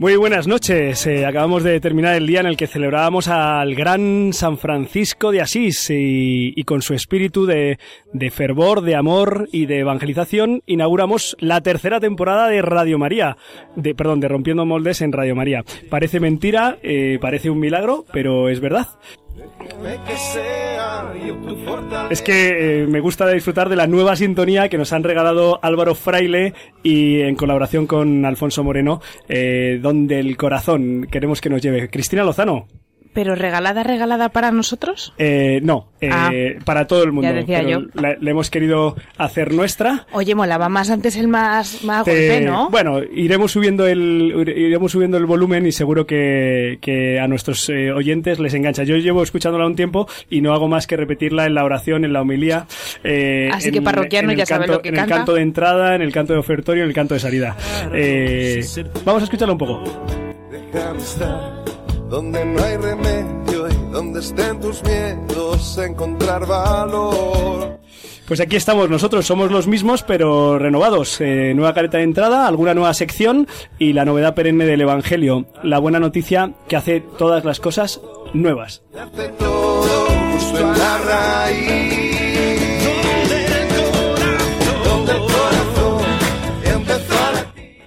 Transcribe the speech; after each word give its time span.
Muy 0.00 0.16
buenas 0.16 0.46
noches. 0.46 1.06
Eh, 1.06 1.26
acabamos 1.26 1.62
de 1.62 1.78
terminar 1.78 2.14
el 2.14 2.26
día 2.26 2.40
en 2.40 2.46
el 2.46 2.56
que 2.56 2.66
celebrábamos 2.66 3.28
al 3.28 3.74
gran 3.74 4.32
San 4.32 4.56
Francisco 4.56 5.30
de 5.30 5.42
Asís 5.42 5.90
y, 5.90 6.58
y 6.58 6.64
con 6.64 6.80
su 6.80 6.94
espíritu 6.94 7.44
de, 7.44 7.78
de, 8.14 8.30
fervor, 8.30 8.80
de 8.80 8.96
amor 8.96 9.50
y 9.52 9.66
de 9.66 9.80
evangelización 9.80 10.62
inauguramos 10.64 11.36
la 11.38 11.60
tercera 11.60 12.00
temporada 12.00 12.48
de 12.48 12.62
Radio 12.62 12.98
María, 12.98 13.36
de, 13.76 13.94
perdón, 13.94 14.20
de 14.20 14.28
Rompiendo 14.28 14.64
Moldes 14.64 15.02
en 15.02 15.12
Radio 15.12 15.36
María. 15.36 15.64
Parece 15.90 16.18
mentira, 16.18 16.78
eh, 16.82 17.18
parece 17.20 17.50
un 17.50 17.60
milagro, 17.60 18.06
pero 18.10 18.48
es 18.48 18.60
verdad. 18.60 18.88
Es 22.10 22.22
que 22.22 22.82
eh, 22.82 22.86
me 22.86 23.00
gusta 23.00 23.28
disfrutar 23.28 23.68
de 23.68 23.76
la 23.76 23.86
nueva 23.86 24.16
sintonía 24.16 24.68
que 24.68 24.78
nos 24.78 24.92
han 24.92 25.02
regalado 25.02 25.58
Álvaro 25.62 25.94
Fraile 25.94 26.54
y 26.82 27.20
en 27.20 27.36
colaboración 27.36 27.86
con 27.86 28.24
Alfonso 28.24 28.64
Moreno, 28.64 29.00
eh, 29.28 29.78
donde 29.80 30.20
el 30.20 30.36
corazón 30.36 31.06
queremos 31.10 31.40
que 31.40 31.50
nos 31.50 31.62
lleve. 31.62 31.88
Cristina 31.88 32.24
Lozano. 32.24 32.66
¿Pero 33.12 33.34
regalada, 33.34 33.82
regalada 33.82 34.28
para 34.28 34.52
nosotros? 34.52 35.12
Eh, 35.18 35.58
no, 35.64 35.88
eh, 36.00 36.08
Ah. 36.12 36.30
para 36.64 36.86
todo 36.86 37.02
el 37.02 37.10
mundo. 37.10 37.28
Ya 37.28 37.34
decía 37.34 37.58
pero 37.58 37.80
yo. 37.80 37.86
La, 37.94 38.14
la 38.20 38.30
hemos 38.30 38.50
querido 38.50 38.94
hacer 39.18 39.52
nuestra. 39.52 40.06
Oye, 40.12 40.36
molaba 40.36 40.68
más 40.68 40.90
antes 40.90 41.16
el 41.16 41.26
más, 41.26 41.82
más 41.82 42.04
Te- 42.04 42.28
golpe, 42.28 42.40
¿no? 42.46 42.70
Bueno, 42.70 43.00
iremos 43.02 43.50
subiendo 43.50 43.86
el 43.88 44.44
iremos 44.56 44.92
subiendo 44.92 45.16
el 45.16 45.26
volumen 45.26 45.66
y 45.66 45.72
seguro 45.72 46.06
que, 46.06 46.78
que 46.80 47.18
a 47.18 47.26
nuestros 47.26 47.68
eh, 47.68 47.90
oyentes 47.90 48.38
les 48.38 48.54
engancha. 48.54 48.84
Yo 48.84 48.96
llevo 48.96 49.24
escuchándola 49.24 49.66
un 49.66 49.74
tiempo 49.74 50.06
y 50.30 50.40
no 50.40 50.52
hago 50.52 50.68
más 50.68 50.86
que 50.86 50.96
repetirla 50.96 51.46
en 51.46 51.54
la 51.54 51.64
oración, 51.64 52.04
en 52.04 52.12
la 52.12 52.20
homilía. 52.22 52.66
eh, 53.02 53.50
Así 53.52 53.68
en- 53.68 53.74
que 53.74 53.82
parroquiano 53.82 54.32
ya 54.32 54.46
sabe 54.46 54.66
canto- 54.66 54.72
lo 54.74 54.82
que 54.82 54.88
En 54.90 54.98
el 54.98 55.06
canto 55.06 55.34
de 55.34 55.42
entrada, 55.42 55.96
en 55.96 56.02
el 56.02 56.12
canto 56.12 56.32
de 56.32 56.38
ofertorio, 56.38 56.84
en 56.84 56.88
el 56.90 56.94
canto 56.94 57.14
de 57.14 57.20
salida. 57.20 57.56
Eh, 57.92 58.62
vamos 59.04 59.22
a 59.22 59.24
escucharla 59.24 59.52
un 59.54 59.58
poco. 59.58 59.82
Déjame 60.72 60.98
estar 60.98 61.64
donde 62.10 62.44
no 62.44 62.62
hay 62.62 62.76
remedio 62.76 63.68
y 63.68 63.92
donde 63.92 64.20
estén 64.20 64.60
tus 64.60 64.82
miedos, 64.82 65.78
encontrar 65.78 66.44
valor. 66.44 67.78
Pues 68.26 68.40
aquí 68.40 68.56
estamos, 68.56 68.90
nosotros 68.90 69.26
somos 69.26 69.50
los 69.50 69.66
mismos, 69.66 70.02
pero 70.02 70.58
renovados. 70.58 71.20
Eh, 71.20 71.52
nueva 71.54 71.74
careta 71.74 71.98
de 71.98 72.04
entrada, 72.04 72.46
alguna 72.46 72.74
nueva 72.74 72.94
sección 72.94 73.48
y 73.78 73.92
la 73.92 74.04
novedad 74.04 74.34
perenne 74.34 74.66
del 74.66 74.82
Evangelio. 74.82 75.46
La 75.62 75.78
buena 75.78 75.98
noticia 75.98 76.52
que 76.68 76.76
hace 76.76 77.00
todas 77.00 77.44
las 77.44 77.58
cosas 77.58 78.00
nuevas. 78.32 78.82
Darte 78.92 79.28
todo 79.30 80.06
justo 80.32 80.58
en 80.58 80.78
la 80.78 80.98
raíz. 80.98 82.19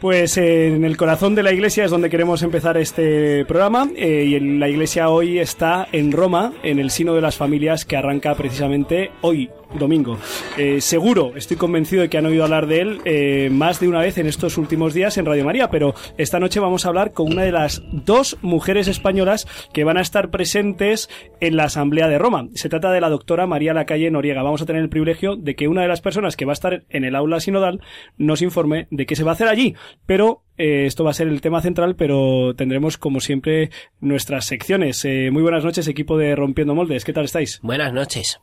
Pues 0.04 0.36
en 0.36 0.84
el 0.84 0.98
corazón 0.98 1.34
de 1.34 1.44
la 1.44 1.54
iglesia 1.54 1.86
es 1.86 1.92
donde 1.92 2.10
queremos 2.10 2.44
empezar 2.44 2.76
este 2.76 3.46
programa 3.46 3.90
eh, 3.96 4.26
y 4.28 4.36
en 4.36 4.60
la 4.60 4.68
iglesia 4.68 5.08
hoy 5.08 5.40
está 5.40 5.88
en 5.94 6.12
Roma, 6.12 6.52
en 6.62 6.80
el 6.80 6.92
Sino 6.92 7.14
de 7.14 7.22
las 7.22 7.38
Familias 7.38 7.86
que 7.86 7.96
arranca 7.96 8.36
precisamente 8.36 9.12
hoy, 9.22 9.50
domingo. 9.78 10.18
Eh, 10.58 10.82
seguro, 10.82 11.34
estoy 11.36 11.58
convencido 11.58 12.02
de 12.02 12.10
que 12.10 12.18
han 12.18 12.26
oído 12.26 12.44
hablar 12.44 12.68
de 12.68 12.82
él 12.82 13.02
eh, 13.06 13.50
más 13.52 13.80
de 13.80 13.88
una 13.88 14.00
vez 14.00 14.18
en 14.18 14.28
estos 14.28 14.58
últimos 14.58 14.94
días 14.94 15.18
en 15.18 15.26
Radio 15.26 15.46
María, 15.46 15.70
pero 15.70 15.94
esta 16.18 16.40
noche 16.40 16.60
vamos 16.60 16.86
a 16.86 16.90
hablar 16.90 17.12
con 17.12 17.32
una 17.32 17.44
de 17.44 17.52
las 17.52 17.82
dos 17.92 18.38
mujeres 18.42 18.88
españolas 18.88 19.48
que 19.74 19.84
van 19.84 19.98
a 19.98 20.02
estar 20.02 20.30
presentes 20.30 21.10
en 21.40 21.58
la 21.58 21.66
Asamblea 21.66 22.08
de 22.08 22.18
Roma. 22.18 22.48
Se 22.54 22.70
trata 22.70 22.92
de 22.92 23.02
la 23.02 23.10
doctora 23.10 23.48
María 23.48 23.74
Lacalle 23.74 24.12
Noriega. 24.12 24.44
Vamos 24.44 24.62
a 24.62 24.66
tener 24.66 24.82
el 24.82 24.90
privilegio 24.90 25.36
de 25.36 25.56
que 25.56 25.68
una 25.68 25.82
de 25.82 25.88
las 25.88 26.02
personas 26.02 26.36
que 26.36 26.46
va 26.46 26.52
a 26.52 26.54
estar 26.54 26.84
en 26.90 27.04
el 27.04 27.16
aula 27.16 27.40
sinodal 27.40 27.82
nos 28.18 28.42
informe 28.42 28.88
de 28.92 29.06
qué 29.06 29.16
se 29.16 29.24
va 29.24 29.32
a 29.32 29.34
hacer 29.34 29.48
allí. 29.48 29.76
Pero 30.06 30.44
eh, 30.58 30.86
esto 30.86 31.04
va 31.04 31.12
a 31.12 31.16
ser 31.16 31.28
el 31.28 31.42
tema 31.42 31.62
central, 31.62 31.96
pero 31.96 32.56
tendremos 32.56 32.98
como 32.98 33.20
siempre 33.20 33.72
nuestras 34.00 34.46
secciones. 34.46 35.04
Eh, 35.06 35.30
muy 35.32 35.42
buenas 35.42 35.64
noches, 35.64 35.88
equipo 35.88 36.18
de 36.18 36.36
Rompiendo 36.36 36.76
Moldes. 36.76 37.06
¿Qué 37.06 37.14
tal 37.14 37.26
estáis? 37.26 37.60
Buenas 37.62 37.94
noches. 37.94 38.40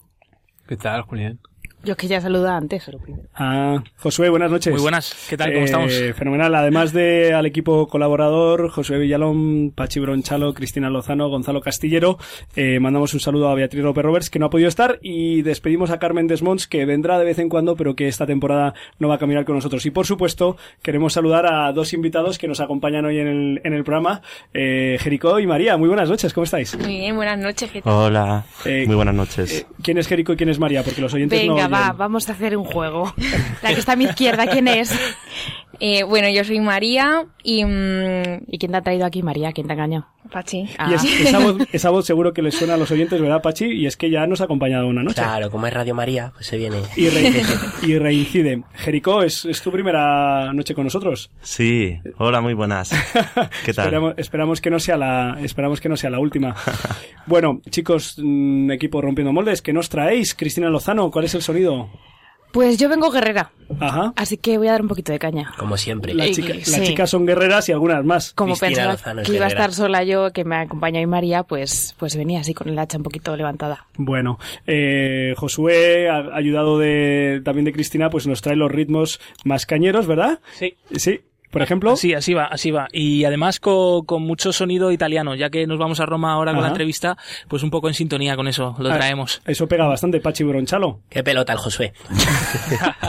¿Qué 0.70 0.76
tal, 0.76 1.02
Julián? 1.02 1.40
Yo 1.82 1.92
es 1.92 1.96
que 1.96 2.08
ya 2.08 2.20
saludaba 2.20 2.58
antes, 2.58 2.86
lo 2.88 2.98
primero. 2.98 3.24
Ah, 3.34 3.82
Josué, 3.96 4.28
buenas 4.28 4.50
noches. 4.50 4.70
Muy 4.72 4.82
buenas. 4.82 5.14
¿Qué 5.30 5.36
tal? 5.38 5.50
¿Cómo 5.52 5.62
Eh, 5.62 5.64
estamos? 5.64 5.92
Fenomenal. 6.14 6.54
Además 6.54 6.92
de 6.92 7.32
al 7.32 7.46
equipo 7.46 7.86
colaborador, 7.88 8.68
Josué 8.68 8.98
Villalón, 8.98 9.72
Pachi 9.74 9.98
Bronchalo, 9.98 10.52
Cristina 10.52 10.90
Lozano, 10.90 11.28
Gonzalo 11.30 11.62
Castillero, 11.62 12.18
eh, 12.54 12.78
mandamos 12.80 13.14
un 13.14 13.20
saludo 13.20 13.48
a 13.48 13.54
Beatriz 13.54 13.82
López 13.82 14.04
Roberts, 14.04 14.28
que 14.28 14.38
no 14.38 14.46
ha 14.46 14.50
podido 14.50 14.68
estar, 14.68 14.98
y 15.00 15.40
despedimos 15.40 15.90
a 15.90 15.98
Carmen 15.98 16.26
Desmonts, 16.26 16.66
que 16.66 16.84
vendrá 16.84 17.18
de 17.18 17.24
vez 17.24 17.38
en 17.38 17.48
cuando, 17.48 17.76
pero 17.76 17.96
que 17.96 18.08
esta 18.08 18.26
temporada 18.26 18.74
no 18.98 19.08
va 19.08 19.14
a 19.14 19.18
caminar 19.18 19.46
con 19.46 19.54
nosotros. 19.54 19.86
Y 19.86 19.90
por 19.90 20.04
supuesto, 20.06 20.58
queremos 20.82 21.14
saludar 21.14 21.46
a 21.46 21.72
dos 21.72 21.94
invitados 21.94 22.36
que 22.36 22.46
nos 22.46 22.60
acompañan 22.60 23.06
hoy 23.06 23.18
en 23.20 23.26
el, 23.26 23.60
en 23.64 23.72
el 23.72 23.84
programa, 23.84 24.20
eh, 24.52 24.98
Jericó 25.00 25.40
y 25.40 25.46
María. 25.46 25.78
Muy 25.78 25.88
buenas 25.88 26.10
noches, 26.10 26.34
¿cómo 26.34 26.44
estáis? 26.44 26.76
Muy 26.78 26.98
bien, 26.98 27.16
buenas 27.16 27.38
noches. 27.38 27.70
¿qué 27.70 27.80
tal? 27.80 27.92
Hola, 27.92 28.44
Eh, 28.66 28.84
muy 28.86 28.96
buenas 28.96 29.14
noches. 29.14 29.60
Eh, 29.62 29.66
¿Quién 29.82 29.96
es 29.96 30.06
Jericó 30.06 30.34
y 30.34 30.36
quién 30.36 30.50
es 30.50 30.58
María? 30.58 30.82
Porque 30.82 31.00
los 31.00 31.14
oyentes 31.14 31.46
no 31.46 31.69
va, 31.72 31.92
vamos 31.92 32.28
a 32.28 32.32
hacer 32.32 32.56
un 32.56 32.64
juego. 32.64 33.14
La 33.62 33.72
que 33.74 33.80
está 33.80 33.92
a 33.92 33.96
mi 33.96 34.04
izquierda, 34.04 34.46
¿quién 34.46 34.68
es? 34.68 34.92
Eh, 35.80 36.02
bueno, 36.04 36.28
yo 36.28 36.44
soy 36.44 36.60
María 36.60 37.24
y... 37.42 37.64
mm, 37.64 38.44
¿Y 38.48 38.58
quién 38.58 38.70
te 38.72 38.76
ha 38.78 38.82
traído 38.82 39.06
aquí, 39.06 39.22
María? 39.22 39.52
¿Quién 39.52 39.66
te 39.66 39.72
ha 39.72 39.76
engañado? 39.76 40.06
Pachi. 40.30 40.68
Ah. 40.78 40.90
Y 40.90 40.94
es- 40.94 41.20
esa, 41.28 41.38
voz, 41.38 41.56
esa 41.72 41.90
voz 41.90 42.04
seguro 42.06 42.32
que 42.34 42.42
les 42.42 42.54
suena 42.54 42.74
a 42.74 42.76
los 42.76 42.90
oyentes, 42.90 43.20
¿verdad, 43.20 43.40
Pachi? 43.42 43.64
Y 43.64 43.86
es 43.86 43.96
que 43.96 44.10
ya 44.10 44.26
nos 44.26 44.40
ha 44.40 44.44
acompañado 44.44 44.86
una 44.86 45.02
noche. 45.02 45.16
Claro, 45.22 45.50
como 45.50 45.66
es 45.66 45.72
Radio 45.74 45.94
María, 45.94 46.32
pues 46.34 46.46
se 46.46 46.58
viene. 46.58 46.76
Y, 46.96 47.08
re- 47.08 47.32
y 47.82 47.98
reincide. 47.98 48.62
Jericó, 48.74 49.22
¿es, 49.22 49.44
¿es 49.46 49.62
tu 49.62 49.72
primera 49.72 50.52
noche 50.52 50.74
con 50.74 50.84
nosotros? 50.84 51.30
Sí, 51.40 51.98
hola, 52.18 52.40
muy 52.42 52.52
buenas. 52.54 52.90
¿Qué 53.64 53.72
tal? 53.72 53.86
Esperamos, 53.86 54.14
esperamos 54.18 54.60
que 54.60 54.70
no 54.70 54.78
sea 54.78 54.96
la, 54.98 55.38
esperamos 55.42 55.80
que 55.80 55.88
no 55.88 55.96
sea 55.96 56.10
la 56.10 56.18
última. 56.20 56.54
Bueno, 57.26 57.60
chicos, 57.70 58.16
mm, 58.20 58.72
equipo 58.72 59.00
Rompiendo 59.00 59.32
Moldes, 59.32 59.62
¿qué 59.62 59.72
nos 59.72 59.88
traéis? 59.88 60.34
Cristina 60.34 60.68
Lozano, 60.68 61.10
¿cuál 61.12 61.26
es 61.26 61.34
el 61.36 61.42
sonido? 61.42 61.88
Pues 62.52 62.78
yo 62.78 62.88
vengo 62.88 63.10
guerrera, 63.10 63.52
Ajá. 63.78 64.12
así 64.16 64.36
que 64.36 64.58
voy 64.58 64.68
a 64.68 64.72
dar 64.72 64.82
un 64.82 64.88
poquito 64.88 65.12
de 65.12 65.18
caña. 65.18 65.52
Como 65.58 65.76
siempre. 65.76 66.12
Sí. 66.34 66.42
Las 66.42 66.82
chicas 66.82 67.10
son 67.10 67.26
guerreras 67.26 67.68
y 67.68 67.72
algunas 67.72 68.04
más. 68.04 68.32
Como 68.34 68.56
Cristina 68.56 68.90
pensaba 68.90 69.22
que 69.22 69.32
iba 69.34 69.44
a 69.44 69.48
estar 69.48 69.72
sola 69.72 70.02
yo, 70.02 70.32
que 70.32 70.44
me 70.44 70.56
acompaña 70.56 71.00
hoy 71.00 71.06
María, 71.06 71.44
pues, 71.44 71.94
pues 71.98 72.16
venía 72.16 72.40
así 72.40 72.54
con 72.54 72.68
el 72.68 72.78
hacha 72.78 72.96
un 72.96 73.04
poquito 73.04 73.36
levantada. 73.36 73.86
Bueno, 73.96 74.38
eh, 74.66 75.34
Josué, 75.36 76.08
ayudado 76.10 76.78
de, 76.78 77.40
también 77.44 77.64
de 77.64 77.72
Cristina, 77.72 78.10
pues 78.10 78.26
nos 78.26 78.42
trae 78.42 78.56
los 78.56 78.70
ritmos 78.70 79.20
más 79.44 79.66
cañeros, 79.66 80.06
¿verdad? 80.06 80.40
Sí. 80.52 80.76
Sí. 80.94 81.20
Por 81.50 81.62
ejemplo. 81.62 81.96
Sí, 81.96 82.14
así 82.14 82.32
va, 82.32 82.44
así 82.44 82.70
va. 82.70 82.86
Y 82.92 83.24
además 83.24 83.58
con, 83.58 84.04
con 84.04 84.22
mucho 84.22 84.52
sonido 84.52 84.92
italiano, 84.92 85.34
ya 85.34 85.50
que 85.50 85.66
nos 85.66 85.78
vamos 85.78 85.98
a 86.00 86.06
Roma 86.06 86.32
ahora 86.32 86.52
con 86.52 86.62
la 86.62 86.68
entrevista, 86.68 87.16
pues 87.48 87.62
un 87.62 87.70
poco 87.70 87.88
en 87.88 87.94
sintonía 87.94 88.36
con 88.36 88.46
eso, 88.48 88.76
lo 88.78 88.90
Ah, 88.92 88.96
traemos. 88.98 89.40
Eso 89.46 89.66
pega 89.66 89.86
bastante, 89.86 90.20
Pachi 90.20 90.44
Bronchalo. 90.44 91.00
Qué 91.08 91.24
pelota 91.24 91.52
el 91.52 91.58
Josué. 91.58 91.92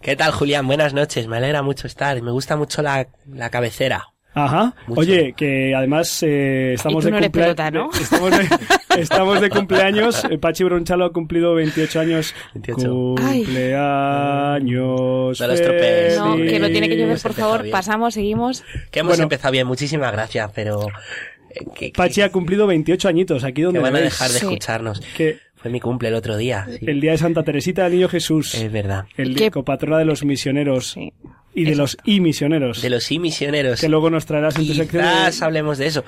¿Qué 0.00 0.16
tal, 0.16 0.32
Julián? 0.32 0.66
Buenas 0.66 0.92
noches. 0.94 1.26
Me 1.28 1.36
alegra 1.38 1.62
mucho 1.62 1.86
estar. 1.86 2.20
Me 2.22 2.30
gusta 2.30 2.56
mucho 2.56 2.82
la, 2.82 3.08
la 3.26 3.50
cabecera. 3.50 4.08
Ajá. 4.34 4.74
Mucho. 4.88 5.00
Oye, 5.00 5.32
que 5.36 5.74
además 5.74 6.22
eh, 6.22 6.72
estamos 6.74 7.02
Y 7.04 7.06
tú 7.06 7.06
de 7.06 7.10
no 7.12 7.16
eres 7.18 7.30
cumplea- 7.30 7.44
pelota, 7.54 7.70
¿no? 7.70 7.90
de- 7.90 7.98
Estamos 8.00 8.30
de, 8.30 8.48
estamos 9.00 9.40
de 9.40 9.50
cumpleaños. 9.50 10.24
Eh, 10.28 10.38
Pachi 10.38 10.64
Bronchalo 10.64 11.04
ha 11.04 11.12
cumplido 11.12 11.54
28 11.54 12.00
años. 12.00 12.34
28. 12.54 12.88
Cumpleaños. 14.14 15.40
No 15.40 15.46
lo 15.46 15.52
estropees. 15.52 16.18
No, 16.18 16.36
que 16.36 16.58
lo 16.58 16.68
tiene 16.70 16.88
que 16.88 16.96
llover, 16.96 17.18
por 17.20 17.32
favor. 17.34 17.62
bien. 17.62 17.72
Pasamos, 17.72 18.14
seguimos. 18.14 18.64
Que 18.90 19.00
hemos 19.00 19.10
Bueno. 19.12 19.22
empezado 19.24 19.52
bien. 19.52 19.66
Muchísimas 19.66 20.12
gracias, 20.12 20.50
pero... 20.54 20.86
eh, 21.50 21.64
que, 21.74 21.92
que- 21.92 21.96
Pachi 21.96 22.22
ha 22.22 22.30
cumplido 22.32 22.66
28 22.66 23.08
añitos, 23.08 23.44
aquí 23.44 23.54
que 23.54 23.62
donde 23.62 23.80
van 23.80 23.94
a 23.96 24.00
dejar 24.00 24.28
de 24.30 24.38
Sí. 24.38 24.46
escucharnos. 24.46 25.00
Que 25.16 25.38
Fue 25.54 25.70
mi 25.70 25.80
cumple 25.80 26.08
el 26.08 26.14
otro 26.14 26.36
día. 26.36 26.66
sí. 26.68 26.78
el 26.86 27.00
día 27.00 27.12
de 27.12 27.18
Santa 27.18 27.42
Teresita 27.42 27.84
del 27.84 27.92
Niño 27.94 28.08
Jesús. 28.08 28.54
Es 28.54 28.70
verdad. 28.72 29.04
El 29.16 29.34
¿Qué? 29.36 29.50
copatrona 29.50 29.98
de 29.98 30.04
los 30.04 30.24
misioneros. 30.24 30.90
Sí. 30.92 31.12
Y 31.54 31.64
de 31.64 31.76
los 31.76 31.96
y 32.04 32.20
misioneros. 32.20 32.82
De 32.82 32.90
los 32.90 33.10
y 33.10 33.18
misioneros. 33.18 33.80
Que 33.80 33.88
luego 33.88 34.10
nos 34.10 34.26
traerás 34.26 34.56
en 34.56 34.66
tu 34.66 34.74
sección. 34.74 35.04
hablemos 35.40 35.78
de 35.78 35.86
eso. 35.86 36.04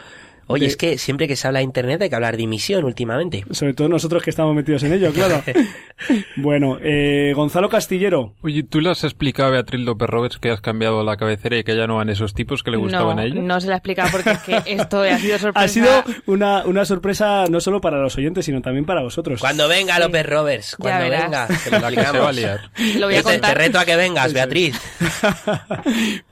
Oye, 0.49 0.63
de- 0.63 0.67
es 0.69 0.77
que 0.77 0.99
siempre 0.99 1.27
que 1.29 1.37
se 1.37 1.47
habla 1.47 1.59
de 1.61 1.65
internet 1.65 2.01
hay 2.03 2.09
que 2.09 2.15
hablar 2.15 2.37
de 2.37 2.43
emisión 2.45 2.85
últimamente. 2.85 3.45
Sobre 3.51 3.75
todo 3.75 3.89
nosotros 3.89 4.23
que 4.23 4.31
estamos 4.31 4.55
metidos 4.55 4.83
en 4.85 4.93
ello, 4.93 5.13
claro. 5.13 5.43
bueno, 6.37 6.79
eh, 6.83 7.33
Gonzalo 7.35 7.69
Castillero. 7.69 8.35
Oye, 8.43 8.63
¿tú 8.63 8.81
le 8.81 8.91
has 8.91 9.05
explicado 9.05 9.49
a 9.49 9.53
Beatriz 9.53 9.81
López 9.81 10.09
Roberts 10.09 10.39
que 10.39 10.51
has 10.51 10.61
cambiado 10.61 11.03
la 11.05 11.17
cabecera 11.17 11.57
y 11.59 11.65
que 11.65 11.77
ya 11.77 11.87
no 11.87 11.97
van 11.97 12.09
esos 12.11 12.35
tipos 12.35 12.63
que 12.63 12.71
le 12.71 12.77
gustaban 12.77 13.17
no, 13.17 13.23
a 13.23 13.25
ella? 13.27 13.41
no 13.41 13.61
se 13.61 13.67
la 13.69 13.75
he 13.75 13.77
explicado 13.79 14.09
porque 14.13 14.31
es 14.31 14.39
que 14.41 14.63
esto 14.67 15.01
ha 15.01 15.19
sido 15.19 15.39
sorpresa. 15.39 15.65
Ha 15.65 15.69
sido 15.69 16.05
una, 16.27 16.65
una 16.65 16.85
sorpresa 16.85 17.45
no 17.51 17.61
solo 17.61 17.81
para 17.81 17.99
los 18.01 18.17
oyentes, 18.17 18.45
sino 18.45 18.61
también 18.63 18.85
para 18.85 19.03
vosotros. 19.03 19.41
Cuando 19.41 19.69
venga 19.69 19.99
López 19.99 20.27
Roberts, 20.27 20.77
cuando 20.79 21.11
venga, 21.11 21.47
te 21.49 21.71
lo 21.71 21.79
La 21.81 21.91
que 21.91 21.97
se 21.97 22.01
va 22.03 22.29
a 22.29 22.31
explicamos. 22.31 22.37
liar. 22.37 22.61
Lo 22.99 23.07
voy 23.07 23.15
a 23.17 23.19
Te- 23.19 23.25
te 23.25 23.33
contar. 23.33 23.59
reto 23.59 23.79
a 23.79 23.85
que 23.85 23.97
vengas, 23.97 24.33
Beatriz. 24.33 24.81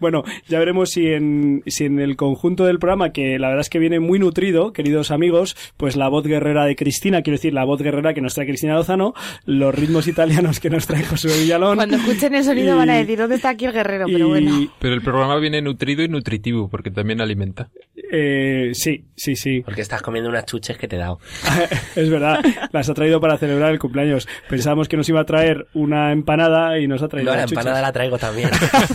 bueno, 0.01 0.25
ya 0.49 0.59
veremos 0.59 0.91
si 0.91 1.07
en, 1.09 1.63
si 1.67 1.85
en 1.87 1.99
el 2.01 2.17
conjunto 2.17 2.65
del 2.65 2.79
programa, 2.79 3.11
que 3.13 3.39
la 3.39 3.49
verdad 3.49 3.63
es 3.63 3.71
que 3.71 3.79
viene 3.79 4.01
muy 4.05 4.19
nutrido, 4.19 4.73
queridos 4.73 5.11
amigos, 5.11 5.57
pues 5.77 5.97
la 5.97 6.09
voz 6.09 6.25
guerrera 6.27 6.65
de 6.65 6.77
Cristina, 6.77 7.23
quiero 7.23 7.37
decir, 7.37 7.53
la 7.53 7.65
voz 7.65 7.83
guerrera 7.83 8.15
que 8.15 8.21
nos 8.21 8.35
trae 8.35 8.47
Cristina 8.47 8.75
Lozano, 8.75 9.15
los 9.47 9.75
ritmos 9.75 10.07
italianos 10.07 10.61
que 10.61 10.71
nos 10.71 10.87
trae 10.87 11.03
José 11.05 11.29
Villalón. 11.41 11.77
Cuando 11.77 11.97
escuchen 11.97 12.35
el 12.35 12.45
sonido 12.45 12.75
y- 12.75 12.79
van 12.79 12.91
a 12.91 12.97
decir, 12.97 13.19
¿dónde 13.19 13.37
está 13.37 13.49
aquí 13.51 13.65
el 13.65 13.73
guerrero? 13.73 14.07
Pero 14.07 14.27
y- 14.27 14.29
bueno. 14.29 14.73
Pero 14.79 14.95
el 14.95 15.03
programa 15.03 15.37
viene 15.39 15.61
nutrido 15.63 16.03
y 16.03 16.09
nutritivo, 16.09 16.69
porque 16.69 16.91
también 16.91 17.21
alimenta. 17.21 17.69
Eh, 18.17 18.71
sí, 18.75 19.05
sí, 19.17 19.35
sí. 19.35 19.61
Porque 19.65 19.81
estás 19.81 20.01
comiendo 20.03 20.31
unas 20.31 20.47
chuches 20.47 20.79
que 20.79 20.87
te 20.87 20.97
he 20.97 20.99
dado. 20.99 21.19
es 21.97 22.09
verdad, 22.09 22.39
las 22.73 22.89
ha 22.89 22.95
traído 22.95 23.21
para 23.21 23.37
celebrar 23.39 23.73
el 23.73 23.79
cumpleaños. 23.79 24.29
Pensábamos 24.49 24.89
que 24.89 24.97
nos 24.97 25.09
iba 25.09 25.21
a 25.21 25.25
traer 25.25 25.67
una 25.75 26.13
empanada 26.13 26.79
y 26.79 26.87
nos 26.87 27.03
ha 27.03 27.09
traído 27.09 27.31
No, 27.31 27.35
la 27.35 27.43
las 27.43 27.51
chuches. 27.51 27.59
empanada 27.65 27.83
la 27.83 27.93
traigo 27.93 28.19
también. 28.19 28.51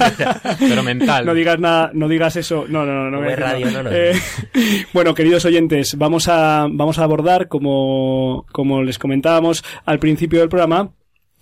Pero 0.59 0.83
mental. 0.83 1.25
No 1.25 1.33
digas 1.33 1.59
nada, 1.59 1.91
no 1.93 2.07
digas 2.07 2.35
eso. 2.35 2.65
No, 2.67 2.85
no, 2.85 3.09
no. 3.09 3.21
no 3.21 3.35
radio, 3.35 3.69
no, 3.71 3.83
no. 3.83 3.89
Eh, 3.91 4.13
bueno, 4.93 5.13
queridos 5.13 5.45
oyentes, 5.45 5.97
vamos 5.97 6.27
a, 6.27 6.67
vamos 6.71 6.99
a 6.99 7.03
abordar, 7.03 7.47
como, 7.47 8.45
como 8.51 8.83
les 8.83 8.97
comentábamos 8.97 9.63
al 9.85 9.99
principio 9.99 10.39
del 10.39 10.49
programa, 10.49 10.91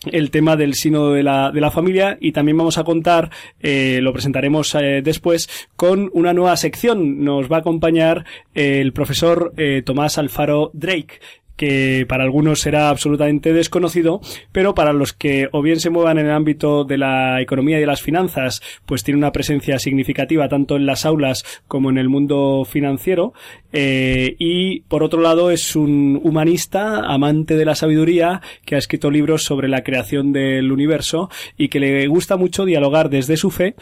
el 0.05 0.31
tema 0.31 0.55
del 0.55 0.75
sínodo 0.75 1.13
de 1.13 1.23
la, 1.23 1.51
de 1.51 1.61
la 1.61 1.71
familia 1.71 2.17
y 2.21 2.31
también 2.31 2.57
vamos 2.57 2.77
a 2.77 2.83
contar, 2.83 3.31
eh, 3.59 3.99
lo 4.01 4.13
presentaremos 4.13 4.75
eh, 4.75 5.01
después, 5.03 5.49
con 5.75 6.09
una 6.13 6.33
nueva 6.33 6.55
sección. 6.57 7.23
Nos 7.23 7.51
va 7.51 7.57
a 7.57 7.59
acompañar 7.59 8.25
eh, 8.53 8.79
el 8.81 8.93
profesor 8.93 9.53
eh, 9.57 9.81
Tomás 9.85 10.17
Alfaro 10.17 10.71
Drake 10.73 11.19
que 11.57 12.05
para 12.07 12.23
algunos 12.23 12.61
será 12.61 12.89
absolutamente 12.89 13.51
desconocido, 13.51 14.21
pero 14.51 14.73
para 14.75 14.93
los 14.93 15.11
que 15.11 15.49
o 15.51 15.61
bien 15.61 15.79
se 15.79 15.89
muevan 15.89 16.19
en 16.19 16.27
el 16.27 16.31
ámbito 16.31 16.85
de 16.85 16.97
la 16.97 17.41
economía 17.41 17.77
y 17.77 17.81
de 17.81 17.87
las 17.87 18.01
finanzas, 18.01 18.61
pues 18.85 19.03
tiene 19.03 19.17
una 19.17 19.31
presencia 19.31 19.79
significativa 19.79 20.47
tanto 20.47 20.75
en 20.77 20.85
las 20.85 21.05
aulas 21.05 21.43
como 21.67 21.89
en 21.89 21.97
el 21.97 22.07
mundo 22.07 22.63
financiero. 22.63 23.33
Eh, 23.73 24.35
y 24.39 24.81
por 24.81 25.03
otro 25.03 25.21
lado 25.21 25.51
es 25.51 25.75
un 25.75 26.21
humanista, 26.23 26.99
amante 26.99 27.55
de 27.55 27.65
la 27.65 27.75
sabiduría, 27.75 28.41
que 28.63 28.75
ha 28.75 28.77
escrito 28.79 29.11
libros 29.11 29.43
sobre 29.43 29.67
la 29.67 29.83
creación 29.83 30.31
del 30.31 30.71
universo 30.71 31.29
y 31.57 31.69
que 31.69 31.79
le 31.79 32.07
gusta 32.07 32.37
mucho 32.37 32.65
dialogar 32.65 33.09
desde 33.09 33.35
su 33.35 33.51
fe 33.51 33.75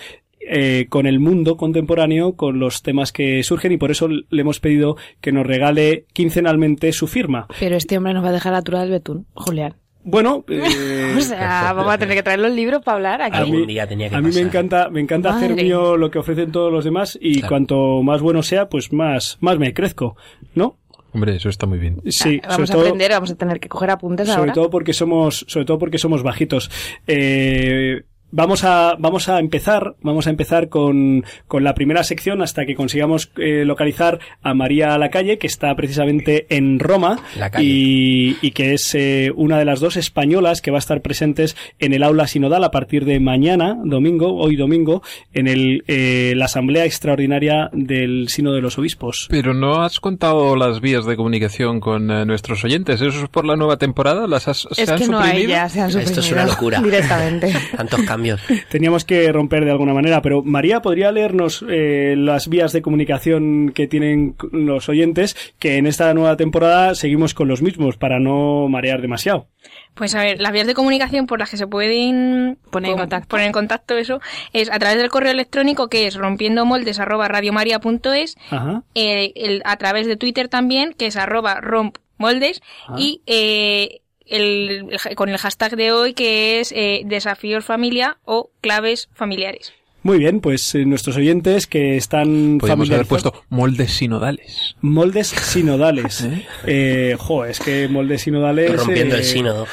eh, 0.50 0.88
con 0.90 1.06
el 1.08 1.20
mundo 1.20 1.58
contemporáneo, 1.58 2.34
con 2.36 2.60
los 2.60 2.82
temas 2.84 3.12
que 3.12 3.44
surgen 3.44 3.72
y 3.72 3.78
por 3.78 3.92
eso 3.92 4.08
le 4.08 4.42
hemos 4.42 4.60
pedido 4.60 4.98
que 5.22 5.32
nos 5.32 5.46
regale 5.46 6.06
quincenalmente 6.14 6.92
su 6.94 7.08
firma. 7.08 7.48
Pero 7.60 7.76
este 7.76 7.98
hombre 7.98 8.14
nos 8.14 8.24
va 8.24 8.30
a 8.30 8.34
dejar 8.34 8.52
la 8.52 8.60
altura 8.60 8.82
del 8.82 8.92
betún, 8.92 9.26
Julián. 9.34 9.76
Bueno, 10.08 10.46
eh, 10.50 11.14
O 11.18 11.22
sea, 11.22 11.74
vamos 11.74 11.92
a 11.94 11.98
tener 11.98 12.16
que 12.16 12.22
traer 12.24 12.40
los 12.40 12.52
libros 12.52 12.84
para 12.84 12.96
hablar 12.98 13.22
aquí. 13.24 13.36
a 13.38 13.40
Algún 13.40 13.62
mí, 13.62 13.66
día 13.66 13.88
tenía 13.88 14.08
que 14.10 14.16
a 14.16 14.22
mí 14.22 14.30
me 14.32 14.42
encanta, 14.42 14.90
me 14.90 15.02
encanta 15.02 15.36
hacer 15.36 15.56
mío 15.56 15.98
lo 15.98 16.12
que 16.12 16.20
ofrecen 16.20 16.52
todos 16.52 16.72
los 16.72 16.84
demás 16.86 17.18
y 17.20 17.36
Claro. 17.40 17.48
cuanto 17.50 18.04
más 18.04 18.22
bueno 18.22 18.44
sea, 18.44 18.70
pues 18.70 18.94
más, 18.94 19.38
más 19.42 19.58
me 19.58 19.74
crezco, 19.74 20.16
¿no? 20.54 20.78
Hombre, 21.12 21.38
eso 21.38 21.48
está 21.50 21.66
muy 21.66 21.80
bien. 21.80 22.02
Sí, 22.08 22.42
Ah, 22.44 22.50
vamos 22.50 22.70
a 22.70 22.74
todo- 22.74 22.82
aprender, 22.84 23.12
vamos 23.12 23.32
a 23.32 23.36
tener 23.36 23.60
que 23.60 23.70
coger 23.70 23.90
apuntes 23.90 24.28
sobre 24.28 24.40
ahora. 24.42 24.54
todo 24.54 24.70
porque 24.70 24.92
somos 24.94 25.46
sobre 25.48 25.66
todo 25.66 25.80
porque 25.80 25.98
somos 25.98 26.22
bajitos 26.24 26.70
Eh, 27.08 28.04
vamos 28.32 28.64
a 28.64 28.96
vamos 29.00 29.30
a 29.30 29.40
empezar 29.40 29.96
vamos 30.02 30.28
a 30.28 30.30
empezar 30.30 30.70
con, 30.70 31.24
con 31.48 31.64
la 31.64 31.74
primera 31.74 32.04
sección 32.04 32.42
hasta 32.42 32.66
que 32.66 32.76
consigamos 32.76 33.32
eh, 33.38 33.64
localizar 33.66 34.20
a 34.42 34.54
María 34.54 34.98
Lacalle 34.98 35.38
que 35.38 35.48
está 35.48 35.74
precisamente 35.76 36.46
en 36.50 36.80
Roma 36.80 37.20
Lacalle. 37.38 37.66
y, 37.66 38.38
y 38.42 38.52
que 38.52 38.74
es 38.74 38.94
eh, 38.96 39.32
una 39.36 39.58
de 39.58 39.66
las 39.66 39.80
dos 39.80 39.96
españolas 39.98 40.62
que 40.62 40.72
va 40.72 40.78
a 40.78 40.80
estar 40.80 41.02
presentes 41.02 41.56
en 41.80 41.94
el 41.94 42.04
aula 42.04 42.28
sinodal 42.28 42.64
a 42.64 42.72
partir 42.72 43.06
de 43.06 43.20
mañana 43.20 43.78
domingo 43.84 44.36
hoy 44.36 44.56
domingo 44.56 45.02
en 45.34 45.48
el 45.48 45.84
eh, 45.88 46.34
la 46.36 46.46
asamblea 46.46 46.86
extraordinaria 46.86 47.70
del 47.74 48.28
Sino 48.30 48.52
de 48.54 48.62
los 48.62 48.78
Obispos 48.78 49.28
Pero 49.30 49.54
no 49.54 49.82
has 49.84 50.00
contado 50.00 50.56
las 50.56 50.82
vías 50.82 51.06
de 51.06 51.16
comunicación 51.16 51.80
con 51.80 52.12
eh, 52.12 52.26
nuestros 52.26 52.64
oyentes. 52.64 53.02
¿Eso 53.02 53.24
es 53.24 53.30
por 53.30 53.46
la 53.46 53.56
nueva 53.56 53.78
temporada? 53.78 54.28
¿Las 54.28 54.48
has, 54.48 54.68
se 54.72 54.84
es 54.84 54.90
han 54.90 54.98
que 55.00 55.08
no 55.08 55.20
hay 55.20 55.48
ya, 55.48 55.70
se 55.70 55.82
han 55.82 55.90
Esto 55.90 56.20
es 56.20 56.32
una 56.32 56.46
locura. 56.46 56.82
directamente. 56.82 57.54
Tantos 57.78 58.02
cambios. 58.16 58.42
Teníamos 58.70 59.06
que 59.06 59.32
romper 59.32 59.66
de 59.66 59.72
alguna 59.72 59.94
manera, 59.94 60.22
pero 60.22 60.42
María, 60.44 60.82
¿podría 60.82 61.12
leernos 61.12 61.64
eh, 61.70 62.16
las 62.18 62.48
vías 62.50 62.72
de 62.74 62.82
comunicación 62.82 63.72
que 63.74 63.88
tienen 63.88 64.36
los 64.52 64.90
oyentes? 64.90 65.36
Que 65.60 65.78
en 65.78 65.88
esta 65.88 66.14
nueva 66.14 66.36
temporada 66.38 66.96
seguimos 66.96 67.34
con 67.34 67.48
los 67.48 67.62
mismos 67.62 67.98
para 67.98 68.20
no 68.20 68.68
marear 68.70 69.02
demasiado. 69.02 69.48
Pues 69.96 70.14
a 70.16 70.22
ver, 70.22 70.42
las 70.42 70.52
vías 70.52 70.68
de 70.68 70.74
comunicación 70.74 71.26
por 71.26 71.40
las 71.40 71.50
que 71.50 71.58
se 71.58 71.68
pueden 71.68 72.58
Poner 72.70 72.92
en 72.92 72.98
contacto. 72.98 73.30
poner 73.30 73.48
en 73.48 73.54
contacto 73.54 73.98
eso 73.98 74.20
es 74.54 74.70
a 74.72 74.78
través 74.78 74.98
del 74.98 75.10
correo 75.10 75.32
electrónico 75.32 75.88
que 75.88 76.06
es 76.08 76.16
rompiendomoldes@radiomaria.es, 76.16 78.36
Ajá. 78.50 78.84
eh, 78.94 79.32
el- 79.36 79.62
a 79.66 79.78
través 79.78 80.06
de 80.08 80.18
Twitter 80.18 80.48
también 80.50 80.94
que 80.94 81.08
es 81.08 81.16
arroba 81.18 81.60
rompmoldes 81.62 82.62
Ah. 82.88 82.96
y 82.98 83.22
eh, 83.26 84.02
el, 84.26 84.98
con 85.16 85.30
el 85.30 85.38
hashtag 85.38 85.76
de 85.76 85.92
hoy 85.92 86.14
que 86.14 86.60
es 86.60 86.72
eh, 86.72 87.02
desafíos 87.06 87.66
familia 87.66 88.18
o 88.26 88.50
claves 88.62 89.10
familiares. 89.14 89.74
Muy 90.06 90.20
bien, 90.20 90.40
pues 90.40 90.76
eh, 90.76 90.86
nuestros 90.86 91.18
oyentes 91.18 91.66
que 91.66 91.98
están 91.98 92.60
Podríamos 92.60 92.92
haber 92.92 93.08
puesto 93.08 93.34
moldes 93.50 93.90
sinodales. 93.90 94.76
moldes 94.80 95.30
sinodales. 95.30 96.30
eh, 96.68 97.16
jo, 97.18 97.44
es 97.44 97.60
que 97.60 97.88
moldes 97.88 98.22
sinodales. 98.22 98.72
Rompiendo 98.76 99.16
eh, 99.16 99.18
el 99.18 99.24
sínodo. 99.24 99.66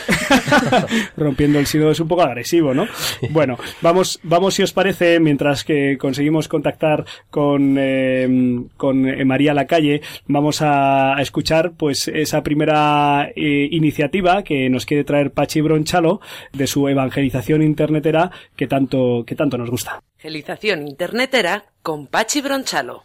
rompiendo 1.19 1.59
el 1.59 1.67
sínodo 1.67 1.91
es 1.91 2.01
un 2.01 2.09
poco 2.09 2.23
agresivo, 2.23 2.73
¿no? 2.73 2.89
Bueno, 3.29 3.59
vamos, 3.83 4.21
vamos 4.23 4.55
si 4.55 4.63
os 4.63 4.73
parece, 4.73 5.21
mientras 5.21 5.65
que 5.65 5.99
conseguimos 5.99 6.49
contactar 6.49 7.05
con, 7.29 7.77
eh, 7.79 8.65
con 8.79 9.07
eh, 9.07 9.27
María 9.27 9.53
Lacalle, 9.53 10.01
vamos 10.29 10.63
a, 10.63 11.15
a 11.15 11.21
escuchar 11.21 11.73
pues 11.77 12.09
esa 12.09 12.43
primera 12.43 13.31
eh, 13.37 13.69
iniciativa 13.71 14.43
que 14.43 14.71
nos 14.71 14.87
quiere 14.87 15.05
traer 15.05 15.33
Pachi 15.33 15.61
Bronchalo 15.61 16.23
de 16.55 16.67
su 16.67 16.89
evangelización 16.89 17.63
internetera 17.63 18.31
que 18.57 18.67
tanto, 18.67 19.25
que 19.27 19.35
tanto 19.35 19.59
nos 19.59 19.69
gusta. 19.69 20.03
Evangelización 20.23 20.87
internetera 20.87 21.65
con 21.83 22.07
Pachi 22.07 22.41
Bronchalo. 22.43 23.03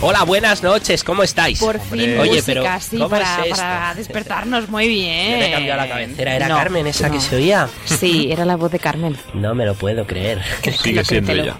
Hola, 0.00 0.24
buenas 0.24 0.62
noches, 0.62 1.04
¿cómo 1.04 1.22
estáis? 1.22 1.60
Por 1.60 1.80
fin, 1.80 2.18
Oye, 2.18 2.32
música, 2.32 2.42
pero 2.46 2.64
sí, 2.80 2.98
¿cómo 2.98 3.08
para, 3.08 3.36
es 3.36 3.46
esto? 3.46 3.56
para 3.56 3.94
despertarnos 3.94 4.68
muy 4.68 4.88
bien. 4.88 5.30
Yo 5.30 5.38
me 5.38 5.48
he 5.48 5.52
cambiado 5.52 5.80
la 5.80 5.88
cabecera. 5.88 6.34
¿Era 6.36 6.48
No, 6.48 6.56
Carmen 6.56 6.86
esa 6.88 7.10
que 7.10 7.20
se 7.20 7.36
oía? 7.36 7.68
Sí, 7.84 8.30
era 8.30 8.44
la 8.44 8.56
voz 8.56 8.70
de 8.72 8.80
Carmen. 8.80 9.16
No 9.32 9.54
me 9.54 9.64
lo 9.64 9.74
puedo 9.74 10.04
creer. 10.06 10.42
Sigue 10.82 11.04
siendo 11.04 11.32
ella. 11.32 11.56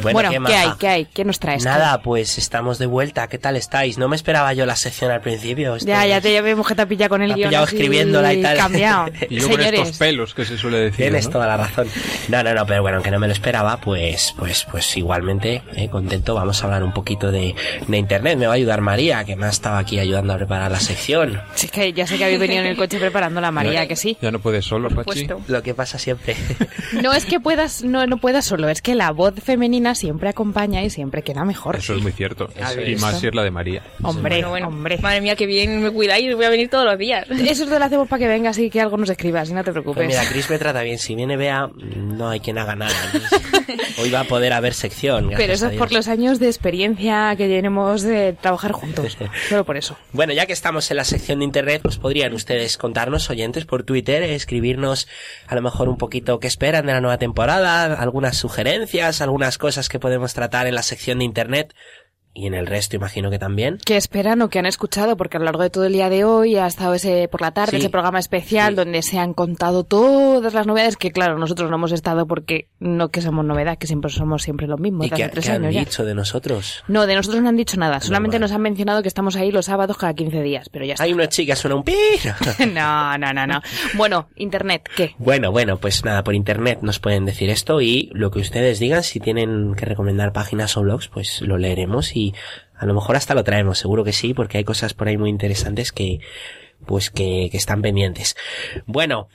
Bueno, 0.00 0.30
Bueno, 0.30 0.30
qué 0.46 0.52
¿qué, 0.52 0.56
hay? 0.56 0.70
¿Qué 0.78 0.88
hay? 0.88 1.04
¿Qué 1.06 1.24
nos 1.24 1.38
traes? 1.38 1.64
Nada, 1.64 2.02
pues 2.02 2.38
estamos 2.38 2.78
de 2.78 2.86
vuelta. 2.86 3.28
¿Qué 3.28 3.38
tal 3.38 3.56
estáis? 3.56 3.98
No 3.98 4.08
me 4.08 4.16
esperaba 4.16 4.52
yo 4.52 4.64
la 4.66 4.76
sección 4.76 5.10
al 5.10 5.20
principio. 5.20 5.76
Esto 5.76 5.88
Ya, 5.88 6.06
ya 6.06 6.16
es- 6.18 6.22
te 6.22 6.40
vemos 6.40 6.66
que 6.66 6.74
te 6.74 6.82
ha 6.82 6.86
pillado 6.86 7.10
con 7.10 7.22
el 7.22 7.34
guion 7.34 7.48
pillado 7.50 7.64
escribiéndola 7.66 8.32
y 8.34 8.42
tal. 8.42 8.56
cambiado. 8.56 9.06
Y 9.30 9.36
yo 9.40 9.48
con 9.48 9.56
Señores, 9.58 9.80
estos 9.80 9.98
pelos 9.98 10.34
que 10.34 10.44
se 10.44 10.56
suele 10.58 10.78
decir. 10.78 10.96
Tienes 11.06 11.26
¿no? 11.26 11.32
toda 11.32 11.46
la 11.46 11.56
razón. 11.56 11.88
No, 12.28 12.42
no, 12.42 12.54
no, 12.54 12.66
pero 12.66 12.82
bueno, 12.82 12.96
aunque 12.98 13.10
no 13.10 13.18
me 13.18 13.26
lo 13.26 13.32
esperaba, 13.32 13.78
pues, 13.78 14.34
pues, 14.38 14.66
pues 14.70 14.96
igualmente, 14.96 15.62
eh, 15.74 15.88
contento. 15.88 16.34
Vamos 16.34 16.62
a 16.62 16.66
hablar 16.66 16.84
un 16.84 16.92
poquito 16.92 17.30
de, 17.30 17.54
de 17.86 17.96
internet. 17.98 18.38
Me 18.38 18.46
va 18.46 18.52
a 18.52 18.56
ayudar 18.56 18.80
María, 18.80 19.24
que 19.24 19.36
me 19.36 19.46
ha 19.46 19.50
estado 19.50 19.76
aquí 19.78 19.98
ayudando 19.98 20.32
a 20.32 20.36
preparar 20.36 20.70
la 20.70 20.80
sección. 20.80 21.40
sí, 21.54 21.66
es 21.66 21.72
que 21.72 21.92
ya 21.92 22.06
sé 22.06 22.18
que 22.18 22.24
habéis 22.24 22.40
venido 22.40 22.60
en 22.62 22.66
el 22.68 22.76
coche 22.76 22.98
preparando 22.98 23.40
la 23.40 23.50
María, 23.50 23.86
que 23.86 23.96
sí. 23.96 24.16
Ya 24.20 24.30
no 24.30 24.38
puedes 24.40 24.64
solo, 24.64 24.88
Pachi. 24.90 25.26
Lo 25.48 25.62
que 25.62 25.74
pasa 25.74 25.98
siempre. 25.98 26.36
No 27.00 27.12
es 27.12 27.24
que 27.24 27.40
puedas, 27.40 27.82
no, 27.82 28.06
no 28.06 28.18
puedas 28.18 28.44
solo, 28.44 28.68
es 28.68 28.82
que 28.82 28.94
la 28.94 29.10
voz 29.10 29.34
femenina 29.42 29.81
siempre 29.94 30.28
acompaña 30.28 30.82
y 30.82 30.90
siempre 30.90 31.22
queda 31.22 31.44
mejor. 31.44 31.76
Eso 31.76 31.94
es 31.94 32.02
muy 32.02 32.12
cierto. 32.12 32.48
Eso 32.56 32.80
y 32.80 32.94
es. 32.94 33.00
más 33.00 33.20
si 33.20 33.26
es 33.28 33.34
la 33.34 33.42
de 33.42 33.50
María. 33.50 33.82
Hombre, 34.02 34.36
Bueno, 34.36 34.48
bueno, 34.50 34.68
hombre. 34.68 34.98
madre 34.98 35.20
mía, 35.20 35.36
que 35.36 35.46
bien 35.46 35.82
me 35.82 35.90
cuidáis, 35.90 36.34
voy 36.34 36.44
a 36.44 36.50
venir 36.50 36.68
todos 36.70 36.84
los 36.84 36.98
días. 36.98 37.26
Eso 37.30 37.66
te 37.66 37.78
lo 37.78 37.84
hacemos 37.84 38.08
para 38.08 38.20
que 38.20 38.28
vengas 38.28 38.58
y 38.58 38.70
que 38.70 38.80
algo 38.80 38.96
nos 38.96 39.10
escribas 39.10 39.50
y 39.50 39.52
no 39.54 39.60
te 39.64 39.72
Pues 39.72 39.82
preocupes. 39.82 40.06
mira, 40.06 40.22
Chris 40.30 40.48
me 40.50 40.58
trata 40.58 40.82
bien. 40.82 40.98
Si 40.98 41.14
viene 41.14 41.36
Bea, 41.36 41.68
no 41.96 42.28
hay 42.28 42.40
quien 42.40 42.58
haga 42.58 42.74
nada. 42.76 42.92
Hoy 44.02 44.10
va 44.10 44.20
a 44.20 44.24
poder 44.24 44.52
haber 44.52 44.74
sección. 44.74 45.30
Pero 45.36 45.52
eso 45.52 45.68
es 45.68 45.76
por 45.76 45.92
los 45.92 46.08
años 46.08 46.38
de 46.38 46.46
experiencia 46.46 47.34
que 47.36 47.46
tenemos 47.48 48.02
de 48.02 48.32
trabajar 48.34 48.72
juntos. 48.72 49.16
Solo 49.48 49.64
por 49.64 49.76
eso. 49.76 49.96
Bueno, 50.12 50.32
ya 50.32 50.46
que 50.46 50.52
estamos 50.52 50.90
en 50.90 50.96
la 50.96 51.04
sección 51.04 51.38
de 51.40 51.44
internet, 51.44 51.80
pues 51.82 51.98
podrían 51.98 52.32
ustedes 52.34 52.76
contarnos, 52.78 53.28
oyentes, 53.30 53.64
por 53.64 53.82
Twitter, 53.84 54.22
escribirnos 54.22 55.08
a 55.46 55.54
lo 55.54 55.62
mejor 55.62 55.88
un 55.88 55.96
poquito 55.98 56.38
qué 56.40 56.46
esperan 56.46 56.86
de 56.86 56.92
la 56.92 57.00
nueva 57.00 57.18
temporada, 57.18 57.94
algunas 57.94 58.36
sugerencias, 58.36 59.20
algunas 59.20 59.58
cosas 59.58 59.71
que 59.88 59.98
podemos 59.98 60.34
tratar 60.34 60.66
en 60.66 60.74
la 60.74 60.82
sección 60.82 61.18
de 61.18 61.24
internet. 61.24 61.74
Y 62.34 62.46
en 62.46 62.54
el 62.54 62.66
resto 62.66 62.96
imagino 62.96 63.30
que 63.30 63.38
también. 63.38 63.78
Que 63.84 63.96
esperan 63.96 64.40
o 64.42 64.48
que 64.48 64.58
han 64.58 64.66
escuchado, 64.66 65.16
porque 65.16 65.36
a 65.36 65.40
lo 65.40 65.44
largo 65.46 65.62
de 65.62 65.70
todo 65.70 65.84
el 65.84 65.92
día 65.92 66.08
de 66.08 66.24
hoy 66.24 66.56
ha 66.56 66.66
estado 66.66 66.94
ese 66.94 67.28
por 67.28 67.40
la 67.40 67.52
tarde, 67.52 67.72
Sí. 67.72 67.76
ese 67.78 67.90
programa 67.90 68.18
especial 68.18 68.74
donde 68.74 69.02
se 69.02 69.18
han 69.18 69.34
contado 69.34 69.84
todas 69.84 70.54
las 70.54 70.66
novedades 70.66 70.96
que, 70.96 71.10
claro, 71.12 71.38
nosotros 71.38 71.68
no 71.70 71.76
hemos 71.76 71.92
estado 71.92 72.26
porque 72.26 72.68
no 72.80 73.10
que 73.10 73.20
somos 73.20 73.44
novedad, 73.44 73.76
que 73.78 73.86
siempre 73.86 74.10
somos 74.10 74.42
siempre 74.42 74.66
los 74.66 74.80
mismos, 74.80 75.06
¿Y 75.06 75.10
qué, 75.10 75.24
hace 75.24 75.32
tres 75.32 75.46
qué 75.46 75.52
han 75.52 75.70
ya. 75.70 75.80
dicho 75.80 76.04
de 76.04 76.14
nosotros? 76.14 76.84
No, 76.88 77.06
de 77.06 77.14
nosotros 77.14 77.42
no 77.42 77.48
han 77.48 77.56
dicho 77.56 77.76
nada, 77.76 78.00
solamente 78.00 78.38
nos 78.38 78.52
han 78.52 78.62
mencionado 78.62 79.02
que 79.02 79.08
estamos 79.08 79.36
ahí 79.36 79.50
los 79.52 79.66
sábados 79.66 79.96
cada 79.98 80.14
15 80.14 80.42
días, 80.42 80.68
pero 80.70 80.84
ya 80.84 80.94
está. 80.94 81.04
Hay 81.04 81.12
una 81.12 81.28
chica, 81.28 81.54
suena 81.56 81.76
un 81.76 81.82
pi. 81.84 81.94
no, 82.72 83.18
no, 83.18 83.32
no, 83.32 83.46
no. 83.46 83.60
Bueno, 83.94 84.28
internet, 84.36 84.88
¿qué? 84.96 85.14
Bueno, 85.18 85.50
bueno, 85.52 85.76
pues 85.78 86.04
nada, 86.04 86.24
por 86.24 86.34
internet 86.34 86.78
nos 86.82 86.98
pueden 86.98 87.24
decir 87.24 87.50
esto 87.50 87.80
y 87.80 88.10
lo 88.12 88.30
que 88.30 88.40
ustedes 88.40 88.78
digan, 88.78 89.02
si 89.02 89.20
tienen 89.20 89.74
que 89.74 89.84
recomendar 89.86 90.32
páginas 90.32 90.76
o 90.76 90.82
blogs, 90.82 91.08
pues 91.08 91.40
lo 91.42 91.58
leeremos 91.58 92.14
y 92.16 92.21
a 92.76 92.86
lo 92.86 92.94
mejor 92.94 93.16
hasta 93.16 93.34
lo 93.34 93.44
traemos, 93.44 93.78
seguro 93.78 94.04
que 94.04 94.12
sí, 94.12 94.34
porque 94.34 94.58
hay 94.58 94.64
cosas 94.64 94.94
por 94.94 95.08
ahí 95.08 95.16
muy 95.16 95.30
interesantes 95.30 95.92
que, 95.92 96.20
pues 96.86 97.10
que, 97.10 97.48
que 97.50 97.56
están 97.56 97.82
pendientes. 97.82 98.36
Bueno, 98.86 99.28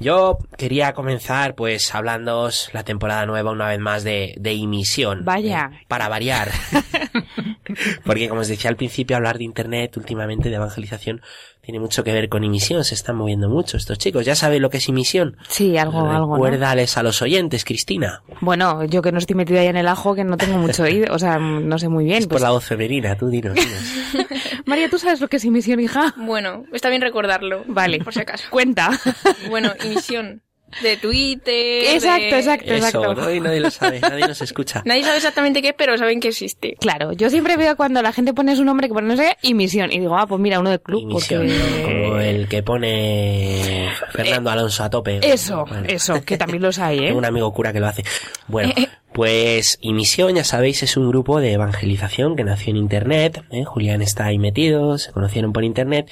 yo 0.00 0.38
quería 0.56 0.92
comenzar 0.92 1.54
pues 1.54 1.94
hablándoos 1.94 2.70
la 2.72 2.84
temporada 2.84 3.26
nueva 3.26 3.50
una 3.50 3.68
vez 3.68 3.80
más 3.80 4.04
de, 4.04 4.34
de 4.38 4.52
emisión. 4.52 5.24
Vaya. 5.24 5.70
eh, 5.74 5.84
para 5.88 6.08
variar. 6.08 6.50
Porque 8.04 8.28
como 8.28 8.40
os 8.40 8.48
decía 8.48 8.70
al 8.70 8.76
principio, 8.76 9.16
hablar 9.16 9.38
de 9.38 9.44
internet 9.44 9.96
últimamente, 9.96 10.48
de 10.48 10.56
evangelización, 10.56 11.20
tiene 11.60 11.78
mucho 11.80 12.02
que 12.04 12.12
ver 12.12 12.28
con 12.28 12.44
emisión. 12.44 12.84
Se 12.84 12.94
están 12.94 13.16
moviendo 13.16 13.48
mucho 13.48 13.76
estos 13.76 13.98
chicos. 13.98 14.24
¿Ya 14.24 14.34
sabéis 14.34 14.60
lo 14.60 14.70
que 14.70 14.78
es 14.78 14.88
emisión? 14.88 15.36
Sí, 15.48 15.76
algo, 15.78 16.00
algo, 16.10 16.26
¿no? 16.26 16.34
Recuérdales 16.34 16.96
a 16.96 17.02
los 17.02 17.22
oyentes, 17.22 17.64
Cristina. 17.64 18.22
Bueno, 18.40 18.84
yo 18.84 19.02
que 19.02 19.12
no 19.12 19.18
estoy 19.18 19.36
metida 19.36 19.60
ahí 19.60 19.68
en 19.68 19.76
el 19.76 19.88
ajo, 19.88 20.14
que 20.14 20.24
no 20.24 20.36
tengo 20.36 20.58
mucho 20.58 20.82
oído, 20.84 21.14
o 21.14 21.18
sea, 21.18 21.38
no 21.38 21.78
sé 21.78 21.88
muy 21.88 22.04
bien. 22.04 22.18
Es 22.18 22.26
por 22.26 22.32
pues- 22.32 22.42
la 22.42 22.50
voz 22.50 22.64
femenina, 22.64 23.16
tú 23.16 23.28
dinos. 23.28 23.54
dinos. 23.54 24.26
María, 24.66 24.88
¿tú 24.88 24.98
sabes 24.98 25.20
lo 25.20 25.28
que 25.28 25.36
es 25.36 25.44
emisión, 25.44 25.80
hija? 25.80 26.14
Bueno, 26.16 26.64
está 26.72 26.88
bien 26.88 27.02
recordarlo. 27.02 27.64
Vale, 27.66 28.00
por 28.00 28.12
si 28.12 28.20
acaso. 28.20 28.44
Cuenta. 28.50 28.90
Bueno, 29.48 29.72
emisión 29.84 30.42
de 30.82 30.96
Twitter. 30.96 31.84
Exacto, 31.94 32.22
de- 32.22 32.38
exacto, 32.38 32.72
Eso, 32.72 32.86
exacto. 32.86 33.14
¿no? 33.14 33.34
Y 33.34 33.40
nadie 33.40 33.60
lo 33.60 33.70
sabe, 33.70 34.00
nadie 34.00 34.26
nos 34.28 34.40
escucha. 34.40 34.82
Nadie 34.86 35.04
sabe 35.04 35.16
exactamente 35.16 35.60
qué, 35.62 35.72
pero 35.72 35.96
saben 35.98 36.20
que 36.20 36.28
existe. 36.28 36.76
Claro, 36.80 37.12
yo 37.12 37.28
siempre 37.30 37.56
veo 37.56 37.76
cuando 37.76 38.00
la 38.02 38.12
gente 38.12 38.32
pone 38.34 38.56
su 38.56 38.64
nombre 38.64 38.88
que 38.88 38.94
pone 38.94 39.08
no 39.08 39.16
sé, 39.16 39.36
y 39.42 39.54
misión. 39.54 39.92
Y 39.92 39.98
digo, 40.00 40.16
ah, 40.16 40.26
pues 40.26 40.40
mira, 40.40 40.60
uno 40.60 40.70
del 40.70 40.80
club. 40.80 41.02
Emisión, 41.10 41.46
porque... 41.46 41.82
como 41.84 42.18
el 42.18 42.48
que 42.48 42.62
pone 42.62 43.88
Fernando 44.12 44.50
Alonso 44.50 44.84
a 44.84 44.90
tope. 44.90 45.20
Eso, 45.22 45.64
Bueno. 45.68 45.84
eso, 45.88 46.20
que 46.24 46.36
también 46.36 46.62
los 46.62 46.78
hay, 46.78 46.98
¿eh? 47.00 47.06
Tengo 47.06 47.18
un 47.18 47.24
amigo 47.24 47.52
cura 47.52 47.72
que 47.72 47.80
lo 47.80 47.86
hace. 47.86 48.04
Bueno, 48.48 48.72
pues 49.12 49.78
Imisión, 49.80 50.34
ya 50.34 50.44
sabéis, 50.44 50.82
es 50.82 50.96
un 50.96 51.08
grupo 51.08 51.40
de 51.40 51.52
evangelización 51.52 52.36
que 52.36 52.44
nació 52.44 52.70
en 52.70 52.76
Internet. 52.76 53.44
¿eh? 53.50 53.64
Julián 53.64 54.02
está 54.02 54.26
ahí 54.26 54.38
metido, 54.38 54.98
se 54.98 55.12
conocieron 55.12 55.52
por 55.52 55.64
Internet 55.64 56.10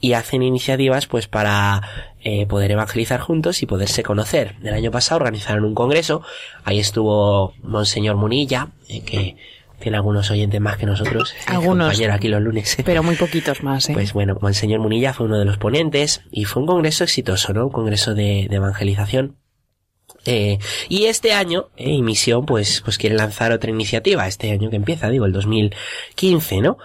y 0.00 0.12
hacen 0.12 0.42
iniciativas 0.42 1.06
pues 1.06 1.26
para 1.26 1.82
eh, 2.20 2.46
poder 2.46 2.70
evangelizar 2.70 3.20
juntos 3.20 3.62
y 3.62 3.66
poderse 3.66 4.02
conocer. 4.02 4.56
El 4.62 4.74
año 4.74 4.90
pasado 4.90 5.16
organizaron 5.20 5.64
un 5.64 5.74
congreso, 5.74 6.22
ahí 6.64 6.78
estuvo 6.80 7.54
Monseñor 7.62 8.16
Munilla, 8.16 8.68
eh, 8.88 9.00
que 9.02 9.36
tiene 9.80 9.96
algunos 9.98 10.30
oyentes 10.30 10.60
más 10.60 10.76
que 10.78 10.86
nosotros. 10.86 11.32
eh, 11.34 11.36
Algunos. 11.46 11.88
Compañero 11.88 12.14
aquí 12.14 12.28
los 12.28 12.40
lunes. 12.40 12.76
Pero 12.84 13.02
muy 13.02 13.16
poquitos 13.16 13.62
más, 13.62 13.88
¿eh? 13.90 13.92
Pues 13.92 14.12
bueno, 14.12 14.36
Monseñor 14.40 14.80
Munilla 14.80 15.12
fue 15.12 15.26
uno 15.26 15.38
de 15.38 15.44
los 15.44 15.58
ponentes 15.58 16.22
y 16.30 16.44
fue 16.44 16.62
un 16.62 16.66
congreso 16.68 17.04
exitoso, 17.04 17.52
¿no? 17.52 17.66
Un 17.66 17.72
congreso 17.72 18.14
de, 18.14 18.46
de 18.48 18.56
evangelización. 18.56 19.36
Eh, 20.24 20.58
y 20.88 21.06
este 21.06 21.32
año, 21.32 21.68
eh, 21.76 22.00
pues, 22.46 22.80
pues 22.82 22.98
quiere 22.98 23.16
lanzar 23.16 23.52
otra 23.52 23.70
iniciativa, 23.70 24.26
este 24.26 24.50
año 24.50 24.70
que 24.70 24.76
empieza, 24.76 25.10
digo, 25.10 25.26
el 25.26 25.32
2015, 25.32 26.60
¿no? 26.60 26.78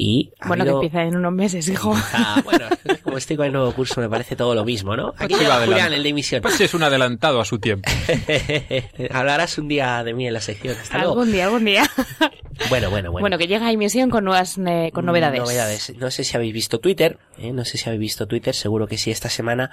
Y 0.00 0.30
ha 0.38 0.46
bueno, 0.46 0.64
que 0.64 0.70
empieza 0.70 1.02
en 1.02 1.16
unos 1.16 1.32
meses, 1.32 1.68
hijo. 1.68 1.92
Ah, 2.12 2.40
bueno, 2.44 2.66
como 3.02 3.18
estoy 3.18 3.36
con 3.36 3.46
el 3.46 3.52
nuevo 3.52 3.72
curso, 3.72 4.00
me 4.00 4.08
parece 4.08 4.36
todo 4.36 4.54
lo 4.54 4.64
mismo, 4.64 4.96
¿no? 4.96 5.08
Aquí 5.18 5.34
Pues 5.34 5.40
lleva 5.40 5.42
iba 5.42 5.54
Julián, 5.56 5.72
adelante. 5.72 5.96
el 5.96 6.02
de 6.04 6.12
Misión. 6.12 6.40
Pues 6.42 6.60
es 6.60 6.72
un 6.72 6.84
adelantado 6.84 7.40
a 7.40 7.44
su 7.44 7.58
tiempo. 7.58 7.90
Hablarás 9.10 9.58
un 9.58 9.66
día 9.66 10.04
de 10.04 10.14
mí 10.14 10.28
en 10.28 10.34
la 10.34 10.40
sección. 10.40 10.76
Hasta 10.80 10.98
luego. 10.98 11.14
algún 11.14 11.32
día, 11.32 11.44
algún 11.46 11.64
día. 11.64 11.90
Bueno, 12.70 12.90
bueno, 12.90 13.10
bueno. 13.12 13.22
Bueno, 13.22 13.38
que 13.38 13.46
llega 13.46 13.70
emisión 13.70 14.10
con 14.10 14.24
nuevas 14.24 14.58
eh, 14.58 14.90
con 14.92 15.04
novedades. 15.06 15.40
Novedades. 15.40 15.96
No 15.96 16.10
sé 16.10 16.24
si 16.24 16.36
habéis 16.36 16.52
visto 16.52 16.78
Twitter, 16.80 17.18
¿eh? 17.38 17.52
no 17.52 17.64
sé 17.64 17.78
si 17.78 17.88
habéis 17.88 18.00
visto 18.00 18.26
Twitter, 18.26 18.54
seguro 18.54 18.86
que 18.86 18.98
sí 18.98 19.10
esta 19.10 19.28
semana, 19.28 19.70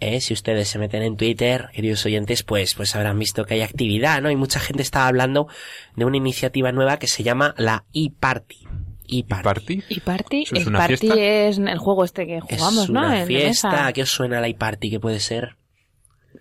¿eh? 0.00 0.20
si 0.20 0.34
ustedes 0.34 0.68
se 0.68 0.78
meten 0.78 1.02
en 1.02 1.16
Twitter, 1.16 1.68
queridos 1.72 2.04
oyentes, 2.06 2.42
pues, 2.42 2.74
pues 2.74 2.94
habrán 2.96 3.18
visto 3.18 3.44
que 3.44 3.54
hay 3.54 3.62
actividad, 3.62 4.20
¿no? 4.20 4.30
Y 4.30 4.36
mucha 4.36 4.58
gente 4.60 4.82
está 4.82 5.06
hablando 5.06 5.46
de 5.96 6.04
una 6.04 6.16
iniciativa 6.16 6.72
nueva 6.72 6.98
que 6.98 7.06
se 7.06 7.22
llama 7.22 7.54
la 7.56 7.84
e-Party. 7.92 8.63
E-Party. 9.08 9.42
¿Party? 9.44 9.82
Y 9.88 10.00
Party, 10.00 10.42
¿Eso 10.42 10.54
es 10.56 10.62
el 10.62 10.68
una 10.68 10.78
Party 10.78 10.96
fiesta? 10.96 11.20
es 11.20 11.58
el 11.58 11.78
juego 11.78 12.04
este 12.04 12.26
que 12.26 12.40
jugamos, 12.40 12.84
es 12.84 12.90
¿no? 12.90 13.00
una 13.00 13.14
En 13.14 13.20
la 13.20 13.26
fiesta, 13.26 13.70
mesa. 13.70 13.86
¿a 13.86 13.92
qué 13.92 14.02
os 14.02 14.10
suena 14.10 14.40
la 14.40 14.48
e-Party? 14.48 14.90
¿Qué 14.90 15.00
puede 15.00 15.20
ser? 15.20 15.56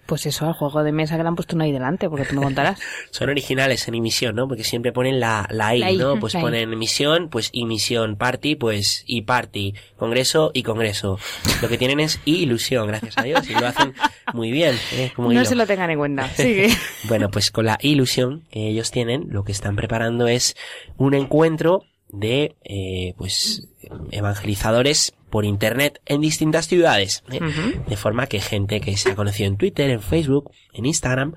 Pues 0.08 0.26
eso, 0.26 0.46
al 0.48 0.54
juego 0.54 0.84
de 0.84 0.92
mesa 0.92 1.16
que 1.16 1.24
le 1.24 1.30
han 1.30 1.36
puesto 1.36 1.56
uno 1.56 1.64
ahí 1.64 1.72
delante, 1.72 2.10
porque 2.10 2.26
tú 2.26 2.36
me 2.36 2.42
contarás. 2.42 2.78
Son 3.12 3.30
originales 3.30 3.88
en 3.88 3.96
emisión, 3.96 4.36
¿no? 4.36 4.48
Porque 4.50 4.64
siempre 4.66 4.92
ponen 4.92 5.20
la, 5.20 5.48
la 5.50 5.76
I, 5.76 5.80
La 5.80 5.92
I, 5.92 5.98
¿no? 5.98 6.20
Pues 6.20 6.34
ponen 6.34 6.74
emisión, 6.74 7.30
pues 7.30 7.50
emisión, 7.54 8.18
party, 8.18 8.56
pues 8.56 9.04
y 9.08 9.22
party, 9.22 9.74
congreso 9.96 10.52
y 10.54 10.64
congreso. 10.64 11.20
Lo 11.62 11.70
que 11.70 11.78
tienen 11.78 12.02
es 12.02 12.20
ilusión, 12.26 12.88
gracias 12.88 13.18
a 13.18 13.24
Dios, 13.24 13.50
y 13.50 13.54
lo 13.54 13.66
hacen 13.68 13.94
muy 14.34 14.52
bien, 14.52 14.76
¿eh? 14.94 15.14
Como 15.16 15.30
no 15.30 15.36
hilo. 15.36 15.46
se 15.46 15.56
lo 15.56 15.66
tengan 15.66 15.90
en 15.92 15.98
cuenta. 16.00 16.28
Sigue. 16.30 16.70
Bueno, 17.08 17.30
pues 17.30 17.52
con 17.52 17.66
la 17.66 17.78
ilusión 17.82 18.44
que 18.52 18.68
ellos 18.70 18.92
tienen, 18.92 19.28
lo 19.30 19.44
que 19.44 19.52
están 19.54 19.76
preparando 19.76 20.28
es 20.28 20.56
un 20.98 21.14
encuentro 21.14 21.86
de, 22.14 22.56
eh, 22.64 23.14
pues, 23.18 23.68
evangelizadores 24.12 25.14
por 25.30 25.46
internet 25.46 26.00
en 26.06 26.22
distintas 26.22 26.68
ciudades. 26.68 27.24
¿eh? 27.32 27.40
De 27.88 27.98
forma 27.98 28.28
que 28.28 28.40
gente 28.40 28.80
que 28.80 28.96
se 28.96 29.12
ha 29.12 29.16
conocido 29.16 29.50
en 29.50 29.58
Twitter, 29.58 29.90
en 29.90 30.02
Facebook, 30.02 30.52
en 30.74 30.86
Instagram, 30.86 31.36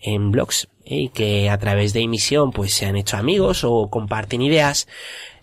en 0.00 0.30
blogs, 0.30 0.68
¿eh? 0.86 0.96
y 0.96 1.08
que 1.10 1.50
a 1.50 1.58
través 1.58 1.92
de 1.92 2.00
emisión 2.00 2.52
pues 2.52 2.72
se 2.72 2.86
han 2.86 2.96
hecho 2.96 3.18
amigos 3.18 3.64
o 3.64 3.90
comparten 3.90 4.40
ideas, 4.40 4.88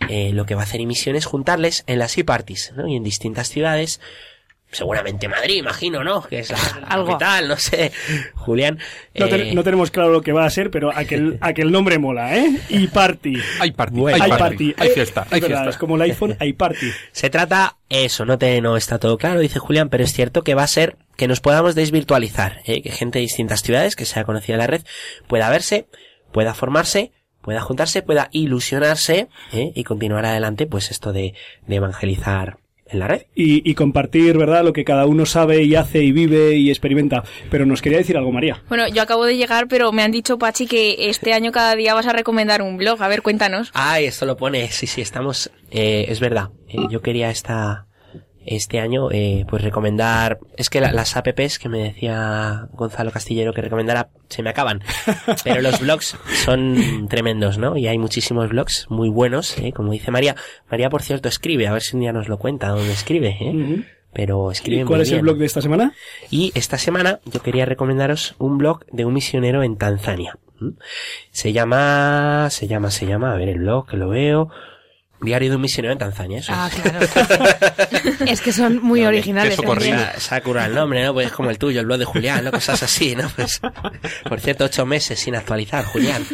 eh, 0.08 0.32
lo 0.32 0.46
que 0.46 0.56
va 0.56 0.62
a 0.62 0.64
hacer 0.64 0.80
emisión 0.80 1.14
es 1.14 1.26
juntarles 1.26 1.84
en 1.86 2.00
las 2.00 2.18
e-parties, 2.18 2.72
¿no? 2.76 2.88
Y 2.88 2.96
en 2.96 3.04
distintas 3.04 3.48
ciudades, 3.48 4.00
seguramente 4.72 5.28
Madrid, 5.28 5.56
imagino, 5.56 6.02
¿no? 6.02 6.22
Que 6.22 6.40
es 6.40 6.50
la, 6.50 6.56
la 6.80 6.86
Algo. 6.88 7.06
capital, 7.12 7.46
no 7.48 7.56
sé, 7.56 7.92
Julián. 8.34 8.78
No, 9.14 9.28
te- 9.28 9.50
eh, 9.50 9.54
no 9.54 9.62
tenemos 9.62 9.90
claro 9.90 10.10
lo 10.10 10.22
que 10.22 10.32
va 10.32 10.44
a 10.46 10.50
ser, 10.50 10.70
pero 10.70 10.90
aquel, 10.92 11.38
aquel 11.42 11.70
nombre 11.70 11.98
mola, 11.98 12.36
¿eh? 12.36 12.58
Y 12.70 12.86
party. 12.88 13.34
Hay 13.60 13.70
party, 13.72 13.94
Bueno. 14.00 14.24
hay, 14.24 14.30
party, 14.30 14.42
party. 14.42 14.74
hay 14.78 14.88
fiesta, 14.90 15.22
es 15.26 15.32
hay 15.32 15.40
fiesta. 15.42 15.68
Es 15.70 15.76
como 15.76 15.96
el 15.96 16.02
iPhone, 16.02 16.36
hay 16.40 16.52
party. 16.54 16.90
Se 17.12 17.30
trata 17.30 17.76
eso, 17.88 18.24
no 18.24 18.38
te 18.38 18.60
no 18.62 18.76
está 18.76 18.98
todo 18.98 19.18
claro, 19.18 19.40
dice 19.40 19.58
Julián, 19.58 19.90
pero 19.90 20.02
es 20.02 20.12
cierto 20.12 20.42
que 20.42 20.54
va 20.54 20.62
a 20.62 20.66
ser 20.66 20.96
que 21.16 21.28
nos 21.28 21.40
podamos 21.40 21.74
desvirtualizar, 21.74 22.60
¿eh? 22.64 22.80
que 22.82 22.90
gente 22.90 23.18
de 23.18 23.24
distintas 23.24 23.62
ciudades 23.62 23.94
que 23.96 24.06
sea 24.06 24.24
conocida 24.24 24.54
en 24.54 24.60
la 24.60 24.66
red 24.66 24.82
pueda 25.28 25.50
verse, 25.50 25.86
pueda 26.32 26.54
formarse, 26.54 27.12
pueda 27.42 27.60
juntarse, 27.60 28.00
pueda 28.02 28.28
ilusionarse 28.32 29.28
¿eh? 29.52 29.72
y 29.74 29.84
continuar 29.84 30.24
adelante, 30.24 30.66
pues 30.66 30.90
esto 30.90 31.12
de, 31.12 31.34
de 31.66 31.76
evangelizar 31.76 32.56
en 32.92 32.98
la 32.98 33.08
red. 33.08 33.22
Y, 33.34 33.68
y 33.68 33.74
compartir, 33.74 34.36
¿verdad? 34.36 34.64
Lo 34.64 34.72
que 34.72 34.84
cada 34.84 35.06
uno 35.06 35.26
sabe 35.26 35.62
y 35.62 35.74
hace 35.74 36.02
y 36.02 36.12
vive 36.12 36.56
y 36.56 36.70
experimenta. 36.70 37.24
Pero 37.50 37.66
nos 37.66 37.82
quería 37.82 37.98
decir 37.98 38.16
algo, 38.16 38.32
María. 38.32 38.62
Bueno, 38.68 38.88
yo 38.88 39.02
acabo 39.02 39.24
de 39.24 39.36
llegar, 39.36 39.68
pero 39.68 39.92
me 39.92 40.02
han 40.02 40.12
dicho, 40.12 40.38
Pachi, 40.38 40.66
que 40.66 41.08
este 41.08 41.32
año 41.32 41.52
cada 41.52 41.74
día 41.74 41.94
vas 41.94 42.06
a 42.06 42.12
recomendar 42.12 42.62
un 42.62 42.76
blog. 42.76 43.02
A 43.02 43.08
ver, 43.08 43.22
cuéntanos. 43.22 43.70
Ay, 43.74 44.06
esto 44.06 44.26
lo 44.26 44.36
pone, 44.36 44.70
sí, 44.70 44.86
sí, 44.86 45.00
estamos, 45.00 45.50
eh, 45.70 46.06
es 46.08 46.20
verdad, 46.20 46.50
eh, 46.68 46.76
yo 46.90 47.00
quería 47.00 47.30
esta, 47.30 47.86
este 48.46 48.80
año, 48.80 49.10
eh, 49.10 49.44
pues 49.48 49.62
recomendar, 49.62 50.38
es 50.56 50.68
que 50.70 50.80
la- 50.80 50.92
las 50.92 51.16
apps 51.16 51.58
que 51.58 51.68
me 51.68 51.78
decía 51.78 52.68
Gonzalo 52.72 53.10
Castillero 53.10 53.52
que 53.52 53.62
recomendara, 53.62 54.08
se 54.28 54.42
me 54.42 54.50
acaban, 54.50 54.82
pero 55.44 55.60
los 55.62 55.80
blogs 55.80 56.16
son 56.44 57.06
tremendos, 57.08 57.58
¿no? 57.58 57.76
Y 57.76 57.86
hay 57.86 57.98
muchísimos 57.98 58.48
blogs 58.50 58.86
muy 58.90 59.08
buenos, 59.08 59.56
eh, 59.58 59.72
como 59.72 59.92
dice 59.92 60.10
María. 60.10 60.34
María, 60.70 60.90
por 60.90 61.02
cierto, 61.02 61.28
escribe, 61.28 61.66
a 61.68 61.72
ver 61.72 61.82
si 61.82 61.96
un 61.96 62.00
día 62.02 62.12
nos 62.12 62.28
lo 62.28 62.38
cuenta, 62.38 62.68
dónde 62.68 62.92
escribe, 62.92 63.36
eh. 63.40 63.50
Ujú. 63.54 63.84
Pero 64.14 64.50
escribe 64.50 64.82
¿Y 64.82 64.84
cuál 64.84 64.98
muy 64.98 65.06
es 65.06 65.12
el 65.12 65.22
blog 65.22 65.38
de 65.38 65.46
esta 65.46 65.62
semana? 65.62 65.94
Y 66.30 66.52
esta 66.54 66.76
semana 66.76 67.20
yo 67.24 67.40
quería 67.40 67.64
recomendaros 67.64 68.34
un 68.38 68.58
blog 68.58 68.84
de 68.92 69.06
un 69.06 69.14
misionero 69.14 69.62
en 69.62 69.76
Tanzania. 69.78 70.36
Se 71.30 71.52
llama, 71.52 72.48
se 72.50 72.66
llama, 72.68 72.90
se 72.90 73.06
llama, 73.06 73.32
a 73.32 73.36
ver 73.36 73.48
el 73.48 73.58
blog 73.60 73.88
que 73.88 73.96
lo 73.96 74.10
veo. 74.10 74.50
Diario 75.22 75.50
de 75.50 75.56
un 75.56 75.62
misionero 75.62 75.92
en 75.92 75.98
Tanzania, 75.98 76.38
eso 76.40 76.52
Ah, 76.54 76.68
es. 76.72 76.80
claro. 76.80 77.06
es 78.26 78.40
que 78.40 78.52
son 78.52 78.82
muy 78.82 79.02
No, 79.02 79.08
originales. 79.08 79.54
eso 79.58 79.74
se 80.18 80.34
ha 80.34 80.40
currado 80.42 80.68
el 80.68 80.74
nombre, 80.74 81.04
¿no? 81.04 81.12
Pues 81.14 81.26
es 81.28 81.32
como 81.32 81.50
el 81.50 81.58
tuyo, 81.58 81.80
el 81.80 81.86
blog 81.86 81.98
de 81.98 82.04
Julián, 82.04 82.44
¿no? 82.44 82.50
Cosas 82.50 82.82
así, 82.82 83.14
¿no? 83.14 83.28
Pues, 83.36 83.60
por 84.28 84.40
cierto, 84.40 84.64
ocho 84.64 84.84
meses 84.86 85.18
sin 85.20 85.34
actualizar, 85.36 85.84
Julián. 85.84 86.24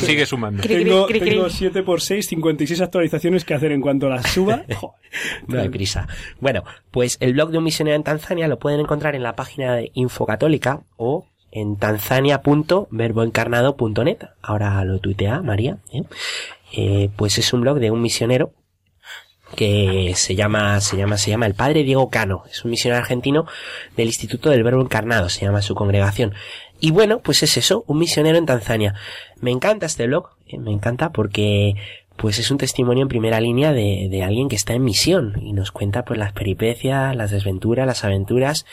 Sigue 0.00 0.26
sumando. 0.26 0.62
Tengo, 0.62 1.06
cri, 1.06 1.20
cri. 1.20 1.30
tengo 1.30 1.48
7 1.48 1.82
por 1.82 2.00
6 2.00 2.26
56 2.28 2.80
actualizaciones 2.80 3.44
que 3.44 3.54
hacer 3.54 3.72
en 3.72 3.80
cuanto 3.80 4.08
las 4.08 4.26
suba. 4.30 4.62
Joder. 4.74 4.98
No 5.46 5.60
hay 5.60 5.68
prisa. 5.70 6.06
Bueno, 6.40 6.64
pues 6.90 7.16
el 7.20 7.32
blog 7.32 7.50
de 7.50 7.58
un 7.58 7.64
misionero 7.64 7.96
en 7.96 8.02
Tanzania 8.04 8.46
lo 8.48 8.58
pueden 8.58 8.80
encontrar 8.80 9.14
en 9.14 9.22
la 9.22 9.34
página 9.34 9.74
de 9.74 9.90
Infocatólica 9.94 10.80
o 10.96 11.26
en 11.50 11.76
tanzania.verboencarnado.net. 11.78 14.18
Ahora 14.42 14.84
lo 14.84 14.98
tuitea 14.98 15.40
María. 15.42 15.78
¿eh? 15.92 16.02
Eh, 16.72 17.10
pues 17.16 17.38
es 17.38 17.52
un 17.52 17.62
blog 17.62 17.78
de 17.78 17.90
un 17.90 18.02
misionero 18.02 18.52
que 19.54 20.12
se 20.14 20.34
llama, 20.34 20.80
se 20.80 20.96
llama, 20.96 21.16
se 21.16 21.30
llama 21.30 21.46
el 21.46 21.54
padre 21.54 21.82
Diego 21.82 22.10
Cano. 22.10 22.44
Es 22.50 22.64
un 22.64 22.70
misionero 22.70 23.00
argentino 23.00 23.46
del 23.96 24.08
Instituto 24.08 24.50
del 24.50 24.62
Verbo 24.62 24.82
Encarnado, 24.82 25.28
se 25.28 25.44
llama 25.44 25.62
su 25.62 25.74
congregación. 25.74 26.34
Y 26.80 26.90
bueno, 26.90 27.20
pues 27.20 27.42
es 27.42 27.56
eso, 27.56 27.84
un 27.86 27.98
misionero 27.98 28.38
en 28.38 28.46
Tanzania. 28.46 28.94
Me 29.40 29.50
encanta 29.50 29.86
este 29.86 30.06
blog, 30.06 30.30
eh, 30.46 30.58
me 30.58 30.72
encanta 30.72 31.10
porque 31.10 31.74
pues 32.16 32.38
es 32.38 32.50
un 32.50 32.58
testimonio 32.58 33.02
en 33.02 33.08
primera 33.08 33.40
línea 33.40 33.72
de, 33.72 34.08
de 34.10 34.22
alguien 34.24 34.48
que 34.48 34.56
está 34.56 34.74
en 34.74 34.82
misión 34.82 35.40
y 35.40 35.52
nos 35.52 35.70
cuenta 35.70 36.04
pues 36.04 36.18
las 36.18 36.32
peripecias, 36.32 37.14
las 37.14 37.30
desventuras, 37.30 37.86
las 37.86 38.04
aventuras 38.04 38.66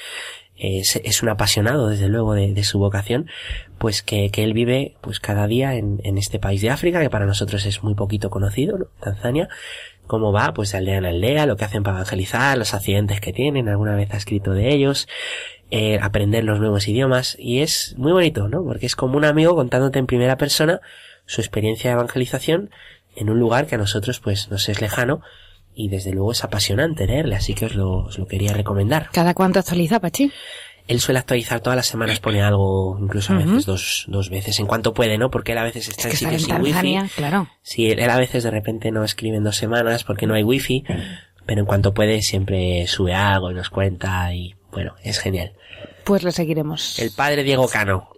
es, 0.57 0.95
es, 0.97 1.21
un 1.21 1.29
apasionado 1.29 1.89
desde 1.89 2.07
luego 2.07 2.33
de, 2.33 2.53
de 2.53 2.63
su 2.63 2.79
vocación, 2.79 3.29
pues 3.77 4.01
que, 4.01 4.29
que, 4.29 4.43
él 4.43 4.53
vive 4.53 4.95
pues 5.01 5.19
cada 5.19 5.47
día 5.47 5.75
en, 5.75 6.00
en, 6.03 6.17
este 6.17 6.39
país 6.39 6.62
de 6.62 6.69
África, 6.69 7.01
que 7.01 7.09
para 7.09 7.25
nosotros 7.25 7.65
es 7.65 7.83
muy 7.83 7.95
poquito 7.95 8.29
conocido, 8.29 8.77
¿no? 8.77 8.85
Tanzania, 9.00 9.50
cómo 10.07 10.31
va 10.31 10.53
pues 10.53 10.71
de 10.71 10.77
aldea 10.77 10.97
en 10.97 11.05
aldea, 11.05 11.45
lo 11.45 11.57
que 11.57 11.65
hacen 11.65 11.83
para 11.83 11.97
evangelizar, 11.97 12.57
los 12.57 12.74
accidentes 12.74 13.19
que 13.19 13.33
tienen, 13.33 13.67
alguna 13.67 13.95
vez 13.95 14.13
ha 14.13 14.17
escrito 14.17 14.51
de 14.51 14.74
ellos, 14.74 15.07
eh, 15.71 16.00
aprender 16.01 16.43
los 16.43 16.59
nuevos 16.59 16.88
idiomas, 16.88 17.35
y 17.39 17.62
es 17.62 17.95
muy 17.97 18.12
bonito, 18.12 18.47
¿no? 18.47 18.63
Porque 18.63 18.85
es 18.85 18.95
como 18.95 19.17
un 19.17 19.25
amigo 19.25 19.55
contándote 19.55 20.00
en 20.00 20.05
primera 20.05 20.38
persona 20.38 20.79
su 21.25 21.41
experiencia 21.41 21.89
de 21.89 21.95
evangelización 21.95 22.69
en 23.15 23.29
un 23.29 23.39
lugar 23.39 23.65
que 23.65 23.75
a 23.75 23.77
nosotros 23.77 24.19
pues 24.19 24.50
nos 24.50 24.69
es 24.69 24.81
lejano, 24.81 25.21
y 25.75 25.89
desde 25.89 26.12
luego 26.12 26.32
es 26.32 26.44
apasionante 26.44 27.05
leerle, 27.05 27.36
así 27.36 27.53
que 27.53 27.65
os 27.65 27.75
lo, 27.75 28.05
os 28.05 28.17
lo 28.17 28.27
quería 28.27 28.53
recomendar. 28.53 29.10
¿Cada 29.12 29.34
cuánto 29.34 29.60
actualiza, 29.60 30.00
Pachi? 30.00 30.32
Él 30.88 31.00
suele 31.00 31.20
actualizar 31.20 31.62
todas 31.62 31.75
las 31.75 31.88
semanas, 31.88 32.20
pone 32.20 32.44
algo, 32.44 32.98
incluso 33.01 33.34
a 33.34 33.38
veces 33.38 33.51
uh 33.51 33.58
-huh. 33.58 33.65
dos, 33.65 34.05
dos 34.08 34.29
veces, 34.29 34.60
en 34.60 34.67
cuanto 34.67 34.94
puede, 34.94 35.17
¿no? 35.17 35.32
Porque 35.32 35.53
él 35.53 35.58
a 35.58 35.63
veces 35.63 35.88
está 35.88 36.10
es 36.10 36.20
que 36.20 36.25
en 36.25 36.39
sitios 36.39 36.44
sin 36.44 36.62
wifi. 36.62 36.98
Claro. 37.15 37.50
Sí, 37.63 37.89
él 37.89 38.10
a 38.10 38.17
veces 38.17 38.44
de 38.44 38.51
repente 38.51 38.91
no 38.91 39.03
escribe 39.03 39.38
en 39.38 39.44
dos 39.44 39.55
semanas 39.58 40.03
porque 40.03 40.27
no 40.27 40.36
hay 40.36 40.44
wifi, 40.44 40.84
pero 41.48 41.62
en 41.62 41.65
cuanto 41.65 41.94
puede 41.94 42.22
siempre 42.22 42.86
sube 42.86 43.15
algo 43.15 43.50
y 43.50 43.55
nos 43.55 43.70
cuenta 43.72 44.32
y 44.34 44.55
bueno, 44.72 44.94
es 45.03 45.20
genial. 45.20 45.53
Pues 46.03 46.22
lo 46.22 46.32
seguiremos. 46.32 47.00
El 47.00 47.12
padre 47.12 47.44
Diego 47.44 47.67
Cano. 47.67 48.10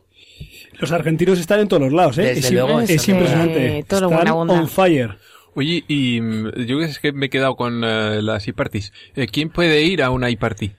Los 0.79 0.91
argentinos 0.91 1.39
están 1.39 1.61
en 1.61 1.69
todos 1.69 1.83
los 1.83 1.93
lados, 1.93 2.17
¿eh? 2.17 2.23
Desde 2.23 2.39
es, 2.47 2.51
luego, 2.51 2.81
es, 2.81 2.89
es 2.89 3.07
impresionante. 3.07 3.79
Eh, 3.79 3.83
todo 3.87 4.01
lo 4.01 4.07
están 4.07 4.17
buena 4.17 4.35
onda. 4.35 4.53
on 4.55 4.67
fire. 4.67 5.17
Oye, 5.57 5.83
y 5.87 6.21
mm, 6.21 6.51
yo 6.67 6.81
es 6.81 6.99
que 6.99 7.11
me 7.11 7.25
he 7.25 7.29
quedado 7.31 7.55
con 7.55 7.83
uh, 7.83 8.21
las 8.21 8.47
e-parties. 8.47 8.93
Eh, 9.15 9.25
¿Quién 9.25 9.49
puede 9.49 9.81
ir 9.81 10.03
a 10.03 10.11
una 10.11 10.29
e-party? 10.29 10.73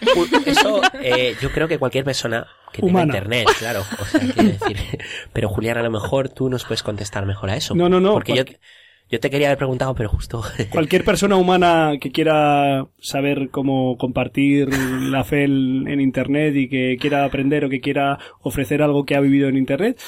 Eso, 0.44 0.82
eh, 1.00 1.36
yo 1.40 1.50
creo 1.50 1.68
que 1.68 1.78
cualquier 1.78 2.04
persona 2.04 2.46
que 2.70 2.82
tenga 2.82 2.90
Humana. 2.90 3.14
internet, 3.14 3.48
claro. 3.58 3.80
O 3.98 4.04
sea, 4.04 4.20
quiero 4.20 4.50
decir. 4.50 4.76
Pero 5.32 5.48
Julián, 5.48 5.78
a 5.78 5.82
lo 5.82 5.90
mejor 5.90 6.28
tú 6.28 6.50
nos 6.50 6.66
puedes 6.66 6.82
contestar 6.82 7.24
mejor 7.24 7.48
a 7.48 7.56
eso. 7.56 7.74
No, 7.74 7.88
no, 7.88 7.98
no. 7.98 8.12
Porque 8.12 8.34
yo, 8.34 8.44
yo 9.12 9.20
te 9.20 9.28
quería 9.30 9.48
haber 9.48 9.58
preguntado, 9.58 9.94
pero 9.94 10.08
justo. 10.08 10.42
Cualquier 10.70 11.04
persona 11.04 11.36
humana 11.36 11.92
que 12.00 12.10
quiera 12.10 12.86
saber 12.98 13.50
cómo 13.50 13.96
compartir 13.98 14.68
la 14.70 15.22
fe 15.22 15.44
en 15.44 16.00
internet 16.00 16.54
y 16.56 16.68
que 16.68 16.96
quiera 16.98 17.24
aprender 17.24 17.64
o 17.64 17.68
que 17.68 17.80
quiera 17.80 18.18
ofrecer 18.40 18.82
algo 18.82 19.04
que 19.04 19.14
ha 19.14 19.20
vivido 19.20 19.48
en 19.48 19.56
internet, 19.56 20.00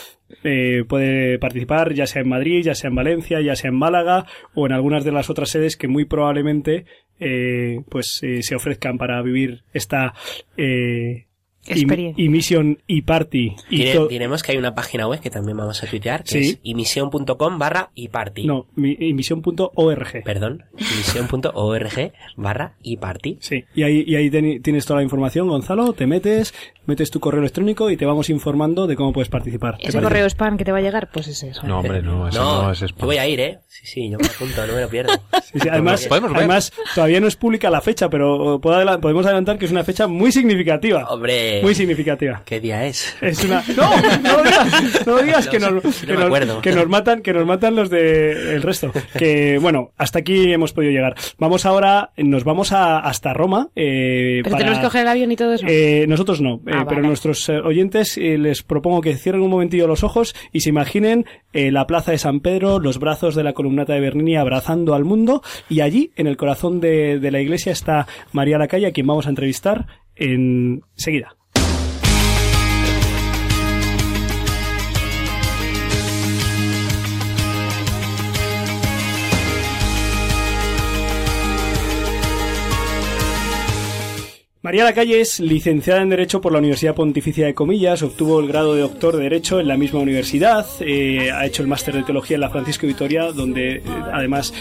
eh, 0.42 0.84
puede 0.88 1.38
participar 1.38 1.94
ya 1.94 2.06
sea 2.06 2.22
en 2.22 2.28
Madrid, 2.28 2.62
ya 2.64 2.74
sea 2.74 2.88
en 2.88 2.96
Valencia, 2.96 3.40
ya 3.40 3.56
sea 3.56 3.68
en 3.70 3.76
Málaga 3.76 4.26
o 4.54 4.66
en 4.66 4.72
algunas 4.72 5.04
de 5.04 5.12
las 5.12 5.30
otras 5.30 5.50
sedes 5.50 5.76
que 5.76 5.88
muy 5.88 6.04
probablemente 6.04 6.86
eh, 7.20 7.82
pues 7.88 8.20
eh, 8.22 8.42
se 8.42 8.56
ofrezcan 8.56 8.98
para 8.98 9.22
vivir 9.22 9.62
esta 9.72 10.14
eh, 10.56 11.26
Experiencia. 11.66 12.24
y 12.24 12.28
Mission 12.28 12.78
y 12.86 13.02
Party. 13.02 13.54
Y 13.70 13.76
Dire, 13.84 14.06
diremos 14.08 14.42
que 14.42 14.52
hay 14.52 14.58
una 14.58 14.74
página 14.74 15.06
web 15.08 15.20
que 15.20 15.30
también 15.30 15.56
vamos 15.56 15.82
a 15.82 15.86
tuitear, 15.86 16.22
que 16.24 16.30
Sí. 16.30 16.38
es 16.50 16.58
imision.com 16.62 17.58
barra 17.58 17.90
iparty. 17.94 18.46
no, 18.46 18.66
mi- 18.74 18.96
mission.org. 19.14 20.22
Perdón, 20.24 20.64
imision.org 20.78 22.12
barra 22.36 22.74
iparty. 22.82 23.38
Sí, 23.40 23.64
y 23.74 23.82
ahí, 23.82 24.04
y 24.06 24.16
ahí 24.16 24.30
teni- 24.30 24.62
tienes 24.62 24.84
toda 24.86 24.98
la 25.00 25.04
información, 25.04 25.48
Gonzalo, 25.48 25.92
te 25.92 26.06
metes, 26.06 26.54
metes 26.86 27.10
tu 27.10 27.20
correo 27.20 27.40
electrónico 27.40 27.90
y 27.90 27.96
te 27.96 28.04
vamos 28.06 28.30
informando 28.30 28.86
de 28.86 28.96
cómo 28.96 29.12
puedes 29.12 29.28
participar. 29.28 29.78
¿Te 29.78 29.88
Ese 29.88 30.00
correo 30.00 30.26
spam 30.28 30.56
que 30.56 30.64
te 30.64 30.72
va 30.72 30.78
a 30.78 30.82
llegar, 30.82 31.10
pues 31.12 31.28
es 31.28 31.42
eso. 31.42 31.66
No, 31.66 31.78
hombre, 31.80 32.02
no, 32.02 32.28
eso 32.28 32.42
no, 32.42 32.62
No, 32.64 32.70
es 32.72 32.80
yo 32.80 32.86
spam. 32.86 33.06
voy 33.06 33.16
a 33.18 33.26
ir, 33.26 33.40
¿eh? 33.40 33.58
Sí, 33.68 33.86
sí, 33.86 34.10
yo 34.10 34.18
me 34.18 34.26
apunto, 34.26 34.66
no 34.66 34.74
me 34.74 34.80
lo 34.82 34.88
pierdo. 34.88 35.12
Sí, 35.54 35.60
sí, 35.60 35.68
además, 35.70 36.04
Podemos 36.08 36.30
ver. 36.30 36.38
además, 36.38 36.72
todavía 36.96 37.20
no 37.20 37.28
es 37.28 37.36
pública 37.36 37.70
la 37.70 37.80
fecha, 37.80 38.10
pero 38.10 38.60
podemos 38.60 39.24
adelantar 39.24 39.56
que 39.56 39.66
es 39.66 39.70
una 39.70 39.84
fecha 39.84 40.08
muy 40.08 40.32
significativa. 40.32 41.04
Hombre, 41.08 41.53
Muy 41.62 41.74
significativa. 41.74 42.42
¿qué 42.44 42.60
día 42.60 42.86
es? 42.86 43.16
Es 43.20 43.44
una... 43.44 43.62
¡No! 43.76 43.90
¡No 44.22 44.36
lo 44.38 44.42
digas! 44.44 45.06
No 45.06 45.18
digas, 45.22 45.48
que, 45.48 45.58
nos, 45.58 45.72
no 45.72 45.80
que, 45.80 46.46
nos, 46.46 46.60
que 46.62 46.72
nos 46.72 46.88
matan, 46.88 47.22
que 47.22 47.32
nos 47.32 47.46
matan 47.46 47.74
los 47.76 47.90
de 47.90 48.54
el 48.54 48.62
resto. 48.62 48.92
Que, 49.18 49.58
bueno, 49.60 49.92
hasta 49.96 50.18
aquí 50.20 50.52
hemos 50.52 50.72
podido 50.72 50.92
llegar. 50.92 51.14
Vamos 51.38 51.66
ahora, 51.66 52.10
nos 52.16 52.44
vamos 52.44 52.72
a, 52.72 52.98
hasta 52.98 53.32
Roma. 53.32 53.68
Eh, 53.76 54.40
Pero 54.42 54.52
para- 54.52 54.58
tenemos 54.58 54.78
que 54.78 54.84
coger 54.84 55.02
el 55.02 55.08
avión 55.08 55.32
y 55.32 55.36
todo 55.36 55.54
eso. 55.54 55.66
Eh, 55.68 56.06
nosotros 56.08 56.40
no, 56.40 56.56
eh, 56.66 56.72
Ah, 56.72 56.84
pero 56.88 57.02
nuestros 57.02 57.48
eh, 57.48 57.58
oyentes 57.58 58.16
eh, 58.18 58.36
les 58.38 58.62
propongo 58.62 59.00
que 59.00 59.16
cierren 59.16 59.42
un 59.42 59.50
momentillo 59.50 59.86
los 59.86 60.02
ojos 60.04 60.34
y 60.52 60.60
se 60.60 60.68
imaginen 60.70 61.24
eh, 61.52 61.70
la 61.70 61.86
plaza 61.86 62.12
de 62.12 62.18
San 62.18 62.40
Pedro, 62.40 62.78
los 62.80 62.98
brazos 62.98 63.34
de 63.34 63.44
la 63.44 63.52
columnata 63.52 63.92
de 63.94 64.00
Bernini 64.00 64.36
abrazando 64.36 64.94
al 64.94 65.04
mundo 65.04 65.42
y 65.68 65.80
allí, 65.80 66.10
en 66.16 66.26
el 66.26 66.36
corazón 66.36 66.80
de, 66.80 67.18
de 67.18 67.30
la 67.30 67.40
iglesia, 67.40 67.72
está 67.72 68.06
María 68.32 68.58
Lacalle, 68.58 68.86
a 68.86 68.92
quien 68.92 69.06
vamos 69.06 69.26
a 69.26 69.30
entrevistar 69.30 69.86
enseguida. 70.16 71.36
María 84.64 84.84
Lacalle 84.84 85.20
es 85.20 85.40
licenciada 85.40 86.00
en 86.00 86.08
Derecho 86.08 86.40
por 86.40 86.50
la 86.50 86.58
Universidad 86.58 86.94
Pontificia 86.94 87.44
de 87.44 87.52
Comillas, 87.52 88.02
obtuvo 88.02 88.40
el 88.40 88.48
grado 88.48 88.74
de 88.74 88.80
doctor 88.80 89.14
de 89.14 89.24
Derecho 89.24 89.60
en 89.60 89.68
la 89.68 89.76
misma 89.76 90.00
universidad, 90.00 90.64
eh, 90.80 91.30
ha 91.30 91.44
hecho 91.44 91.60
el 91.60 91.68
máster 91.68 91.94
de 91.94 92.02
Teología 92.02 92.36
en 92.36 92.40
la 92.40 92.48
Francisco 92.48 92.86
Vitoria, 92.86 93.30
donde 93.30 93.74
eh, 93.74 93.82
además 94.10 94.54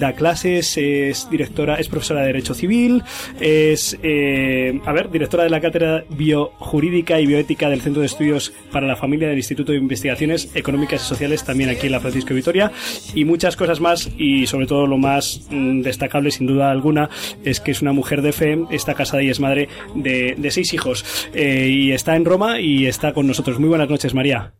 da 0.00 0.14
clases, 0.14 0.76
es 0.76 1.30
directora, 1.30 1.76
es 1.76 1.86
profesora 1.86 2.22
de 2.22 2.26
Derecho 2.26 2.54
Civil, 2.54 3.04
es, 3.38 3.96
eh, 4.02 4.80
a 4.84 4.92
ver, 4.92 5.12
directora 5.12 5.44
de 5.44 5.50
la 5.50 5.60
Cátedra 5.60 6.02
Biojurídica 6.08 7.20
y 7.20 7.26
Bioética 7.26 7.70
del 7.70 7.82
Centro 7.82 8.00
de 8.00 8.06
Estudios 8.06 8.52
para 8.72 8.88
la 8.88 8.96
Familia 8.96 9.28
del 9.28 9.36
Instituto 9.36 9.70
de 9.70 9.78
Investigaciones 9.78 10.50
Económicas 10.56 11.04
y 11.04 11.06
Sociales, 11.06 11.44
también 11.44 11.70
aquí 11.70 11.86
en 11.86 11.92
la 11.92 12.00
Francisco 12.00 12.34
Vitoria, 12.34 12.72
y 13.14 13.24
muchas 13.24 13.54
cosas 13.54 13.78
más, 13.78 14.10
y 14.18 14.48
sobre 14.48 14.66
todo 14.66 14.88
lo 14.88 14.98
más 14.98 15.46
mm, 15.50 15.82
destacable, 15.82 16.32
sin 16.32 16.48
duda 16.48 16.72
alguna, 16.72 17.08
es 17.44 17.60
que 17.60 17.70
es 17.70 17.80
una 17.80 17.92
mujer 17.92 18.22
de 18.22 18.32
fe, 18.32 18.58
está 18.72 18.94
casada 18.94 19.19
y 19.22 19.30
es 19.30 19.40
madre 19.40 19.68
de, 19.94 20.50
seis 20.50 20.72
hijos, 20.74 21.28
eh, 21.34 21.68
y 21.68 21.92
está 21.92 22.16
en 22.16 22.24
Roma 22.24 22.60
y 22.60 22.86
está 22.86 23.12
con 23.12 23.26
nosotros. 23.26 23.58
Muy 23.58 23.68
buenas 23.68 23.88
noches, 23.88 24.14
María. 24.14 24.54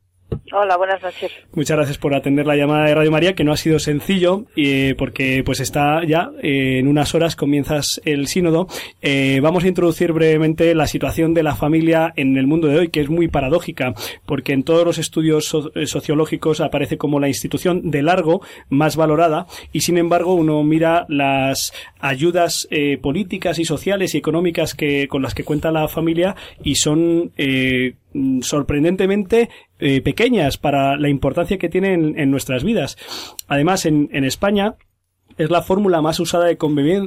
Hola, 0.53 0.77
buenas 0.77 1.01
noches. 1.01 1.31
Muchas 1.55 1.77
gracias 1.77 1.97
por 1.97 2.13
atender 2.13 2.45
la 2.45 2.57
llamada 2.57 2.87
de 2.87 2.95
Radio 2.97 3.13
María, 3.13 3.35
que 3.35 3.45
no 3.45 3.53
ha 3.53 3.57
sido 3.57 3.79
sencillo, 3.79 4.47
eh, 4.57 4.97
porque 4.99 5.45
pues 5.47 5.61
está 5.61 6.05
ya 6.05 6.33
eh, 6.43 6.79
en 6.81 6.89
unas 6.89 7.15
horas 7.15 7.37
comienzas 7.37 8.01
el 8.05 8.27
sínodo. 8.27 8.67
Eh, 9.01 9.39
vamos 9.41 9.63
a 9.63 9.69
introducir 9.69 10.13
brevemente 10.13 10.75
la 10.75 10.89
situación 10.89 11.35
de 11.35 11.45
la 11.45 11.55
familia 11.55 12.13
en 12.17 12.37
el 12.37 12.49
mundo 12.49 12.67
de 12.67 12.79
hoy, 12.81 12.89
que 12.89 13.01
es 13.01 13.09
muy 13.09 13.29
paradójica, 13.29 13.95
porque 14.27 14.53
en 14.53 14.65
todos 14.65 14.85
los 14.85 14.99
estudios 14.99 15.45
so- 15.45 15.71
eh, 15.77 15.87
sociológicos 15.87 16.61
aparece 16.61 16.99
como 16.99 17.21
la 17.21 17.29
institución 17.29 17.89
de 17.93 18.03
largo 18.03 18.43
más 18.71 18.97
valorada, 18.97 19.47
y 19.73 19.83
sin 19.83 19.99
embargo 19.99 20.35
uno 20.35 20.65
mira 20.65 21.07
las 21.09 21.73
ayudas 22.01 22.67
políticas 23.03 23.59
y 23.61 23.65
sociales 23.65 24.15
y 24.15 24.19
económicas 24.19 24.75
que 24.75 25.07
con 25.07 25.23
las 25.23 25.35
que 25.35 25.45
cuenta 25.45 25.71
la 25.71 25.87
familia 25.87 26.35
y 26.65 26.75
son 26.77 27.31
sorprendentemente 28.43 29.49
eh, 29.79 30.01
pequeñas 30.01 30.59
para 30.59 30.97
la 30.97 31.09
importancia 31.09 31.59
que 31.59 31.69
tienen 31.69 32.19
en, 32.19 32.31
nuestras 32.31 32.65
vidas. 32.65 32.97
Además, 33.49 33.87
en, 33.87 34.09
en 34.13 34.25
España 34.25 34.77
es 35.41 35.51
la 35.51 35.63
fórmula 35.63 36.03
más 36.03 36.21
usada 36.21 36.47
de, 36.47 36.59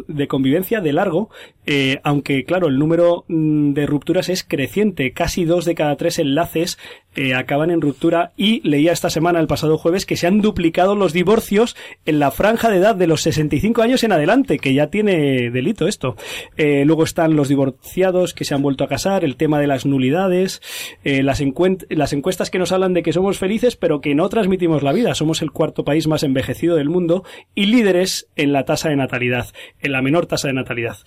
de 0.08 0.28
convivencia 0.28 0.82
de 0.82 0.93
largo, 0.93 1.30
eh, 1.65 2.00
aunque 2.04 2.43
claro, 2.46 2.67
el 2.67 2.80
número 2.80 3.26
mm, 3.28 3.74
de 3.74 3.86
rupturas 3.86 4.30
es 4.30 4.43
creciente. 4.43 5.13
Casi 5.13 5.46
dos 5.46 5.65
de 5.65 5.76
cada 5.76 5.96
tres 5.96 6.19
enlaces 6.19 6.78
eh, 7.15 7.36
acaban 7.36 7.69
en 7.69 7.80
ruptura 7.80 8.34
y 8.36 8.67
leía 8.67 8.91
esta 8.91 9.12
semana, 9.12 9.39
el 9.39 9.46
pasado 9.46 9.78
jueves, 9.78 10.08
que 10.08 10.17
se 10.17 10.26
han 10.26 10.41
duplicado 10.41 10.96
los 10.96 11.13
divorcios 11.13 11.76
en 12.06 12.17
la 12.17 12.32
franja 12.32 12.69
de 12.69 12.78
edad 12.78 12.96
de 12.96 13.06
los 13.06 13.22
65 13.22 13.84
años 13.84 14.04
en 14.04 14.13
adelante, 14.13 14.58
que 14.58 14.74
ya 14.74 14.88
tiene 14.88 15.52
delito 15.52 15.88
esto. 15.88 16.15
Eh, 16.58 16.84
luego 16.86 17.04
están 17.04 17.36
los 17.36 17.50
divorciados 17.50 18.34
que 18.34 18.46
se 18.46 18.56
han 18.56 18.63
vuelto 18.63 18.84
a 18.84 18.88
casar, 18.88 19.24
el 19.24 19.36
tema 19.36 19.60
de 19.60 19.67
las 19.67 19.86
nulidades, 19.86 20.62
eh, 21.04 21.22
las, 21.22 21.41
las 21.89 22.13
encuestas 22.13 22.50
que 22.50 22.60
nos 22.60 22.72
hablan 22.72 22.96
de 22.96 23.04
que 23.04 23.13
somos 23.13 23.38
felices, 23.38 23.76
pero 23.76 24.02
que 24.02 24.15
no 24.15 24.28
transmitimos 24.30 24.82
la 24.82 24.91
vida. 24.91 25.13
Somos 25.13 25.43
el 25.43 25.52
cuarto 25.52 25.84
país 25.84 26.08
más 26.08 26.24
envejecido 26.24 26.76
del 26.76 26.89
mundo 26.89 27.24
y 27.54 27.67
líderes 27.67 28.22
en 28.36 28.53
la 28.53 28.65
tasa 28.65 28.89
de 28.89 28.95
natalidad, 28.95 29.47
en 29.81 29.91
la 29.91 30.01
menor 30.01 30.25
tasa 30.25 30.47
de 30.47 30.53
natalidad. 30.53 30.97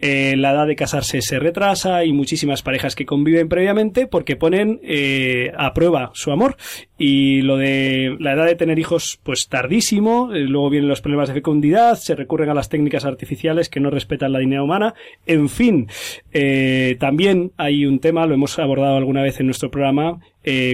La 0.00 0.52
edad 0.52 0.66
de 0.66 0.76
casarse 0.76 1.22
se 1.22 1.38
retrasa 1.38 2.04
y 2.04 2.12
muchísimas 2.12 2.62
parejas 2.62 2.94
que 2.94 3.06
conviven 3.06 3.48
previamente 3.48 4.06
porque 4.06 4.36
ponen 4.36 4.80
eh, 4.82 5.52
a 5.56 5.72
prueba 5.74 6.10
su 6.14 6.30
amor 6.30 6.56
y 6.98 7.42
lo 7.42 7.56
de 7.56 8.16
la 8.20 8.32
edad 8.32 8.46
de 8.46 8.54
tener 8.54 8.78
hijos 8.78 9.18
pues 9.22 9.48
tardísimo, 9.48 10.32
eh, 10.32 10.40
luego 10.40 10.70
vienen 10.70 10.88
los 10.88 11.00
problemas 11.00 11.28
de 11.28 11.34
fecundidad, 11.34 11.96
se 11.96 12.14
recurren 12.14 12.50
a 12.50 12.54
las 12.54 12.68
técnicas 12.68 13.04
artificiales 13.04 13.68
que 13.68 13.80
no 13.80 13.90
respetan 13.90 14.32
la 14.32 14.38
dignidad 14.38 14.62
humana, 14.62 14.94
en 15.26 15.48
fin, 15.48 15.88
eh, 16.32 16.96
también 17.00 17.52
hay 17.56 17.86
un 17.86 17.98
tema, 17.98 18.26
lo 18.26 18.34
hemos 18.34 18.58
abordado 18.58 18.96
alguna 18.96 19.22
vez 19.22 19.40
en 19.40 19.46
nuestro 19.46 19.70
programa, 19.70 20.20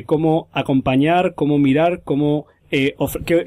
cómo 0.04 0.48
acompañar, 0.52 1.34
cómo 1.36 1.56
mirar, 1.56 2.02
cómo 2.04 2.46
eh, 2.70 2.94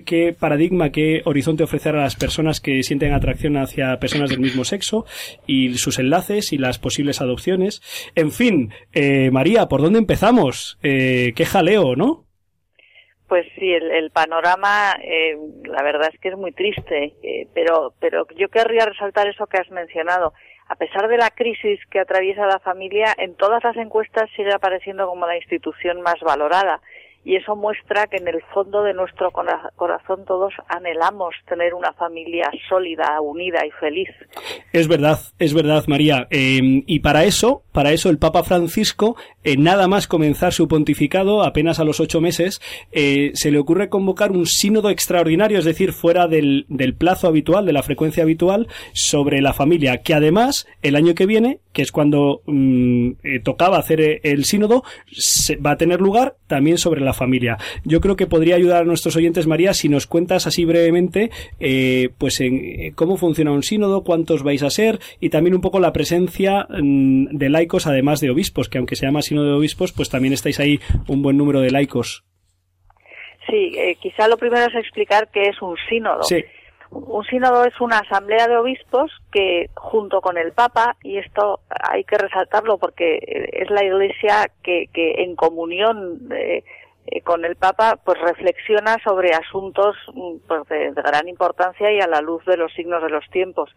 qué, 0.06 0.36
paradigma, 0.38 0.92
qué 0.92 1.22
horizonte 1.26 1.64
ofrecer 1.64 1.96
a 1.96 2.02
las 2.02 2.16
personas 2.16 2.60
que 2.60 2.84
sienten 2.84 3.14
atracción 3.14 3.58
hacia 3.58 4.00
personas 4.00 4.30
del 4.30 4.40
mismo 4.40 4.64
sexo 4.66 5.06
y 5.48 5.78
sus 5.78 6.00
enlaces 6.00 6.54
y 6.54 6.58
las 6.58 6.80
posibles 6.80 7.22
adopciones. 7.22 7.82
En 8.16 8.32
fin, 8.32 8.74
eh, 8.94 9.32
María, 9.32 9.68
¿por 9.68 9.82
dónde 9.82 10.00
empezamos? 10.00 10.78
Eh, 10.84 11.34
qué 11.36 11.46
jaleo, 11.46 11.96
¿no? 11.96 12.26
Pues 13.34 13.48
sí, 13.56 13.74
el, 13.74 14.12
panorama, 14.12 14.96
eh, 15.02 15.36
la 15.64 15.82
verdad 15.82 16.10
es 16.14 16.20
que 16.20 16.30
es 16.30 16.38
muy 16.38 16.52
triste, 16.52 17.16
eh, 17.24 17.48
pero, 17.56 17.94
pero 18.00 18.28
yo 18.38 18.50
querría 18.50 18.86
resaltar 18.86 19.28
eso 19.28 19.48
que 19.48 19.58
has 19.58 19.72
mencionado. 19.72 20.34
A 20.68 20.76
pesar 20.76 21.08
de 21.08 21.18
la 21.18 21.32
crisis 21.32 21.80
que 21.90 22.00
atraviesa 22.00 22.46
la 22.46 22.60
familia, 22.60 23.12
en 23.18 23.36
todas 23.36 23.64
las 23.64 23.76
encuestas 23.78 24.30
sigue 24.36 24.54
apareciendo 24.54 25.08
como 25.08 25.26
la 25.26 25.36
institución 25.36 26.02
más 26.02 26.20
valorada 26.22 26.80
y 27.26 27.36
eso 27.36 27.56
muestra 27.56 28.08
que 28.08 28.18
en 28.18 28.28
el 28.28 28.42
fondo 28.54 28.84
de 28.84 28.94
nuestro 28.94 29.32
corazón 29.32 30.26
todos 30.26 30.54
anhelamos 30.68 31.34
tener 31.48 31.74
una 31.74 31.94
familia 31.94 32.50
sólida, 32.68 33.20
unida 33.22 33.66
y 33.66 33.72
feliz. 33.72 34.10
Es 34.74 34.88
verdad, 34.88 35.20
es 35.40 35.54
verdad, 35.54 35.86
María. 35.88 36.28
Em, 36.30 36.84
y 36.86 37.00
para 37.00 37.24
eso, 37.24 37.64
para 37.72 37.92
eso 37.92 38.10
el 38.10 38.18
Papa 38.18 38.44
Francisco, 38.44 39.16
eh, 39.44 39.56
nada 39.58 39.88
más 39.88 40.08
comenzar 40.08 40.54
su 40.54 40.68
pontificado, 40.68 41.44
apenas 41.44 41.80
a 41.80 41.86
los 41.86 42.00
ocho 42.00 42.20
meses, 42.20 42.62
eh, 42.92 43.32
se 43.36 43.52
le 43.52 43.60
ocurre 43.60 43.90
convocar 43.90 44.32
un 44.32 44.46
sínodo 44.46 44.90
extraordinario, 44.90 45.60
es 45.60 45.66
decir, 45.66 45.94
fuera 45.94 46.28
del, 46.28 46.66
plazo 46.98 47.28
habitual, 47.28 47.66
de 47.66 47.74
la 47.74 47.84
frecuencia 47.84 48.24
habitual, 48.24 48.68
sobre 48.94 49.42
la 49.42 49.54
familia, 49.54 50.02
que 50.02 50.14
además 50.14 50.68
el 50.82 50.96
año 50.96 51.16
que 51.16 51.26
viene, 51.26 51.60
que 51.72 51.82
es 51.82 51.92
cuando 51.92 52.42
mm, 52.46 53.12
eh, 53.24 53.40
tocaba 53.44 53.78
hacer 53.78 54.20
el 54.24 54.46
sínodo, 54.46 54.84
se, 55.12 55.56
va 55.56 55.72
a 55.72 55.78
tener 55.78 56.02
lugar 56.02 56.36
también 56.48 56.78
sobre 56.78 57.02
la 57.02 57.13
familia. 57.14 57.58
Yo 57.84 58.02
creo 58.02 58.16
que 58.16 58.28
podría 58.28 58.56
ayudar 58.56 58.82
a 58.82 58.86
nuestros 58.86 59.16
oyentes, 59.16 59.48
María, 59.48 59.74
si 59.74 59.90
nos 59.90 60.08
cuentas 60.08 60.48
así 60.48 60.66
brevemente, 60.66 61.30
eh, 61.60 62.10
pues 62.18 62.40
en 62.42 62.56
eh, 62.64 62.92
cómo 62.96 63.18
funciona 63.18 63.52
un 63.52 63.64
sínodo, 63.64 64.04
cuántos 64.04 64.44
vais 64.44 64.64
a 64.64 64.70
ser 64.70 65.00
y 65.20 65.30
también 65.30 65.56
un 65.56 65.62
poco 65.62 65.80
la 65.80 65.94
presencia 65.94 66.68
mm, 66.70 67.38
de 67.38 67.50
laicos, 67.50 67.88
además 67.88 68.20
de 68.20 68.30
obispos, 68.30 68.70
que 68.70 68.78
aunque 68.78 68.96
se 68.96 69.06
llama 69.06 69.22
sínodo 69.22 69.48
de 69.48 69.58
obispos, 69.58 69.94
pues 69.94 70.10
también 70.10 70.34
estáis 70.34 70.60
ahí 70.60 70.80
un 71.08 71.22
buen 71.22 71.38
número 71.38 71.62
de 71.62 71.72
laicos. 71.72 72.24
Sí, 73.48 73.74
eh, 73.78 73.96
quizá 74.02 74.28
lo 74.28 74.38
primero 74.38 74.66
es 74.66 74.76
explicar 74.76 75.30
qué 75.32 75.50
es 75.50 75.62
un 75.62 75.76
sínodo. 75.90 76.24
Sí. 76.24 76.44
Un 76.94 77.26
sínodo 77.26 77.66
es 77.66 77.80
una 77.82 78.00
asamblea 78.00 78.48
de 78.48 78.58
obispos 78.58 79.12
que, 79.32 79.70
junto 79.74 80.22
con 80.22 80.38
el 80.38 80.52
Papa, 80.52 80.96
y 81.04 81.18
esto 81.18 81.62
hay 81.70 82.04
que 82.04 82.18
resaltarlo 82.18 82.78
porque 82.78 83.20
es 83.52 83.70
la 83.72 83.84
Iglesia 83.84 84.52
que, 84.62 84.88
que 84.94 85.24
en 85.24 85.36
comunión 85.36 86.30
eh, 86.32 86.64
eh, 87.06 87.22
con 87.22 87.44
el 87.44 87.58
Papa, 87.58 88.00
pues 88.04 88.18
reflexiona 88.22 88.98
sobre 89.04 89.34
asuntos 89.34 89.96
mm, 90.14 90.48
pues, 90.48 90.68
de, 90.70 90.92
gran 90.92 91.28
importancia 91.28 91.92
y 91.92 92.00
a 92.00 92.08
la 92.08 92.22
luz 92.22 92.46
de 92.46 92.56
los 92.56 92.72
signos 92.74 93.04
de 93.04 93.10
los 93.10 93.30
tiempos. 93.30 93.70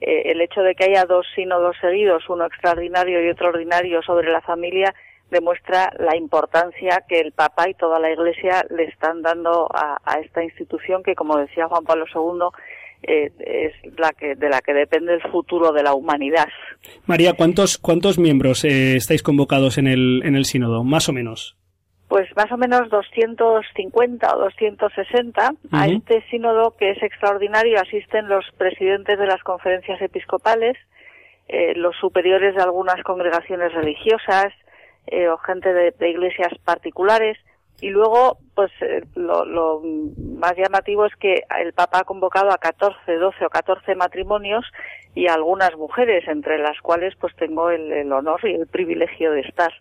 Eh, 0.00 0.32
el 0.32 0.40
hecho 0.40 0.60
de 0.62 0.74
que 0.74 0.84
haya 0.84 1.04
dos 1.04 1.24
sínodos 1.36 1.76
seguidos, 1.80 2.28
uno 2.28 2.46
extraordinario 2.46 3.24
y 3.24 3.30
otro 3.30 3.50
ordinario 3.50 4.02
sobre 4.02 4.30
la 4.30 4.40
familia, 4.40 4.92
demuestra 5.30 5.92
la 5.98 6.16
importancia 6.16 7.04
que 7.08 7.20
el 7.20 7.32
Papa 7.32 7.68
y 7.68 7.74
toda 7.74 8.00
la 8.00 8.10
Iglesia 8.10 8.66
le 8.70 8.84
están 8.84 9.22
dando 9.22 9.68
a, 9.72 10.18
esta 10.20 10.42
institución 10.42 11.02
que, 11.04 11.14
como 11.14 11.36
decía 11.38 11.68
Juan 11.68 11.84
Pablo 11.84 12.06
II, 12.12 12.48
eh, 13.04 13.30
es 13.38 13.98
la 13.98 14.10
que 14.12 14.34
de 14.34 14.48
la 14.48 14.60
que 14.62 14.74
depende 14.74 15.14
el 15.14 15.22
futuro 15.22 15.72
de 15.72 15.82
la 15.84 15.94
humanidad. 15.94 16.48
María, 17.06 17.34
¿cuántos 17.34 17.78
cuántos 17.78 18.18
miembros 18.18 18.64
estáis 18.64 19.22
convocados 19.22 19.78
en 19.78 19.86
el 19.86 20.22
en 20.24 20.34
el 20.34 20.44
sínodo, 20.44 20.82
más 20.82 21.08
o 21.08 21.12
menos? 21.12 21.56
Pues 22.14 22.28
más 22.36 22.52
o 22.52 22.56
menos 22.56 22.88
250 22.90 24.36
o 24.36 24.38
260. 24.38 25.52
A 25.72 25.86
este 25.88 26.22
sínodo, 26.30 26.76
que 26.76 26.92
es 26.92 27.02
extraordinario, 27.02 27.80
asisten 27.80 28.28
los 28.28 28.44
presidentes 28.56 29.18
de 29.18 29.26
las 29.26 29.42
conferencias 29.42 30.00
episcopales, 30.00 30.76
eh, 31.48 31.74
los 31.74 31.96
superiores 31.96 32.54
de 32.54 32.62
algunas 32.62 33.02
congregaciones 33.02 33.72
religiosas 33.72 34.52
eh, 35.08 35.26
o 35.26 35.38
gente 35.38 35.72
de, 35.74 36.08
iglesias 36.08 36.52
particulares. 36.64 37.36
Y 37.80 37.90
luego, 37.90 38.38
pues 38.54 38.70
eh, 38.80 39.02
lo, 39.16 39.44
lo, 39.44 39.82
más 40.38 40.54
llamativo 40.56 41.06
es 41.06 41.16
que 41.16 41.42
el 41.58 41.72
Papa 41.72 41.98
ha 41.98 42.04
convocado 42.04 42.52
a 42.52 42.58
14, 42.58 43.12
12 43.12 43.44
o 43.44 43.50
14 43.50 43.96
matrimonios 43.96 44.64
y 45.16 45.26
a 45.26 45.34
algunas 45.34 45.76
mujeres, 45.76 46.28
entre 46.28 46.58
las 46.58 46.80
cuales 46.80 47.16
pues 47.16 47.34
tengo 47.34 47.70
el, 47.70 47.90
el 47.90 48.12
honor 48.12 48.38
y 48.44 48.54
el 48.54 48.68
privilegio 48.68 49.32
de 49.32 49.40
estar. 49.40 49.72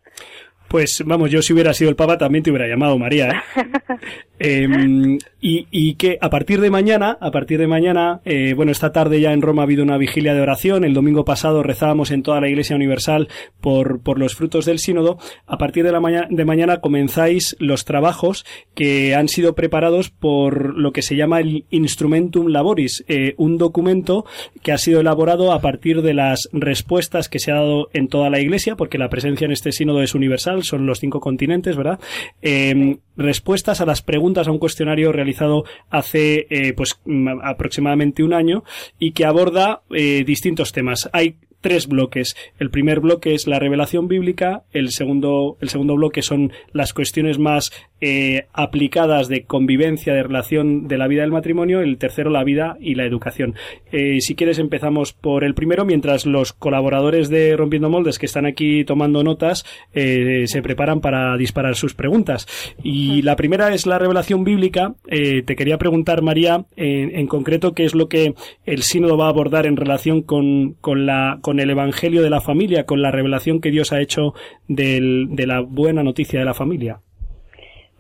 Pues 0.67 1.04
vamos, 1.06 1.30
yo 1.30 1.41
si 1.41 1.54
hubiera 1.54 1.73
sido 1.73 1.89
el 1.89 1.95
Papa 1.95 2.17
también 2.17 2.43
te 2.43 2.49
hubiera 2.49 2.67
llamado 2.67 2.97
María, 2.97 3.30
¿eh? 3.30 3.63
Em, 4.39 5.19
y, 5.39 5.93
que 5.95 6.17
a 6.19 6.30
partir 6.30 6.60
de 6.60 6.69
mañana, 6.69 7.17
a 7.21 7.32
partir 7.32 7.60
de 7.60 7.67
mañana, 7.67 8.19
eh, 8.26 8.54
bueno, 8.56 8.73
esta 8.73 8.91
tarde 8.91 9.21
ya 9.21 9.32
en 9.32 9.41
Roma 9.41 9.62
ha 9.62 9.65
habido 9.65 9.84
una 9.84 9.97
vigilia 9.97 10.34
de 10.34 10.41
oración, 10.41 10.84
el 10.84 10.93
domingo 10.93 11.23
pasado 11.23 11.63
rezábamos 11.63 12.12
en 12.12 12.23
toda 12.23 12.41
la 12.41 12.49
Iglesia 12.49 12.76
Universal 12.76 13.30
por, 13.62 14.02
por 14.02 14.19
los 14.19 14.36
frutos 14.36 14.65
del 14.65 14.80
sínodo, 14.80 15.17
a 15.45 15.58
partir 15.58 15.86
de 15.86 15.93
la 15.93 16.02
mañana, 16.02 16.28
de 16.30 16.43
mañana 16.43 16.82
comenzáis 16.82 17.56
los 17.60 17.86
trabajos 17.86 18.45
que 18.73 19.15
han 19.15 19.30
sido 19.30 19.54
preparados 19.56 20.10
por 20.10 20.78
lo 20.78 20.91
que 20.91 21.04
se 21.04 21.15
llama 21.15 21.39
el 21.39 21.65
Instrumentum 21.69 22.47
Laboris, 22.47 23.06
eh, 23.08 23.36
un 23.38 23.58
documento 23.58 24.26
que 24.62 24.71
ha 24.71 24.78
sido 24.78 24.99
elaborado 25.02 25.54
a 25.54 25.62
partir 25.62 26.02
de 26.02 26.13
las 26.13 26.49
respuestas 26.52 27.30
que 27.30 27.39
se 27.39 27.52
ha 27.52 27.56
dado 27.56 27.89
en 27.93 28.08
toda 28.08 28.30
la 28.30 28.39
Iglesia, 28.39 28.76
porque 28.76 28.97
la 28.97 29.10
presencia 29.10 29.45
en 29.45 29.52
este 29.52 29.71
sínodo 29.71 30.02
es 30.02 30.15
universal, 30.15 30.53
son 30.62 30.86
los 30.86 31.00
cinco 31.00 31.20
continentes, 31.20 31.76
¿verdad? 31.76 32.00
Em, 32.42 32.98
respuestas 33.18 33.82
a 33.82 33.86
las 33.86 34.02
preguntas 34.02 34.48
a 34.48 34.52
un 34.52 34.60
cuestionario 34.60 35.12
realizado 35.12 35.66
hace 35.89 36.46
eh, 36.50 36.74
pues 36.74 37.00
aproximadamente 37.42 38.24
un 38.24 38.34
año 38.34 38.63
y 39.00 39.13
que 39.13 39.26
aborda 39.26 39.82
eh, 39.89 40.24
distintos 40.26 40.72
temas. 40.72 41.10
Hay 41.13 41.38
tres 41.63 41.88
bloques. 41.88 42.36
El 42.60 42.70
primer 42.70 43.00
bloque 43.00 43.34
es 43.34 43.48
la 43.48 43.58
revelación 43.58 44.08
bíblica, 44.08 44.63
el 44.74 44.92
segundo, 44.92 45.58
el 45.62 45.70
segundo 45.70 45.96
bloque 45.96 46.22
son 46.22 46.52
las 46.74 46.94
cuestiones 46.94 47.39
más 47.39 47.72
eh, 48.06 48.48
aplicadas 48.52 49.30
de 49.30 49.46
convivencia, 49.46 50.13
de 50.13 50.24
relación 50.24 50.89
de 50.89 50.98
la 50.98 51.08
vida 51.08 51.22
del 51.22 51.32
matrimonio, 51.32 51.80
el 51.80 51.98
tercero 51.98 52.30
la 52.30 52.44
vida 52.44 52.76
y 52.82 52.96
la 52.96 53.06
educación. 53.06 53.56
Eh, 53.94 54.20
si 54.20 54.36
quieres 54.36 54.60
empezamos 54.60 55.13
por 55.13 55.46
el 55.46 55.54
primero, 55.54 55.86
mientras 55.86 56.26
los 56.26 56.52
colaboradores 56.52 57.30
de 57.30 57.56
Rompiendo 57.56 57.89
Moldes 57.89 58.20
que 58.20 58.26
están 58.26 58.46
aquí 58.46 58.84
tomando 58.84 59.24
notas 59.24 59.63
eh, 59.94 60.44
se 60.48 60.62
preparan 60.62 61.00
para 61.00 61.38
disparar 61.38 61.78
sus 61.78 61.94
preguntas. 61.94 62.46
Y 62.84 63.22
la 63.22 63.38
primera 63.38 63.74
es 63.74 63.86
la 63.86 64.00
revelación 64.00 64.44
bíblica. 64.44 64.96
te 65.06 65.56
quería 65.56 65.78
preguntar, 65.78 66.24
María, 66.24 66.66
en, 66.76 67.26
concreto, 67.28 67.74
qué 67.74 67.86
es 67.86 67.96
lo 67.96 68.10
que 68.10 68.34
el 68.66 68.84
sínodo 68.84 69.16
va 69.16 69.28
a 69.28 69.30
abordar 69.30 69.66
en 69.66 69.78
relación 69.78 70.24
con, 70.24 70.74
con 70.82 71.06
la 71.06 71.39
con 71.42 71.62
el 71.62 71.70
evangelio 71.70 72.22
de 72.22 72.30
la 72.30 72.42
familia, 72.42 72.86
con 72.86 73.02
la 73.02 73.12
revelación 73.12 73.62
que 73.62 73.72
Dios 73.72 73.94
ha 73.94 74.02
hecho 74.02 74.34
del, 74.68 75.28
de 75.32 75.48
la 75.48 75.62
buena 75.62 76.04
noticia 76.04 76.38
de 76.38 76.46
la 76.46 76.54
familia. 76.54 77.00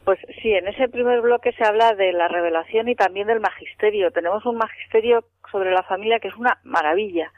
Pues 0.05 0.19
sí, 0.41 0.53
en 0.53 0.67
ese 0.67 0.89
primer 0.89 1.21
bloque 1.21 1.53
se 1.53 1.63
habla 1.63 1.93
de 1.93 2.11
la 2.11 2.27
revelación 2.27 2.89
y 2.89 2.95
también 2.95 3.27
del 3.27 3.39
magisterio. 3.39 4.11
Tenemos 4.11 4.45
un 4.45 4.57
magisterio 4.57 5.23
sobre 5.49 5.71
la 5.71 5.83
familia 5.83 6.19
que 6.19 6.27
es 6.27 6.35
una 6.35 6.59
maravilla. 6.63 7.31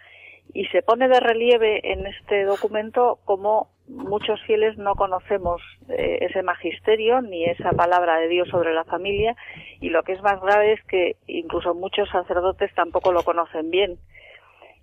Y 0.54 0.66
se 0.68 0.82
pone 0.82 1.08
de 1.08 1.20
relieve 1.20 1.92
en 1.92 2.08
este 2.08 2.44
documento 2.44 3.20
como 3.26 3.70
muchos 3.88 4.42
fieles 4.48 4.78
no 4.80 4.96
conocemos 4.96 5.62
eh, 5.90 6.20
ese 6.22 6.42
magisterio 6.42 7.22
ni 7.22 7.46
esa 7.46 7.72
palabra 7.72 8.18
de 8.18 8.30
Dios 8.30 8.48
sobre 8.50 8.74
la 8.74 8.84
familia. 8.84 9.36
Y 9.80 9.90
lo 9.90 10.02
que 10.02 10.14
es 10.14 10.22
más 10.24 10.42
grave 10.42 10.74
es 10.74 10.84
que 10.86 11.18
incluso 11.28 11.76
muchos 11.76 12.10
sacerdotes 12.10 12.74
tampoco 12.74 13.12
lo 13.12 13.22
conocen 13.22 13.70
bien. 13.70 14.00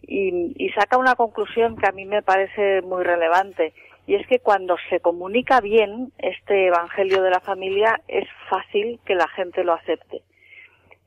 Y, 0.03 0.53
y 0.57 0.69
saca 0.71 0.99
una 0.99 1.17
conclusión 1.17 1.77
que 1.77 1.89
a 1.89 1.93
mí 1.93 2.05
me 2.05 2.23
parece 2.23 2.83
muy 2.83 3.03
relevante 3.03 3.73
y 4.13 4.17
es 4.17 4.27
que 4.27 4.41
cuando 4.41 4.77
se 4.91 5.01
comunica 5.01 5.63
bien 5.63 6.13
este 6.19 6.67
Evangelio 6.67 7.23
de 7.23 7.31
la 7.31 7.41
familia 7.41 7.99
es 8.09 8.29
fácil 8.51 9.01
que 9.07 9.15
la 9.15 9.27
gente 9.29 9.65
lo 9.65 9.73
acepte. 9.73 10.21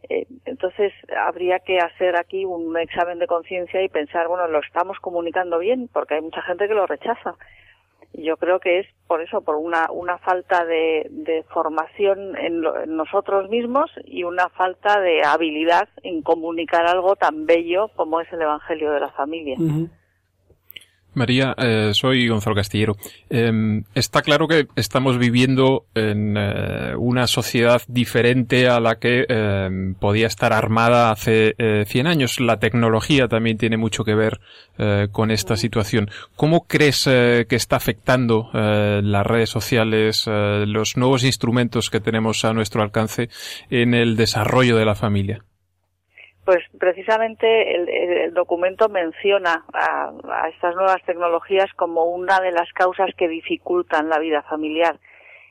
Eh, 0.10 0.26
entonces 0.46 0.92
habría 1.16 1.60
que 1.60 1.78
hacer 1.78 2.16
aquí 2.16 2.46
un 2.46 2.76
examen 2.80 3.20
de 3.20 3.28
conciencia 3.28 3.84
y 3.84 3.90
pensar, 3.90 4.28
bueno, 4.28 4.48
lo 4.48 4.60
estamos 4.60 4.98
comunicando 5.02 5.60
bien 5.60 5.88
porque 5.94 6.16
hay 6.16 6.22
mucha 6.22 6.42
gente 6.42 6.68
que 6.68 6.74
lo 6.74 6.88
rechaza. 6.88 7.36
yo 8.12 8.38
creo 8.38 8.60
que 8.60 8.80
es 8.80 8.88
por 9.06 9.22
eso, 9.22 9.42
por 9.42 9.58
una, 9.58 9.92
una 9.92 10.18
falta 10.18 10.66
de, 10.66 11.06
de 11.12 11.44
formación 11.54 12.36
en, 12.36 12.62
nosotros 12.88 13.52
mismos 13.52 13.92
y 14.04 14.24
una 14.24 14.50
falta 14.50 15.00
de 15.00 15.22
habilidad 15.24 15.90
en 16.02 16.24
comunicar 16.24 16.88
algo 16.88 17.16
tan 17.16 17.46
bello 17.46 17.90
como 17.96 18.20
es 18.20 18.34
el 18.34 18.42
Evangelio 18.42 18.92
de 18.94 19.00
la 19.00 19.12
familia. 19.12 19.58
María, 21.16 21.56
eh, 21.58 21.92
soy 21.94 22.28
Gonzalo 22.28 22.56
Castillero. 22.56 22.96
Em, 23.30 23.84
está 23.94 24.22
claro 24.22 24.48
que 24.48 24.68
estamos 24.76 25.18
viviendo 25.18 25.86
en 25.96 26.36
eh, 26.38 26.94
una 26.98 27.28
sociedad 27.28 27.82
diferente 27.88 28.68
a 28.68 28.80
la 28.80 29.00
que 29.00 29.26
em, 29.28 29.96
podía 29.96 30.28
estar 30.28 30.54
armada 30.54 31.12
hace 31.12 31.56
100 31.88 32.06
eh, 32.06 32.10
años. 32.10 32.40
La 32.40 32.60
tecnología 32.60 33.28
también 33.28 33.58
tiene 33.58 33.78
mucho 33.78 34.04
que 34.04 34.16
ver 34.16 34.40
con 35.12 35.32
esta 35.32 35.56
situación. 35.56 36.10
¿Cómo 36.36 36.68
crees 36.68 37.06
que 37.06 37.46
está 37.50 37.78
afectando 37.78 38.50
las 38.54 39.26
redes 39.26 39.50
sociales, 39.50 40.26
los 40.28 40.98
nuevos 40.98 41.24
instrumentos 41.24 41.90
que 41.90 42.02
tenemos 42.02 42.44
a 42.44 42.54
nuestro 42.54 42.84
alcance 42.84 43.30
en 43.70 43.94
el 43.94 44.18
desarrollo 44.18 44.76
de 44.76 44.86
la 44.86 44.96
familia? 44.96 45.46
Pues 46.46 46.64
precisamente 46.80 47.76
el, 47.76 48.34
documento 48.36 48.88
menciona 48.88 49.66
a, 49.74 50.12
estas 50.50 50.76
nuevas 50.76 51.02
tecnologías 51.04 51.74
como 51.74 52.06
una 52.06 52.40
de 52.40 52.52
las 52.52 52.72
causas 52.74 53.10
que 53.18 53.28
dificultan 53.28 54.10
la 54.10 54.20
vida 54.20 54.44
familiar. 54.44 55.00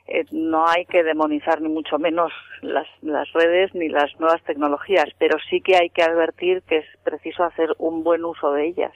Eh, 0.07 0.23
no 0.31 0.65
hay 0.67 0.85
que 0.85 1.03
demonizar 1.03 1.59
ni 1.61 1.67
mucho 1.67 1.99
menos 1.99 2.31
las, 2.61 2.87
las 3.01 3.29
redes 3.33 3.75
ni 3.75 3.89
las 3.89 4.17
nuevas 4.21 4.41
tecnologías, 4.43 5.07
pero 5.17 5.37
sí 5.49 5.59
que 5.59 5.75
hay 5.75 5.89
que 5.89 6.03
advertir 6.03 6.61
que 6.61 6.77
es 6.77 6.85
preciso 7.03 7.43
hacer 7.43 7.75
un 7.77 8.03
buen 8.03 8.23
uso 8.23 8.53
de 8.53 8.67
ellas. 8.67 8.93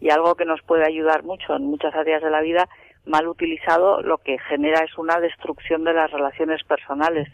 Y 0.00 0.10
algo 0.10 0.34
que 0.34 0.46
nos 0.46 0.60
puede 0.62 0.84
ayudar 0.84 1.22
mucho 1.22 1.54
en 1.54 1.62
muchas 1.62 1.94
áreas 1.94 2.22
de 2.22 2.30
la 2.30 2.40
vida, 2.40 2.68
mal 3.04 3.28
utilizado, 3.28 4.02
lo 4.02 4.18
que 4.18 4.38
genera 4.48 4.84
es 4.84 4.98
una 4.98 5.20
destrucción 5.20 5.84
de 5.84 5.94
las 5.94 6.10
relaciones 6.10 6.64
personales 6.64 7.28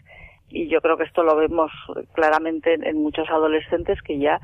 y 0.53 0.67
yo 0.69 0.79
creo 0.81 0.95
que 0.97 1.03
esto 1.03 1.23
lo 1.23 1.35
vemos 1.35 1.71
claramente 2.13 2.75
en, 2.75 3.01
muchos 3.01 3.27
adolescentes 3.29 4.01
que 4.03 4.19
ya 4.19 4.39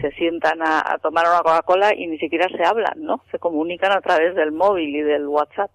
se 0.00 0.10
sientan 0.12 0.60
a, 0.62 0.98
tomar 1.02 1.26
una 1.26 1.38
Coca-Cola 1.38 1.94
y 1.94 2.06
ni 2.06 2.18
siquiera 2.18 2.46
se 2.48 2.62
hablan, 2.62 3.02
¿no? 3.02 3.22
Se 3.30 3.38
comunican 3.38 3.92
a 3.92 4.00
través 4.00 4.34
del 4.34 4.52
móvil 4.52 4.94
y 4.94 5.00
del 5.00 5.26
WhatsApp. 5.26 5.70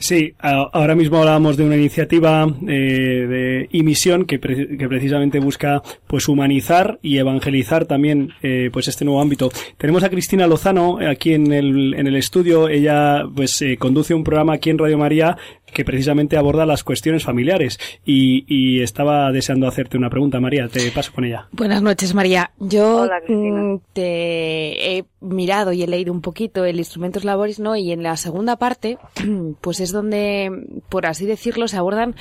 Sí, 0.00 0.34
ahora 0.38 0.94
mismo 0.94 1.18
hablábamos 1.18 1.58
de 1.58 1.64
una 1.66 1.76
iniciativa 1.76 2.46
eh, 2.66 3.26
de 3.28 3.68
emisión 3.70 4.24
que, 4.24 4.38
precisamente 4.38 5.40
busca 5.40 5.82
pues 6.06 6.26
humanizar 6.26 6.98
y 7.02 7.18
evangelizar 7.18 7.84
también 7.84 8.30
eh, 8.40 8.70
pues 8.72 8.88
este 8.88 9.04
nuevo 9.04 9.20
ámbito. 9.20 9.50
Tenemos 9.76 10.02
a 10.02 10.08
Cristina 10.08 10.46
Lozano 10.46 10.98
aquí 11.06 11.34
en 11.34 11.52
el, 11.52 11.92
en 11.92 12.06
el 12.06 12.16
estudio. 12.16 12.70
Ella 12.70 13.24
pues 13.36 13.60
eh, 13.60 13.76
conduce 13.76 14.14
un 14.14 14.24
programa 14.24 14.54
aquí 14.54 14.70
en 14.70 14.78
Radio 14.78 14.96
María 14.96 15.36
que 15.72 15.84
precisamente 15.84 16.36
aborda 16.36 16.66
las 16.66 16.84
cuestiones 16.84 17.24
familiares 17.24 17.78
y, 18.04 18.44
y, 18.46 18.82
estaba 18.82 19.30
deseando 19.32 19.66
hacerte 19.66 19.96
una 19.96 20.10
pregunta, 20.10 20.40
María. 20.40 20.68
Te 20.68 20.90
paso 20.90 21.12
con 21.12 21.24
ella. 21.24 21.48
Buenas 21.52 21.82
noches, 21.82 22.14
María. 22.14 22.50
Yo 22.58 23.06
mm, 23.28 23.76
te 23.92 24.98
he 24.98 25.04
mirado 25.20 25.72
y 25.72 25.82
he 25.82 25.86
leído 25.86 26.12
un 26.12 26.20
poquito 26.20 26.64
el 26.64 26.78
Instrumentos 26.78 27.24
Laboris, 27.24 27.60
¿no? 27.60 27.76
Y 27.76 27.92
en 27.92 28.02
la 28.02 28.16
segunda 28.16 28.56
parte, 28.56 28.98
pues 29.60 29.80
es 29.80 29.92
donde, 29.92 30.50
por 30.88 31.06
así 31.06 31.26
decirlo, 31.26 31.68
se 31.68 31.76
abordan 31.76 32.14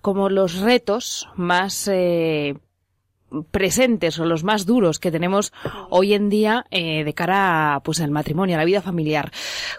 como 0.00 0.28
los 0.28 0.60
retos 0.60 1.28
más 1.36 1.88
eh, 1.92 2.54
presentes 3.50 4.18
o 4.18 4.24
los 4.24 4.44
más 4.44 4.66
duros 4.66 4.98
que 4.98 5.10
tenemos 5.10 5.52
hoy 5.90 6.14
en 6.14 6.28
día 6.28 6.64
eh, 6.70 7.04
de 7.04 7.14
cara 7.14 7.74
a, 7.74 7.80
pues 7.80 8.00
al 8.00 8.10
matrimonio, 8.10 8.56
a 8.56 8.58
la 8.58 8.64
vida 8.64 8.82
familiar. 8.82 9.32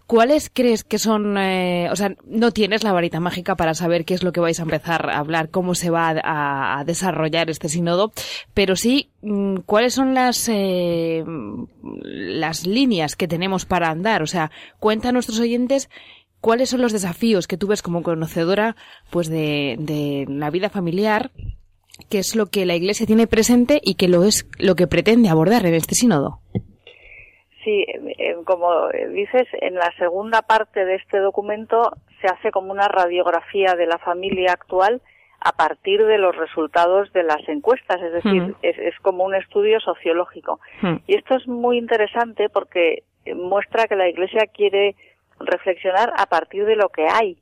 ¿Cuáles 0.06 0.52
crees 0.54 0.84
que 0.84 1.00
son, 1.00 1.38
eh, 1.38 1.90
o 1.92 1.96
sea, 1.96 2.16
no 2.26 2.52
tienes 2.52 2.84
la 2.84 2.92
varita 2.92 3.20
mágica 3.20 3.56
para 3.56 3.74
saber 3.74 4.06
qué 4.06 4.14
es 4.14 4.24
lo 4.24 4.32
que 4.32 4.40
vais 4.40 4.60
a 4.60 4.64
empezar 4.64 5.10
a 5.10 5.18
hablar, 5.18 5.50
cómo 5.50 5.76
se 5.76 5.90
va 5.90 6.16
a, 6.24 6.84
desarrollar 6.86 7.50
este 7.50 7.70
sínodo, 7.70 8.12
pero 8.54 8.76
sí 8.76 9.10
mm, 9.22 9.58
cuáles 9.66 9.94
son 9.94 10.14
las 10.14 10.48
eh, 10.50 11.24
las 11.84 12.66
líneas 12.66 13.16
que 13.16 13.28
tenemos 13.28 13.66
para 13.66 13.90
andar, 13.90 14.22
o 14.22 14.28
sea, 14.28 14.52
cuenta 14.80 15.10
a 15.10 15.12
nuestros 15.12 15.40
oyentes 15.40 15.90
cuáles 16.40 16.70
son 16.70 16.82
los 16.82 16.94
desafíos 16.94 17.48
que 17.48 17.58
tú 17.58 17.68
ves 17.68 17.82
como 17.82 18.04
conocedora 18.04 18.76
pues 19.10 19.28
de, 19.28 19.76
de 19.80 20.26
la 20.30 20.50
vida 20.50 20.70
familiar 20.70 21.32
qué 22.10 22.20
es 22.20 22.36
lo 22.36 22.48
que 22.48 22.66
la 22.66 22.76
Iglesia 22.76 23.06
tiene 23.06 23.28
presente 23.28 23.80
y 23.84 23.96
qué 23.96 24.08
lo 24.08 24.24
es 24.24 24.50
lo 24.60 24.76
que 24.76 24.88
pretende 24.88 25.30
abordar 25.30 25.66
en 25.66 25.74
este 25.74 25.96
sínodo. 25.96 26.40
Sí, 27.64 27.86
como 28.46 28.88
dices, 29.14 29.48
en 29.60 29.76
la 29.76 29.92
segunda 29.98 30.42
parte 30.42 30.86
de 30.86 30.96
este 30.96 31.20
documento 31.20 31.92
se 32.22 32.28
hace 32.28 32.52
como 32.52 32.72
una 32.72 32.88
radiografía 32.88 33.76
de 33.76 33.88
la 33.88 33.98
familia 33.98 34.54
actual 34.54 35.02
a 35.40 35.52
partir 35.52 36.04
de 36.06 36.18
los 36.18 36.36
resultados 36.36 37.12
de 37.14 37.24
las 37.24 37.48
encuestas, 37.48 38.02
es 38.02 38.14
decir, 38.14 38.42
hmm. 38.42 38.56
es, 38.62 39.00
como 39.02 39.24
un 39.24 39.36
estudio 39.36 39.80
sociológico. 39.80 40.60
Hmm. 40.82 40.96
Y 41.06 41.16
esto 41.16 41.36
es 41.36 41.48
muy 41.48 41.78
interesante 41.78 42.50
porque 42.50 43.04
muestra 43.36 43.88
que 43.88 43.96
la 43.96 44.10
Iglesia 44.10 44.48
quiere 44.52 44.96
reflexionar 45.40 46.12
a 46.18 46.26
partir 46.26 46.66
de 46.66 46.76
lo 46.76 46.90
que 46.90 47.06
hay, 47.08 47.38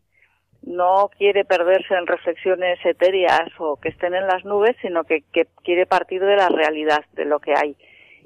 no 0.65 1.10
quiere 1.17 1.45
perderse 1.45 1.93
en 1.93 2.08
reflexiones 2.08 2.80
etéreas 2.84 3.49
o 3.60 3.78
que 3.78 3.89
estén 3.89 4.15
en 4.15 4.28
las 4.28 4.43
nubes, 4.45 4.75
sino 4.82 5.04
que, 5.04 5.23
quiere 5.63 5.86
partir 5.86 6.21
de 6.21 6.36
la 6.36 6.49
realidad, 6.49 7.06
de 7.13 7.25
lo 7.25 7.39
que 7.39 7.54
hay. 7.56 7.75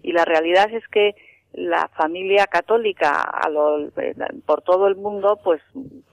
Y 0.01 0.13
la 0.13 0.25
realidad 0.25 0.73
es 0.73 0.87
que 0.87 1.15
la 1.51 1.89
familia 1.89 2.45
católica 2.45 3.21
a 3.21 3.49
lo, 3.49 3.89
por 4.45 4.61
todo 4.61 4.87
el 4.87 4.95
mundo, 4.95 5.39
pues 5.43 5.61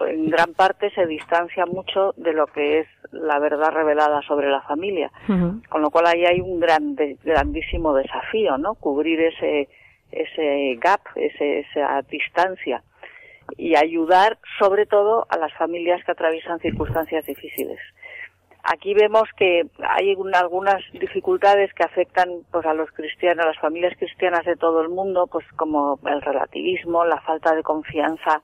en 0.01 0.31
gran 0.31 0.55
parte 0.55 0.91
se 0.91 1.07
distancia 1.07 1.67
mucho 1.67 2.15
de 2.17 2.33
lo 2.33 2.47
que 2.47 2.81
es 2.81 2.89
la 3.13 3.39
verdad 3.39 3.71
revelada 3.71 4.23
sobre 4.23 4.51
la 4.51 4.63
familia. 4.63 5.13
Con 5.27 5.83
lo 5.83 5.91
cual 5.91 6.07
ahí 6.07 6.25
hay 6.25 6.41
un 6.41 6.59
gran, 6.59 6.97
grandísimo 7.23 7.95
desafío, 7.95 8.59
¿no? 8.59 8.75
Cubrir 8.75 9.21
ese, 9.21 9.69
ese 10.11 10.77
gap, 10.81 11.03
ese, 11.15 11.61
esa 11.61 12.03
distancia 12.03 12.83
y 13.57 13.77
ayudar 13.77 14.39
sobre 14.59 14.87
todo 14.87 15.27
a 15.29 15.39
las 15.39 15.53
familias 15.55 16.05
que 16.05 16.13
atraviesan 16.13 16.61
circunstancias 16.61 17.25
difíciles. 17.27 17.79
Aquí 18.63 18.95
vemos 18.95 19.29
que 19.37 19.67
hay 19.79 20.17
algunas 20.35 20.83
dificultades 20.93 21.73
que 21.73 21.85
afectan 21.85 22.29
pues 22.51 22.67
a 22.67 22.75
los 22.75 22.91
cristianos, 22.91 23.45
a 23.45 23.49
las 23.49 23.59
familias 23.61 23.97
cristianas 23.97 24.45
de 24.45 24.57
todo 24.57 24.81
el 24.81 24.89
mundo, 24.89 25.29
pues 25.29 25.47
como 25.55 26.01
el 26.05 26.21
relativismo, 26.21 27.05
la 27.05 27.21
falta 27.21 27.55
de 27.55 27.63
confianza 27.63 28.43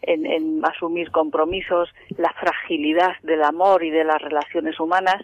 en, 0.00 0.24
en 0.24 0.64
asumir 0.64 1.10
compromisos, 1.10 1.90
la 2.16 2.32
fragilidad 2.40 3.12
del 3.22 3.44
amor 3.44 3.84
y 3.84 3.90
de 3.90 4.04
las 4.04 4.22
relaciones 4.22 4.80
humanas 4.80 5.22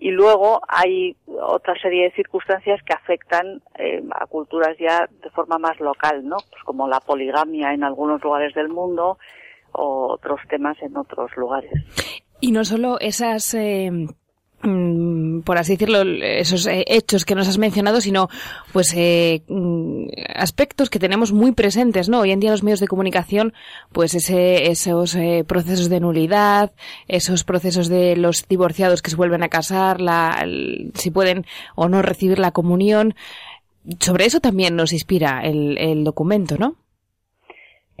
y 0.00 0.10
luego 0.10 0.62
hay 0.66 1.14
otra 1.26 1.74
serie 1.80 2.04
de 2.04 2.12
circunstancias 2.12 2.80
que 2.84 2.94
afectan 2.94 3.62
eh, 3.78 4.02
a 4.18 4.26
culturas 4.26 4.76
ya 4.78 5.06
de 5.22 5.30
forma 5.30 5.58
más 5.58 5.78
local, 5.78 6.26
¿no? 6.26 6.38
Pues 6.50 6.62
como 6.64 6.88
la 6.88 7.00
poligamia 7.00 7.74
en 7.74 7.84
algunos 7.84 8.22
lugares 8.22 8.54
del 8.54 8.70
mundo 8.70 9.18
o 9.72 10.14
otros 10.14 10.40
temas 10.48 10.76
en 10.82 10.96
otros 10.96 11.30
lugares. 11.36 11.70
Y 12.40 12.52
no 12.52 12.64
solo 12.64 12.98
esas 12.98 13.52
eh, 13.52 13.90
por 14.62 15.56
así 15.56 15.72
decirlo, 15.72 16.02
esos 16.02 16.66
eh, 16.66 16.84
hechos 16.86 17.24
que 17.24 17.34
nos 17.34 17.48
has 17.48 17.56
mencionado, 17.56 18.00
sino 18.00 18.28
pues 18.72 18.92
eh, 18.94 19.42
mm, 19.48 20.06
aspectos 20.34 20.90
que 20.90 20.98
tenemos 20.98 21.32
muy 21.32 21.52
presentes, 21.52 22.08
¿no? 22.10 22.20
Hoy 22.20 22.32
en 22.32 22.40
día 22.40 22.50
los 22.50 22.62
medios 22.62 22.80
de 22.80 22.88
comunicación, 22.88 23.54
pues 23.92 24.14
ese, 24.14 24.70
esos 24.70 25.14
eh, 25.14 25.44
procesos 25.46 25.88
de 25.88 26.00
nulidad, 26.00 26.72
esos 27.08 27.44
procesos 27.44 27.88
de 27.88 28.16
los 28.16 28.46
divorciados 28.48 29.00
que 29.00 29.10
se 29.10 29.16
vuelven 29.16 29.42
a 29.42 29.48
casar, 29.48 30.00
la, 30.00 30.46
si 30.94 31.10
pueden 31.10 31.46
o 31.74 31.88
no 31.88 32.02
recibir 32.02 32.38
la 32.38 32.52
comunión, 32.52 33.14
sobre 33.98 34.26
eso 34.26 34.40
también 34.40 34.76
nos 34.76 34.92
inspira 34.92 35.40
el, 35.42 35.78
el 35.78 36.04
documento, 36.04 36.58
¿no? 36.58 36.76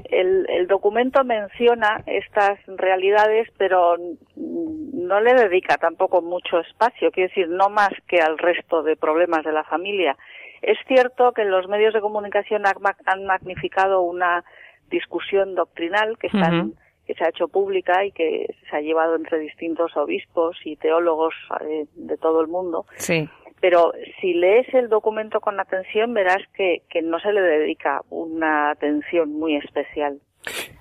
El, 0.04 0.46
el, 0.48 0.66
documento 0.66 1.24
menciona 1.24 2.02
estas 2.06 2.58
realidades, 2.66 3.48
pero 3.58 3.96
no 4.36 5.20
le 5.20 5.34
dedica 5.34 5.76
tampoco 5.76 6.22
mucho 6.22 6.60
espacio, 6.60 7.10
quiere 7.10 7.28
decir, 7.28 7.48
no 7.48 7.68
más 7.68 7.90
que 8.06 8.20
al 8.20 8.38
resto 8.38 8.82
de 8.82 8.96
problemas 8.96 9.44
de 9.44 9.52
la 9.52 9.64
familia. 9.64 10.16
Es 10.62 10.78
cierto 10.86 11.32
que 11.32 11.44
los 11.44 11.68
medios 11.68 11.94
de 11.94 12.00
comunicación 12.00 12.64
han 12.66 13.24
magnificado 13.24 14.02
una 14.02 14.44
discusión 14.90 15.54
doctrinal 15.54 16.18
que, 16.18 16.26
están, 16.26 16.74
que 17.06 17.14
se 17.14 17.24
ha 17.24 17.28
hecho 17.28 17.48
pública 17.48 18.04
y 18.04 18.12
que 18.12 18.46
se 18.68 18.76
ha 18.76 18.80
llevado 18.80 19.16
entre 19.16 19.38
distintos 19.38 19.96
obispos 19.96 20.58
y 20.64 20.76
teólogos 20.76 21.34
eh, 21.62 21.86
de 21.94 22.16
todo 22.18 22.40
el 22.40 22.48
mundo. 22.48 22.86
Sí 22.96 23.28
pero 23.60 23.92
si 24.20 24.34
lees 24.34 24.72
el 24.74 24.88
documento 24.88 25.40
con 25.40 25.60
atención 25.60 26.14
verás 26.14 26.42
que, 26.54 26.82
no 27.02 27.20
se 27.20 27.32
le 27.32 27.40
dedica 27.40 28.02
una 28.10 28.70
atención 28.70 29.32
muy 29.32 29.56
especial. 29.56 30.20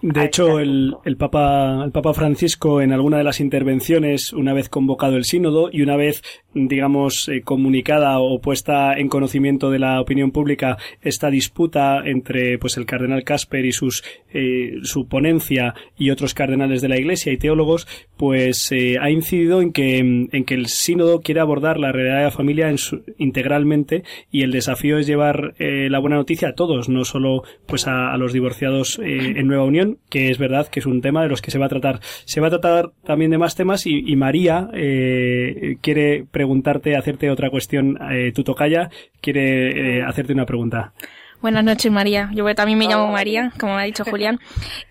De 0.02 0.24
hecho, 0.24 0.60
el, 0.60 0.96
el, 1.04 1.18
Papa, 1.18 1.84
el 1.84 1.92
Papa 1.92 2.14
Francisco, 2.14 2.82
en 2.82 2.94
alguna 2.94 3.18
de 3.18 3.26
las 3.26 3.42
intervenciones, 3.42 4.32
una 4.32 4.54
vez 4.54 4.70
convocado 4.70 5.18
el 5.18 5.26
sínodo 5.26 5.70
y 5.72 5.82
una 5.82 5.98
vez 5.98 6.22
digamos, 6.54 7.30
eh, 7.30 7.42
comunicada 7.42 8.20
o 8.20 8.40
puesta 8.42 8.94
en 8.94 9.08
conocimiento 9.08 9.70
de 9.70 9.80
la 9.80 10.02
opinión 10.02 10.32
pública 10.32 10.78
esta 11.02 11.30
disputa 11.30 12.02
entre, 12.06 12.58
pues, 12.58 12.78
el 12.78 12.86
cardenal 12.86 13.24
Casper 13.24 13.66
y 13.66 13.72
sus, 13.72 14.04
eh, 14.34 14.80
su 14.84 15.08
ponencia 15.08 15.76
y 15.98 16.10
otros 16.10 16.34
cardenales 16.34 16.82
de 16.82 16.90
la 16.90 16.98
Iglesia 16.98 17.32
y 17.32 17.38
teólogos, 17.38 17.88
pues, 18.18 18.72
eh, 18.72 18.98
ha 19.00 19.12
incidido 19.12 19.62
en 19.62 19.72
que, 19.72 20.00
en 20.00 20.44
que 20.46 20.56
el 20.56 20.68
sínodo 20.68 21.22
quiere 21.22 21.40
abordar 21.40 21.80
la 21.80 21.92
realidad 21.92 22.18
de 22.18 22.24
la 22.24 22.32
familia 22.32 22.70
en 22.70 22.78
su, 22.78 23.04
integralmente 23.18 24.04
y 24.32 24.42
el 24.42 24.52
desafío 24.52 24.98
es 24.98 25.08
llevar 25.08 25.54
la 25.60 26.00
buena 26.00 26.16
noticia 26.16 26.50
a 26.50 26.56
todos, 26.56 26.90
no 26.90 27.06
solo, 27.06 27.44
pues, 27.66 27.88
a, 27.88 28.16
los 28.18 28.34
divorciados 28.34 29.00
en 29.00 29.48
nueva 29.50 29.66
unión, 29.66 29.98
que 30.10 30.30
es 30.30 30.38
verdad 30.38 30.68
que 30.68 30.80
es 30.80 30.86
un 30.86 31.02
tema 31.02 31.24
de 31.24 31.30
los 31.30 31.42
que 31.42 31.52
se 31.52 31.60
va 31.60 31.66
a 31.66 31.70
tratar. 31.70 32.00
Se 32.26 32.40
va 32.40 32.48
a 32.48 32.52
tratar 32.52 32.92
también 33.04 33.32
de 33.32 33.38
más 33.38 33.56
temas 33.56 33.86
y, 33.86 34.04
y 34.06 34.16
María 34.16 34.70
quiere 35.82 36.26
preguntarte, 36.32 36.96
hacerte 36.96 37.30
otra 37.30 37.50
cuestión. 37.50 37.98
Eh, 38.12 38.32
tu 38.34 38.44
tocaya 38.44 38.90
quiere 39.22 39.98
eh, 39.98 40.04
hacerte 40.04 40.34
una 40.34 40.46
pregunta. 40.46 40.94
Buenas 41.42 41.64
noches, 41.64 41.90
María. 41.90 42.30
Yo 42.34 42.54
también 42.54 42.78
me 42.78 42.86
llamo 42.86 43.08
María, 43.08 43.54
como 43.58 43.78
ha 43.78 43.84
dicho 43.84 44.04
Julián, 44.10 44.40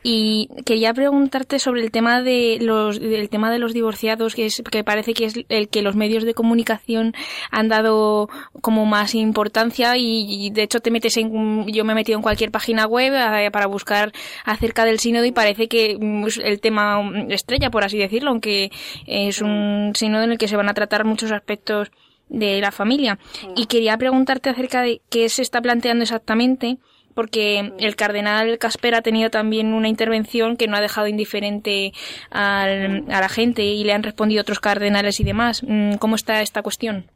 y 0.02 0.48
quería 0.64 0.94
preguntarte 0.94 1.58
sobre 1.58 1.82
el 1.82 1.90
tema 1.90 2.22
de 2.22 2.56
los 2.62 2.96
el 2.96 3.28
tema 3.28 3.50
de 3.50 3.58
los 3.58 3.74
divorciados, 3.74 4.34
que 4.34 4.46
es 4.46 4.62
que 4.70 4.82
parece 4.82 5.12
que 5.12 5.26
es 5.26 5.34
el 5.50 5.68
que 5.68 5.82
los 5.82 5.94
medios 5.94 6.24
de 6.24 6.32
comunicación 6.32 7.12
han 7.50 7.68
dado 7.68 8.30
como 8.62 8.86
más 8.86 9.14
importancia 9.14 9.98
y, 9.98 10.48
de 10.50 10.62
hecho 10.62 10.80
te 10.80 10.90
metes 10.90 11.18
en 11.18 11.66
yo 11.66 11.84
me 11.84 11.92
he 11.92 11.96
metido 11.96 12.16
en 12.16 12.22
cualquier 12.22 12.50
página 12.50 12.86
web 12.86 13.12
eh, 13.14 13.50
para 13.50 13.66
buscar 13.66 14.12
acerca 14.44 14.86
del 14.86 15.00
sínodo 15.00 15.26
y 15.26 15.32
parece 15.32 15.68
que 15.68 15.98
mm, 16.00 16.28
es 16.28 16.38
el 16.38 16.60
tema 16.60 16.98
estrella, 17.28 17.70
por 17.70 17.84
así 17.84 17.98
decirlo, 17.98 18.30
aunque 18.30 18.70
es 19.06 19.42
un 19.42 19.92
sínodo 19.94 20.22
en 20.22 20.32
el 20.32 20.38
que 20.38 20.48
se 20.48 20.56
van 20.56 20.70
a 20.70 20.74
tratar 20.74 21.04
muchos 21.04 21.30
aspectos 21.30 21.90
de 22.28 22.60
la 22.60 22.72
familia. 22.72 23.18
Y 23.56 23.66
quería 23.66 23.96
preguntarte 23.96 24.50
acerca 24.50 24.82
de 24.82 25.00
qué 25.10 25.28
se 25.28 25.42
está 25.42 25.60
planteando 25.60 26.02
exactamente, 26.02 26.78
porque 27.14 27.72
el 27.80 27.96
cardenal 27.96 28.58
Casper 28.58 28.94
ha 28.94 29.02
tenido 29.02 29.30
también 29.30 29.72
una 29.72 29.88
intervención 29.88 30.56
que 30.56 30.68
no 30.68 30.76
ha 30.76 30.80
dejado 30.80 31.08
indiferente 31.08 31.92
al, 32.30 33.04
a 33.10 33.20
la 33.20 33.28
gente 33.28 33.62
y 33.62 33.82
le 33.82 33.92
han 33.92 34.04
respondido 34.04 34.42
otros 34.42 34.60
cardenales 34.60 35.18
y 35.18 35.24
demás. 35.24 35.64
Mm, 35.66 35.94
¿Cómo 35.94 36.14
está 36.14 36.42
esta 36.42 36.62
cuestión? 36.62 37.10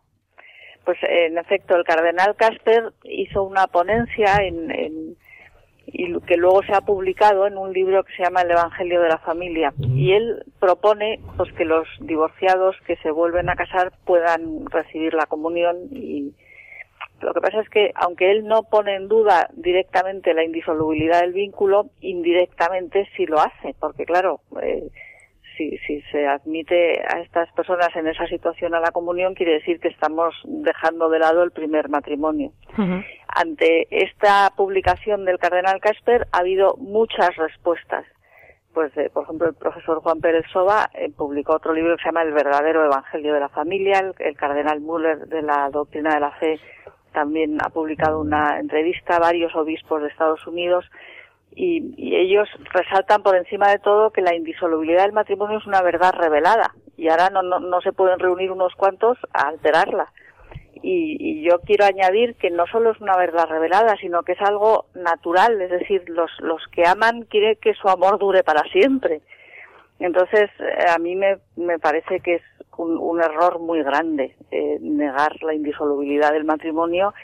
Pues 0.85 0.99
en 1.03 1.39
efecto, 1.39 1.77
el 1.77 1.85
cardenal 1.85 2.35
Casper 2.35 2.93
hizo 3.05 3.45
una 3.45 3.69
ponencia 3.69 4.39
en 4.43 5.17
y 5.93 6.19
que 6.23 6.37
luego 6.37 6.63
se 6.63 6.75
ha 6.75 6.81
publicado 6.81 7.47
en 7.47 7.59
un 7.59 7.73
libro 7.73 8.03
que 8.05 8.15
se 8.17 8.23
llama 8.23 8.43
El 8.43 8.53
Evangelio 8.53 9.01
de 9.01 9.09
la 9.09 9.19
Familia. 9.19 9.73
Y 9.79 10.13
él 10.13 10.45
propone 10.59 11.21
pues 11.37 11.53
que 11.53 11.65
los 11.65 11.87
divorciados 12.01 12.77
que 12.87 12.97
se 12.97 13.11
vuelven 13.11 13.49
a 13.51 13.57
casar 13.57 13.93
puedan 14.05 14.67
recibir 14.67 15.15
la 15.15 15.27
comunión 15.27 15.77
y 15.91 16.33
lo 17.23 17.33
que 17.33 17.41
pasa 17.41 17.61
es 17.61 17.69
que 17.69 17.93
aunque 17.95 18.33
él 18.33 18.47
no 18.47 18.65
pone 18.65 18.97
en 18.97 19.07
duda 19.07 19.49
directamente 19.53 20.35
la 20.35 20.45
indisolubilidad 20.45 21.21
del 21.21 21.33
vínculo, 21.33 21.91
indirectamente 22.01 23.09
sí 23.17 23.27
lo 23.27 23.39
hace, 23.41 23.77
porque 23.79 24.05
claro, 24.05 24.41
eh, 24.61 24.89
si, 25.71 25.79
si 25.87 26.03
se 26.11 26.27
admite 26.27 27.03
a 27.03 27.21
estas 27.21 27.51
personas 27.53 27.95
en 27.95 28.07
esa 28.07 28.27
situación 28.27 28.75
a 28.75 28.81
la 28.81 28.91
comunión, 28.91 29.35
quiere 29.35 29.55
decir 29.55 29.81
que 29.81 29.89
estamos 29.89 30.35
dejando 30.45 31.09
de 31.09 31.19
lado 31.19 31.43
el 31.43 31.53
primer 31.53 31.89
matrimonio. 31.89 32.53
Ante 33.29 33.87
esta 33.91 34.51
publicación 34.57 35.25
del 35.25 35.39
cardenal 35.39 35.81
Casper 35.81 36.27
ha 36.33 36.39
habido 36.39 36.75
muchas 36.79 37.35
respuestas. 37.37 38.05
Pues, 38.73 38.91
por 39.13 39.25
ejemplo, 39.25 39.49
el 39.49 39.55
profesor 39.55 40.01
Juan 40.01 40.21
Pérez 40.21 40.47
Soba 40.51 40.89
eh, 40.95 41.11
publicó 41.15 41.55
otro 41.55 41.75
libro 41.75 41.95
que 41.97 42.03
se 42.03 42.09
llama 42.09 42.23
El 42.23 42.33
verdadero 42.33 42.85
evangelio 42.87 43.35
de 43.35 43.41
la 43.41 43.51
familia. 43.51 43.99
El, 43.99 44.15
el 44.19 44.35
cardenal 44.35 44.81
Müller 44.81 45.27
de 45.27 45.43
la 45.43 45.69
doctrina 45.71 46.15
de 46.15 46.21
la 46.21 46.31
fe 46.33 46.59
también 47.13 47.59
ha 47.63 47.69
publicado 47.69 48.21
una 48.21 48.59
entrevista 48.59 49.19
varios 49.19 49.55
obispos 49.55 50.01
de 50.01 50.09
Estados 50.09 50.47
Unidos 50.47 50.87
y, 51.55 52.17
ellos 52.17 52.49
resaltan 52.73 53.23
por 53.23 53.37
encima 53.37 53.69
de 53.69 53.79
todo 53.79 54.11
que 54.11 54.23
la 54.23 54.35
indisolubilidad 54.35 55.03
del 55.03 55.13
matrimonio 55.13 55.59
es 55.59 55.67
una 55.67 55.83
verdad 55.83 56.13
revelada 56.13 56.75
y 56.97 57.09
ahora 57.09 57.31
no, 57.31 57.43
no, 57.43 57.81
se 57.81 57.93
pueden 57.93 58.19
reunir 58.19 58.51
unos 58.51 58.75
cuantos 58.75 59.19
a 59.33 59.49
alterarla. 59.49 60.13
Y, 60.83 61.43
yo 61.43 61.61
quiero 61.61 61.85
añadir 61.85 62.37
que 62.37 62.51
no 62.51 62.67
solo 62.67 62.93
es 62.93 63.01
una 63.01 63.17
verdad 63.17 63.49
revelada, 63.49 63.97
sino 64.01 64.23
que 64.23 64.33
es 64.33 64.41
algo 64.41 64.87
natural, 64.95 65.61
es 65.61 65.71
decir, 65.71 66.05
los, 66.09 66.31
los 66.41 66.63
que 66.69 66.87
aman 66.87 67.23
quieren 67.23 67.57
que 67.61 67.75
su 67.75 67.89
amor 67.89 68.19
dure 68.19 68.43
para 68.43 68.63
siempre. 68.71 69.21
Entonces, 70.03 70.51
eh, 70.59 70.91
a 70.93 70.99
mí 70.99 71.15
me, 71.15 71.37
me 71.55 71.79
parece 71.79 72.19
que 72.19 72.35
es 72.35 72.43
un, 72.77 73.21
error 73.23 73.61
muy 73.61 73.85
grande 73.85 74.35
eh, 74.51 74.79
negar 74.81 75.41
la 75.43 75.55
indisolubilidad 75.55 76.33
del 76.33 76.45
matrimonio 76.45 77.15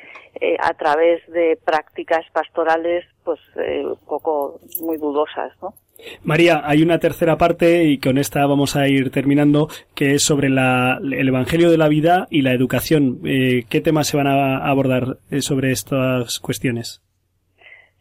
eh, 0.40 0.56
a 0.60 0.72
través 0.74 1.26
de 1.26 1.58
prácticas 1.64 2.24
pastorales 2.32 3.04
pues 3.24 3.40
un 3.56 3.98
poco 4.06 4.60
muy 4.80 4.96
dudosas, 4.96 5.52
¿no? 5.60 5.74
María, 6.22 6.62
hay 6.64 6.82
una 6.82 7.00
tercera 7.00 7.36
parte 7.36 7.84
y 7.84 7.98
con 7.98 8.16
esta 8.16 8.46
vamos 8.46 8.76
a 8.76 8.86
ir 8.86 9.10
terminando, 9.10 9.68
que 9.96 10.14
es 10.14 10.22
sobre 10.22 10.46
el 10.46 11.28
Evangelio 11.28 11.70
de 11.70 11.76
la 11.76 11.88
vida 11.88 12.28
y 12.30 12.42
la 12.42 12.52
educación. 12.52 13.20
¿Qué 13.22 13.80
temas 13.82 14.06
se 14.06 14.16
van 14.16 14.28
a 14.28 14.58
abordar 14.58 15.18
sobre 15.40 15.72
estas 15.72 16.38
cuestiones? 16.38 17.02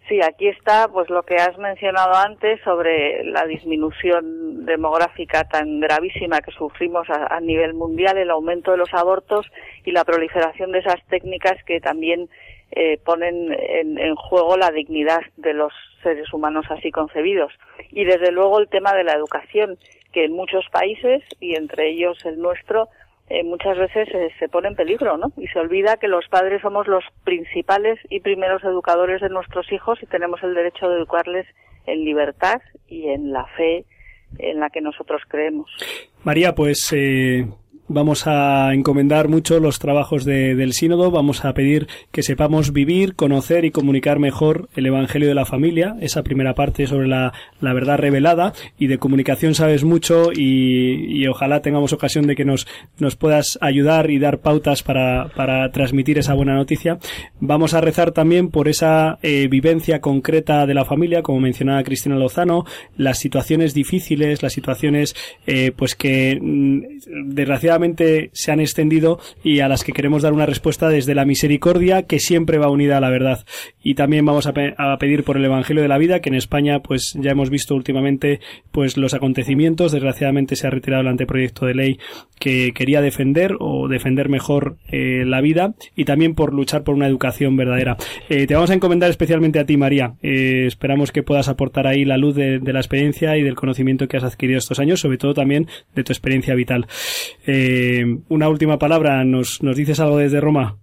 Sí, 0.08 0.22
aquí 0.22 0.48
está 0.48 0.88
pues 0.88 1.10
lo 1.10 1.24
que 1.24 1.36
has 1.36 1.58
mencionado 1.58 2.16
antes 2.16 2.62
sobre 2.62 3.26
la 3.26 3.46
disminución 3.46 4.66
demográfica 4.66 5.44
tan 5.44 5.82
gravísima 5.82 6.40
que 6.40 6.52
sufrimos 6.52 7.10
a, 7.10 7.40
nivel 7.42 7.74
mundial, 7.74 8.18
el 8.18 8.30
aumento 8.30 8.72
de 8.72 8.78
los 8.78 8.94
abortos 8.94 9.46
y 9.84 9.92
la 9.92 10.06
proliferación 10.06 10.72
de 10.72 10.80
esas 10.80 11.04
técnicas 11.10 11.62
que 11.66 11.82
también 11.82 12.30
eh, 12.72 13.00
ponen 13.04 13.52
en, 13.52 13.98
en, 13.98 14.16
juego 14.16 14.56
la 14.56 14.72
dignidad 14.72 15.22
de 15.36 15.54
los 15.54 15.74
seres 16.04 16.32
humanos 16.32 16.66
así 16.70 16.90
concebidos. 16.90 17.52
Y 17.92 18.06
desde 18.06 18.32
luego 18.32 18.60
el 18.60 18.70
tema 18.70 18.94
de 18.94 19.04
la 19.04 19.14
educación, 19.14 19.78
que 20.14 20.24
en 20.24 20.32
muchos 20.32 20.66
países, 20.72 21.22
y 21.42 21.56
entre 21.56 21.90
ellos 21.90 22.18
el 22.26 22.40
nuestro, 22.40 22.88
eh, 23.30 23.44
muchas 23.44 23.78
veces 23.78 24.08
eh, 24.14 24.30
se 24.40 24.48
pone 24.48 24.70
en 24.70 24.76
peligro, 24.76 25.18
¿no? 25.18 25.34
Y 25.38 25.48
se 25.48 25.60
olvida 25.60 25.98
que 25.98 26.08
los 26.08 26.26
padres 26.30 26.62
somos 26.62 26.88
los 26.88 27.04
principales 27.24 28.00
y 28.10 28.22
primeros 28.22 28.64
educadores 28.64 29.22
de 29.22 29.30
nuestros 29.30 29.72
hijos 29.72 30.00
y 30.02 30.06
tenemos 30.06 30.42
el 30.44 30.54
derecho 30.54 30.88
de 30.88 30.98
educarles 30.98 31.46
en 31.86 32.06
libertad 32.06 32.62
y 32.88 33.08
en 33.10 33.34
la 33.34 33.46
fe 33.58 33.86
en 34.40 34.60
la 34.60 34.70
que 34.70 34.82
nosotros 34.82 35.22
creemos. 35.28 35.70
María, 36.24 36.54
pues 36.54 36.92
eh, 36.94 37.46
Vamos 37.90 38.28
a 38.28 38.74
encomendar 38.74 39.30
mucho 39.30 39.62
los 39.62 39.80
trabajos 39.80 40.26
del 40.26 40.74
sínodo, 40.74 41.10
vamos 41.10 41.46
a 41.46 41.54
pedir 41.54 41.88
que 42.12 42.22
sepamos 42.22 42.74
vivir, 42.74 43.16
conocer 43.16 43.64
y 43.64 43.72
comunicar 43.72 44.20
mejor 44.20 44.68
el 44.76 44.88
Evangelio 44.88 45.30
de 45.30 45.36
la 45.36 45.46
familia, 45.46 45.96
esa 46.02 46.22
primera 46.22 46.54
parte 46.54 46.86
sobre 46.86 47.08
la, 47.08 47.32
verdad 47.62 47.98
revelada, 47.98 48.52
y 48.78 48.88
de 48.88 48.98
comunicación 48.98 49.56
sabes 49.56 49.86
mucho 49.86 50.32
y, 50.34 51.26
ojalá 51.28 51.62
tengamos 51.62 51.94
ocasión 51.94 52.28
de 52.28 52.36
que 52.36 52.44
nos, 52.44 52.68
nos 53.00 53.16
puedas 53.16 53.58
ayudar 53.62 54.12
y 54.12 54.20
dar 54.20 54.40
pautas 54.40 54.84
para, 54.84 55.30
para 55.36 55.72
transmitir 55.72 56.18
esa 56.18 56.34
buena 56.34 56.56
noticia. 56.56 57.00
Vamos 57.40 57.74
a 57.74 57.80
rezar 57.80 58.12
también 58.12 58.50
por 58.50 58.68
esa 58.68 59.18
eh, 59.22 59.48
vivencia 59.50 60.02
concreta 60.02 60.66
de 60.66 60.74
la 60.74 60.84
familia, 60.84 61.22
como 61.22 61.40
mencionaba 61.40 61.84
Cristina 61.84 62.16
Lozano, 62.16 62.66
las 62.98 63.18
situaciones 63.18 63.74
difíciles, 63.74 64.44
las 64.44 64.54
situaciones 64.54 65.16
eh, 65.46 65.72
pues 65.76 65.96
que 65.96 66.38
mm, 66.42 67.34
se 68.34 68.52
han 68.52 68.60
extendido 68.60 69.20
y 69.44 69.60
a 69.60 69.68
las 69.68 69.84
que 69.84 69.94
queremos 69.94 70.22
dar 70.22 70.34
una 70.34 70.46
respuesta 70.46 70.90
desde 70.90 71.16
la 71.16 71.26
misericordia 71.26 72.04
que 72.04 72.20
siempre 72.20 72.58
va 72.58 72.70
unida 72.70 72.98
a 72.98 73.02
la 73.02 73.10
verdad. 73.10 73.46
Y 73.82 73.96
también 73.96 74.26
vamos 74.26 74.48
a, 74.48 74.54
pedir 74.98 75.24
por 75.24 75.38
el 75.38 75.46
Evangelio 75.46 75.82
de 75.82 75.88
la 75.88 75.98
vida, 75.98 76.20
que 76.20 76.30
en 76.30 76.36
España 76.36 76.82
pues 76.82 77.14
ya 77.20 77.32
hemos 77.32 77.50
visto 77.50 77.76
últimamente 77.76 78.40
pues 78.72 78.98
los 78.98 79.14
acontecimientos. 79.14 79.92
Desgraciadamente 79.92 80.56
se 80.56 80.68
ha 80.68 80.70
retirado 80.70 81.02
el 81.02 81.08
anteproyecto 81.08 81.66
de 81.66 81.76
ley 81.76 82.00
que 82.40 82.74
quería 82.74 83.02
defender 83.02 83.56
o 83.60 83.88
defender 83.88 84.30
mejor 84.30 84.78
eh, 84.92 85.24
la 85.26 85.42
vida 85.42 85.74
y 85.96 86.06
también 86.06 86.36
por 86.36 86.54
luchar 86.54 86.84
por 86.84 86.96
una 86.96 87.08
educación 87.08 87.56
verdadera. 87.56 87.98
Eh, 88.30 88.48
te 88.48 88.54
vamos 88.54 88.70
a 88.70 88.74
encomendar 88.74 89.10
especialmente 89.10 89.60
a 89.60 89.66
ti, 89.66 89.78
María. 89.78 90.14
Eh, 90.22 90.66
esperamos 90.68 91.12
que 91.12 91.24
puedas 91.24 91.48
aportar 91.48 91.88
ahí 91.88 92.06
la 92.06 92.18
luz 92.18 92.36
de, 92.36 92.60
la 92.60 92.80
experiencia 92.80 93.38
y 93.38 93.44
del 93.44 93.56
conocimiento 93.56 94.08
que 94.08 94.18
has 94.18 94.24
adquirido 94.24 94.60
estos 94.60 94.80
años, 94.80 95.00
sobre 95.00 95.18
todo 95.18 95.34
también 95.34 95.68
de 95.96 96.04
tu 96.04 96.12
experiencia 96.12 96.54
vital. 96.56 96.88
Una 98.30 98.50
última 98.50 98.78
palabra, 98.78 99.24
¿nos, 99.24 99.62
¿nos 99.64 99.76
dices 99.76 100.00
algo 100.00 100.18
desde 100.18 100.42
Roma? 100.42 100.78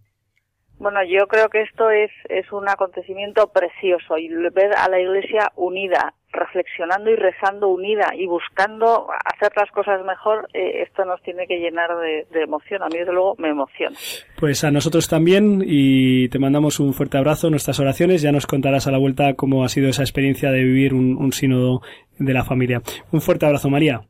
Bueno, 0.78 0.98
yo 1.04 1.26
creo 1.28 1.48
que 1.48 1.62
esto 1.62 1.88
es, 1.88 2.10
es 2.28 2.50
un 2.52 2.68
acontecimiento 2.68 3.50
precioso 3.52 4.18
y 4.18 4.28
ver 4.28 4.70
a 4.76 4.88
la 4.88 5.00
Iglesia 5.00 5.50
unida, 5.56 6.12
reflexionando 6.32 7.10
y 7.10 7.16
rezando 7.16 7.68
unida 7.68 8.12
y 8.14 8.26
buscando 8.26 9.06
hacer 9.24 9.52
las 9.56 9.70
cosas 9.70 10.04
mejor, 10.04 10.48
eh, 10.52 10.82
esto 10.82 11.04
nos 11.04 11.22
tiene 11.22 11.46
que 11.46 11.58
llenar 11.58 11.90
de, 11.96 12.26
emoción. 12.42 12.82
A 12.82 12.88
mí, 12.88 12.98
desde 12.98 13.12
luego, 13.12 13.34
me 13.38 13.48
emociona. 13.48 13.96
Pues 14.38 14.64
a 14.64 14.70
nosotros 14.70 15.08
también 15.08 15.62
y 15.64 16.28
te 16.28 16.40
mandamos 16.40 16.80
un 16.80 16.92
fuerte 16.92 17.16
abrazo, 17.18 17.48
nuestras 17.50 17.78
oraciones. 17.78 18.20
Ya 18.20 18.32
nos 18.32 18.46
contarás 18.46 18.86
a 18.86 18.90
la 18.90 18.98
vuelta 18.98 19.34
cómo 19.34 19.64
ha 19.64 19.68
sido 19.68 19.88
esa 19.88 20.02
experiencia 20.02 20.50
de 20.50 20.64
vivir 20.64 20.92
un 20.92 21.32
sínodo 21.32 21.80
de 22.18 22.34
la 22.34 22.44
familia. 22.44 22.82
Un 23.12 23.20
fuerte 23.20 23.46
abrazo, 23.46 23.70
María. 23.70 24.02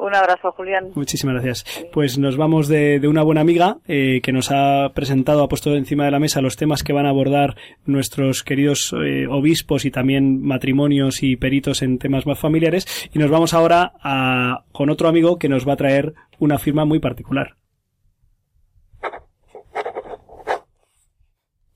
Un 0.00 0.14
abrazo, 0.14 0.50
Julián. 0.52 0.92
Muchísimas 0.94 1.34
gracias. 1.34 1.86
Pues 1.92 2.16
nos 2.16 2.38
vamos 2.38 2.68
de, 2.68 3.06
una 3.06 3.22
buena 3.22 3.42
amiga 3.42 3.76
eh, 3.86 4.20
que 4.22 4.32
nos 4.32 4.50
ha 4.50 4.92
presentado, 4.94 5.42
ha 5.42 5.48
puesto 5.48 5.74
encima 5.74 6.06
de 6.06 6.10
la 6.10 6.18
mesa 6.18 6.40
los 6.40 6.56
temas 6.56 6.82
que 6.82 6.94
van 6.94 7.04
a 7.04 7.10
abordar 7.10 7.54
nuestros 7.84 8.42
queridos 8.42 8.94
eh, 8.94 9.26
obispos 9.28 9.84
y 9.84 9.90
también 9.90 10.40
matrimonios 10.42 11.22
y 11.22 11.36
peritos 11.36 11.82
en 11.82 11.98
temas 11.98 12.24
más 12.26 12.38
familiares. 12.38 13.10
Y 13.12 13.18
nos 13.18 13.30
vamos 13.30 13.52
ahora 13.52 13.92
a, 14.02 14.64
con 14.72 14.88
otro 14.88 15.06
amigo 15.06 15.38
que 15.38 15.50
nos 15.50 15.68
va 15.68 15.74
a 15.74 15.76
traer 15.76 16.14
una 16.38 16.58
firma 16.58 16.86
muy 16.86 16.98
particular. 16.98 17.56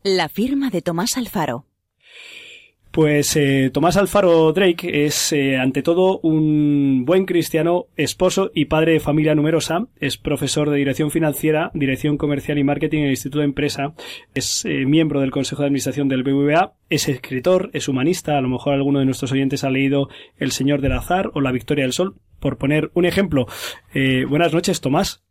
La 0.02 0.30
firma 0.30 0.70
de 0.70 0.80
Tomás 0.80 1.18
Alfaro. 1.18 1.66
Pues 2.94 3.34
eh, 3.34 3.70
Tomás 3.72 3.96
Alfaro 3.96 4.52
Drake 4.52 5.04
es 5.04 5.32
eh, 5.32 5.56
ante 5.56 5.82
todo 5.82 6.20
un 6.20 7.02
buen 7.04 7.26
cristiano, 7.26 7.86
esposo 7.96 8.52
y 8.54 8.66
padre 8.66 8.92
de 8.92 9.00
familia 9.00 9.34
numerosa. 9.34 9.88
Es 9.98 10.16
profesor 10.16 10.70
de 10.70 10.76
dirección 10.76 11.10
financiera, 11.10 11.72
dirección 11.74 12.16
comercial 12.16 12.56
y 12.56 12.62
marketing 12.62 12.98
en 12.98 13.04
el 13.06 13.10
Instituto 13.10 13.40
de 13.40 13.46
Empresa. 13.46 13.94
Es 14.32 14.64
eh, 14.64 14.86
miembro 14.86 15.20
del 15.20 15.32
Consejo 15.32 15.62
de 15.62 15.66
Administración 15.66 16.06
del 16.06 16.22
BBVA. 16.22 16.74
Es 16.88 17.08
escritor, 17.08 17.68
es 17.72 17.88
humanista. 17.88 18.38
A 18.38 18.40
lo 18.40 18.48
mejor 18.48 18.74
alguno 18.74 19.00
de 19.00 19.06
nuestros 19.06 19.32
oyentes 19.32 19.64
ha 19.64 19.70
leído 19.70 20.08
El 20.36 20.52
Señor 20.52 20.80
del 20.80 20.92
Azar 20.92 21.32
o 21.34 21.40
La 21.40 21.50
Victoria 21.50 21.82
del 21.82 21.92
Sol, 21.92 22.14
por 22.38 22.58
poner 22.58 22.92
un 22.94 23.06
ejemplo. 23.06 23.46
buenas 24.28 24.54
noches, 24.54 24.80
Tomás. 24.80 25.24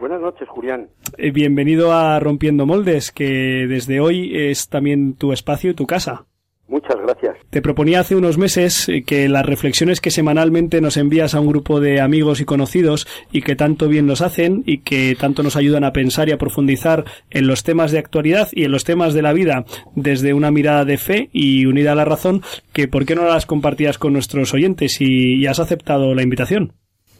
Buenas 0.00 0.22
noches, 0.22 0.48
Julián. 0.48 0.88
bienvenido 1.34 1.92
a 1.92 2.18
Rompiendo 2.18 2.64
Moldes, 2.64 3.12
que 3.12 3.66
desde 3.68 4.00
hoy 4.00 4.34
es 4.34 4.70
también 4.70 5.16
tu 5.16 5.34
espacio 5.34 5.70
y 5.70 5.74
tu 5.74 5.84
casa. 5.84 6.28
Muchas 6.66 6.96
gracias. 6.96 7.36
Te 7.50 7.60
proponía 7.60 8.00
hace 8.00 8.16
unos 8.16 8.38
meses 8.38 8.88
eh, 8.88 9.02
que 9.06 9.28
las 9.28 9.44
reflexiones 9.44 10.00
que 10.00 10.10
semanalmente 10.10 10.80
nos 10.80 10.96
envías 10.96 11.34
a 11.34 11.40
un 11.40 11.46
grupo 11.46 11.78
de 11.78 12.00
amigos 12.00 12.40
y 12.40 12.46
conocidos 12.46 13.06
y 13.30 13.42
que 13.42 13.54
tanto 13.54 13.86
bien 13.86 14.06
nos 14.06 14.22
hacen 14.22 14.62
y 14.64 14.78
que 14.78 15.14
tanto 15.20 15.42
nos 15.42 15.56
ayudan 15.56 15.84
a 15.84 15.92
pensar 15.92 16.28
y 16.28 16.32
a 16.32 16.38
profundizar 16.38 17.04
en 17.30 17.46
los 17.46 17.64
temas 17.64 17.92
de 17.92 17.98
actualidad 17.98 18.48
y 18.52 18.64
en 18.64 18.72
los 18.72 18.84
temas 18.84 19.12
de 19.12 19.22
la 19.22 19.34
vida 19.34 19.66
desde 19.94 20.32
una 20.32 20.50
mirada 20.50 20.86
de 20.86 20.96
fe 20.96 21.28
y 21.32 21.66
unida 21.66 21.92
a 21.92 21.96
la 21.96 22.06
razón, 22.06 22.42
que 22.72 22.88
por 22.88 23.04
qué 23.04 23.14
no 23.14 23.26
las 23.26 23.44
compartías 23.44 23.98
con 23.98 24.14
nuestros 24.14 24.54
oyentes 24.54 25.00
y, 25.00 25.34
y 25.34 25.46
has 25.46 25.60
aceptado 25.60 26.14
la 26.14 26.22
invitación. 26.22 26.72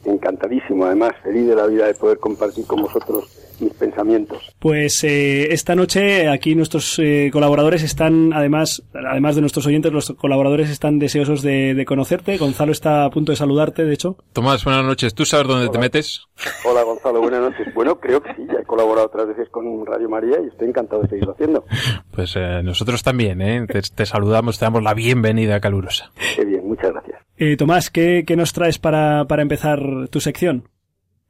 Encantadísimo, 0.05 0.85
además, 0.85 1.11
feliz 1.23 1.47
de 1.47 1.55
la 1.55 1.67
vida 1.67 1.85
de 1.85 1.93
poder 1.93 2.17
compartir 2.17 2.65
con 2.65 2.81
vosotros 2.81 3.44
mis 3.59 3.73
pensamientos. 3.73 4.55
Pues 4.59 5.03
eh, 5.03 5.53
esta 5.53 5.75
noche 5.75 6.29
aquí 6.29 6.55
nuestros 6.55 6.99
eh, 6.99 7.29
colaboradores 7.31 7.83
están, 7.83 8.33
además, 8.33 8.83
además 8.93 9.35
de 9.35 9.41
nuestros 9.41 9.65
oyentes, 9.67 9.91
los 9.91 10.11
colaboradores 10.13 10.69
están 10.69 10.99
deseosos 10.99 11.41
de, 11.41 11.83
conocerte. 11.87 12.37
Gonzalo 12.37 12.71
está 12.71 13.05
a 13.05 13.09
punto 13.09 13.31
de 13.31 13.35
saludarte, 13.35 13.85
de 13.85 13.93
hecho. 13.93 14.17
Tomás, 14.33 14.63
buenas 14.63 14.83
noches. 14.83 15.13
¿Tú 15.13 15.25
sabes 15.25 15.47
dónde 15.47 15.69
te 15.69 15.77
metes? 15.77 16.25
Hola 16.63 16.83
Gonzalo, 16.83 17.21
buenas 17.21 17.41
noches. 17.41 17.73
Bueno, 17.73 17.99
creo 17.99 18.21
que 18.21 18.33
sí, 18.35 18.43
ya 18.47 18.59
he 18.59 18.65
colaborado 18.65 19.07
otras 19.07 19.27
veces 19.27 19.49
con 19.49 19.85
Radio 19.85 20.09
María 20.09 20.37
y 20.43 20.47
estoy 20.47 20.69
encantado 20.69 21.03
de 21.03 21.09
seguirlo 21.09 21.33
haciendo. 21.33 21.65
Pues 22.11 22.35
eh, 22.35 22.61
nosotros 22.63 23.03
también, 23.03 23.41
¿eh? 23.41 23.65
Te, 23.67 24.05
saludamos, 24.05 24.57
te 24.57 24.65
damos 24.65 24.83
la 24.83 24.93
bienvenida 24.93 25.59
calurosa. 25.59 26.11
Qué 26.35 26.45
bien, 26.45 26.67
muchas 26.67 26.91
gracias. 26.91 27.57
Tomás, 27.57 27.89
¿qué, 27.89 28.23
¿qué, 28.25 28.35
nos 28.35 28.53
traes 28.53 28.79
para, 28.79 29.25
para 29.25 29.41
empezar 29.41 29.79
tu 30.09 30.21
sección? 30.21 30.69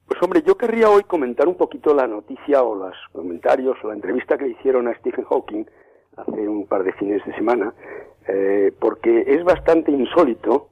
Pues 0.08 0.22
hombre, 0.22 0.44
yo 0.46 0.56
querría 0.56 0.90
hoy 0.90 1.04
comentar 1.04 1.48
un 1.48 1.56
poquito 1.56 1.94
la 1.94 2.08
noticia 2.08 2.64
o 2.64 2.76
los 2.76 2.96
comentarios 3.12 3.76
o 3.84 3.88
la 3.88 3.96
entrevista 3.96 4.38
que 4.38 4.46
le 4.46 4.52
hicieron 4.52 4.88
a 4.88 4.94
Stephen 5.00 5.26
Hawking 5.26 5.66
hace 6.16 6.48
un 6.48 6.68
par 6.68 6.84
de 6.84 6.94
fines 6.94 7.26
de 7.26 7.34
semana, 7.36 7.74
eh, 8.28 8.72
porque 8.80 9.24
es 9.28 9.44
bastante 9.44 9.92
insólito 9.92 10.70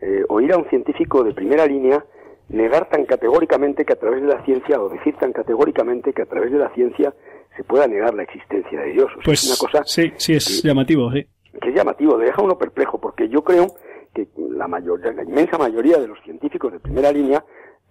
eh, 0.00 0.24
oír 0.28 0.52
a 0.52 0.58
un 0.58 0.68
científico 0.68 1.24
de 1.24 1.32
primera 1.32 1.66
línea 1.66 2.04
negar 2.48 2.88
tan 2.90 3.06
categóricamente 3.06 3.84
que 3.84 3.94
a 3.94 3.98
través 3.98 4.20
de 4.22 4.28
la 4.28 4.44
ciencia, 4.44 4.80
o 4.80 4.88
decir 4.88 5.16
tan 5.16 5.32
categóricamente 5.32 6.12
que 6.12 6.22
a 6.22 6.26
través 6.26 6.52
de 6.52 6.58
la 6.58 6.68
ciencia 6.74 7.14
se 7.56 7.64
pueda 7.64 7.86
negar 7.86 8.14
la 8.14 8.24
existencia 8.24 8.80
de 8.80 8.92
Dios. 8.92 9.10
pues 9.24 9.46
una 9.46 9.56
cosa 9.56 9.84
sí, 9.84 10.12
sí 10.16 10.34
es 10.34 10.62
llamativo, 10.62 11.10
sí. 11.12 11.26
Que 11.60 11.70
es 11.70 11.74
llamativo, 11.74 12.18
deja 12.18 12.42
uno 12.42 12.58
perplejo, 12.58 12.98
porque 13.00 13.28
yo 13.28 13.42
creo 13.42 13.68
que 14.12 14.28
la, 14.50 14.68
mayor, 14.68 15.00
la 15.14 15.22
inmensa 15.22 15.56
mayoría 15.56 15.98
de 15.98 16.08
los 16.08 16.20
científicos 16.22 16.72
de 16.72 16.80
primera 16.80 17.10
línea 17.12 17.44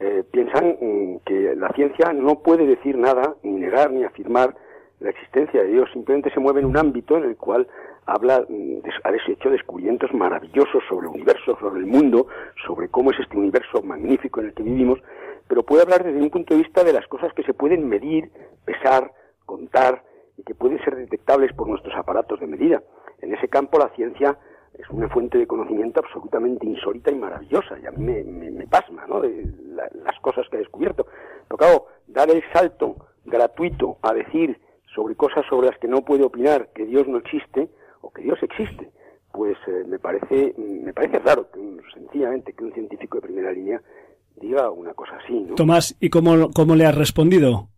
eh, 0.05 0.23
piensan 0.29 0.77
mm, 0.81 1.17
que 1.25 1.55
la 1.55 1.69
ciencia 1.69 2.11
no 2.11 2.39
puede 2.39 2.65
decir 2.65 2.97
nada, 2.97 3.35
ni 3.41 3.51
negar, 3.51 3.89
ni 3.89 4.03
afirmar 4.03 4.53
la 4.99 5.11
existencia 5.11 5.63
de 5.63 5.69
Dios, 5.69 5.89
simplemente 5.93 6.29
se 6.31 6.41
mueve 6.41 6.59
en 6.59 6.65
un 6.65 6.75
ámbito 6.75 7.15
en 7.15 7.23
el 7.23 7.37
cual 7.37 7.69
habla, 8.05 8.43
mm, 8.49 8.79
ha 9.05 9.31
hecho 9.31 9.49
descubrimientos 9.49 10.13
maravillosos 10.13 10.83
sobre 10.89 11.07
el 11.07 11.13
universo, 11.13 11.57
sobre 11.57 11.79
el 11.79 11.85
mundo, 11.85 12.27
sobre 12.67 12.89
cómo 12.89 13.11
es 13.11 13.19
este 13.21 13.37
universo 13.37 13.81
magnífico 13.81 14.41
en 14.41 14.47
el 14.47 14.53
que 14.53 14.63
vivimos, 14.63 14.99
pero 15.47 15.63
puede 15.63 15.83
hablar 15.83 16.03
desde 16.03 16.19
un 16.19 16.29
punto 16.29 16.53
de 16.53 16.63
vista 16.63 16.83
de 16.83 16.91
las 16.91 17.07
cosas 17.07 17.33
que 17.33 17.43
se 17.43 17.53
pueden 17.53 17.87
medir, 17.87 18.29
pesar, 18.65 19.09
contar 19.45 20.03
y 20.37 20.43
que 20.43 20.53
pueden 20.53 20.83
ser 20.83 20.97
detectables 20.97 21.53
por 21.53 21.69
nuestros 21.69 21.95
aparatos 21.95 22.41
de 22.41 22.47
medida. 22.47 22.83
En 23.21 23.33
ese 23.33 23.47
campo 23.47 23.79
la 23.79 23.87
ciencia 23.95 24.37
es 24.78 24.89
una 24.89 25.07
fuente 25.09 25.38
de 25.38 25.47
conocimiento 25.47 25.99
absolutamente 25.99 26.65
insólita 26.65 27.11
y 27.11 27.15
maravillosa, 27.15 27.78
y 27.80 27.86
a 27.86 27.91
mí 27.91 28.05
me, 28.24 28.67
pasma, 28.67 29.05
¿no?, 29.07 29.21
de 29.21 29.45
las 30.03 30.19
cosas 30.21 30.47
que 30.49 30.57
he 30.57 30.59
descubierto. 30.59 31.05
Pero 31.47 31.57
claro, 31.57 31.86
dar 32.07 32.30
el 32.30 32.43
salto 32.51 32.95
gratuito 33.26 33.97
a 34.01 34.13
decir 34.13 34.59
sobre 34.95 35.15
cosas 35.15 35.45
sobre 35.49 35.67
las 35.67 35.78
que 35.80 35.88
no 35.88 36.01
puede 36.01 36.24
opinar 36.24 36.69
que 36.74 36.86
Dios 36.86 37.07
no 37.07 37.17
existe, 37.17 37.69
o 38.01 38.11
que 38.11 38.21
Dios 38.21 38.38
existe, 38.41 38.91
pues 39.32 39.57
eh, 39.67 39.84
me 39.88 39.97
parece 39.97 40.53
me 40.57 40.93
parece 40.93 41.19
raro, 41.19 41.49
que 41.51 41.59
sencillamente, 41.93 42.53
que 42.53 42.63
un 42.63 42.74
científico 42.74 43.17
de 43.17 43.28
primera 43.28 43.51
línea 43.51 43.82
diga 44.36 44.69
una 44.69 44.93
cosa 44.93 45.17
así, 45.24 45.34
¿no? 45.34 45.55
Tomás, 45.55 45.95
¿y 45.99 46.09
cómo, 46.09 46.51
cómo 46.51 46.76
le 46.76 46.86
has 46.86 46.95
respondido? 46.95 47.69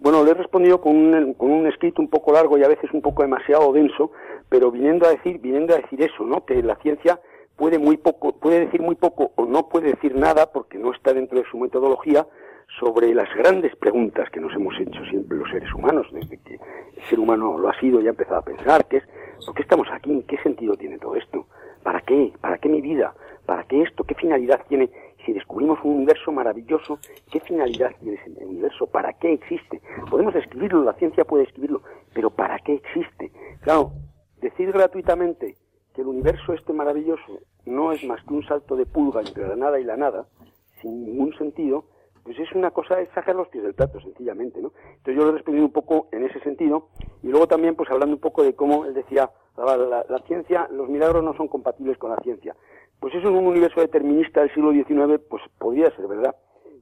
Bueno, 0.00 0.24
le 0.24 0.30
he 0.30 0.34
respondido 0.34 0.80
con 0.80 0.96
un, 0.96 1.34
con 1.34 1.50
un 1.50 1.66
escrito 1.66 2.00
un 2.00 2.08
poco 2.08 2.32
largo 2.32 2.56
y 2.56 2.64
a 2.64 2.68
veces 2.68 2.90
un 2.94 3.02
poco 3.02 3.22
demasiado 3.22 3.70
denso, 3.70 4.12
pero 4.48 4.70
viniendo 4.70 5.06
a 5.06 5.10
decir, 5.10 5.38
viniendo 5.40 5.74
a 5.74 5.76
decir 5.76 6.00
eso, 6.02 6.24
¿no? 6.24 6.46
Que 6.46 6.62
la 6.62 6.76
ciencia 6.76 7.20
puede 7.54 7.78
muy 7.78 7.98
poco, 7.98 8.32
puede 8.32 8.60
decir 8.60 8.80
muy 8.80 8.94
poco 8.94 9.32
o 9.36 9.44
no 9.44 9.68
puede 9.68 9.90
decir 9.90 10.16
nada 10.16 10.50
porque 10.52 10.78
no 10.78 10.92
está 10.92 11.12
dentro 11.12 11.38
de 11.38 11.44
su 11.50 11.58
metodología 11.58 12.26
sobre 12.78 13.14
las 13.14 13.28
grandes 13.34 13.76
preguntas 13.76 14.30
que 14.30 14.40
nos 14.40 14.54
hemos 14.54 14.74
hecho 14.80 15.04
siempre 15.10 15.36
los 15.36 15.50
seres 15.50 15.70
humanos, 15.74 16.06
desde 16.12 16.38
que 16.38 16.54
el 16.54 17.02
ser 17.10 17.20
humano 17.20 17.58
lo 17.58 17.68
ha 17.68 17.78
sido 17.78 18.00
y 18.00 18.06
ha 18.06 18.10
empezado 18.10 18.38
a 18.38 18.44
pensar, 18.44 18.86
que 18.86 18.98
es, 18.98 19.04
¿por 19.44 19.54
qué 19.54 19.62
estamos 19.62 19.86
aquí? 19.92 20.24
¿Qué 20.26 20.38
sentido 20.38 20.76
tiene 20.76 20.98
todo 20.98 21.14
esto? 21.16 21.46
¿Para 21.82 22.00
qué? 22.00 22.32
¿Para 22.40 22.56
qué 22.56 22.70
mi 22.70 22.80
vida? 22.80 23.12
¿Para 23.44 23.64
qué 23.64 23.82
esto? 23.82 24.04
¿Qué 24.04 24.14
finalidad 24.14 24.62
tiene? 24.66 24.88
Si 25.24 25.32
descubrimos 25.32 25.78
un 25.84 25.96
universo 25.96 26.32
maravilloso, 26.32 26.98
¿qué 27.30 27.40
finalidad 27.40 27.92
tiene 28.00 28.16
ese 28.16 28.44
universo? 28.44 28.86
¿Para 28.86 29.12
qué 29.14 29.32
existe? 29.34 29.80
Podemos 30.10 30.34
escribirlo, 30.34 30.82
la 30.82 30.94
ciencia 30.94 31.24
puede 31.24 31.44
escribirlo, 31.44 31.82
pero 32.14 32.30
¿para 32.30 32.58
qué 32.60 32.74
existe? 32.74 33.30
Claro, 33.60 33.92
decir 34.40 34.72
gratuitamente 34.72 35.56
que 35.94 36.00
el 36.00 36.08
universo 36.08 36.54
este 36.54 36.72
maravilloso 36.72 37.40
no 37.66 37.92
es 37.92 38.02
más 38.04 38.24
que 38.24 38.34
un 38.34 38.44
salto 38.44 38.76
de 38.76 38.86
pulga 38.86 39.20
entre 39.20 39.46
la 39.46 39.56
nada 39.56 39.78
y 39.78 39.84
la 39.84 39.96
nada, 39.96 40.26
sin 40.80 41.04
ningún 41.04 41.34
sentido, 41.36 41.84
pues 42.24 42.38
es 42.38 42.52
una 42.52 42.70
cosa 42.70 42.96
de 42.96 43.06
sacar 43.08 43.34
los 43.34 43.48
pies 43.48 43.64
del 43.64 43.74
plato, 43.74 44.00
sencillamente, 44.00 44.60
¿no? 44.60 44.72
Entonces 44.88 45.16
yo 45.16 45.24
lo 45.24 45.30
he 45.30 45.34
respondido 45.34 45.66
un 45.66 45.72
poco 45.72 46.08
en 46.12 46.24
ese 46.24 46.40
sentido, 46.40 46.88
y 47.22 47.28
luego 47.28 47.46
también, 47.46 47.74
pues 47.74 47.90
hablando 47.90 48.14
un 48.14 48.20
poco 48.20 48.42
de 48.42 48.54
cómo 48.54 48.84
él 48.84 48.94
decía, 48.94 49.30
la, 49.56 50.04
la 50.08 50.18
ciencia, 50.26 50.68
los 50.70 50.88
milagros 50.88 51.22
no 51.22 51.34
son 51.34 51.48
compatibles 51.48 51.98
con 51.98 52.10
la 52.10 52.16
ciencia. 52.22 52.54
Pues 53.00 53.14
eso 53.14 53.28
en 53.28 53.34
un 53.34 53.46
universo 53.46 53.80
determinista 53.80 54.40
del 54.40 54.52
siglo 54.52 54.72
XIX, 54.72 55.20
pues 55.28 55.42
podría 55.58 55.90
ser 55.96 56.06
verdad. 56.06 56.36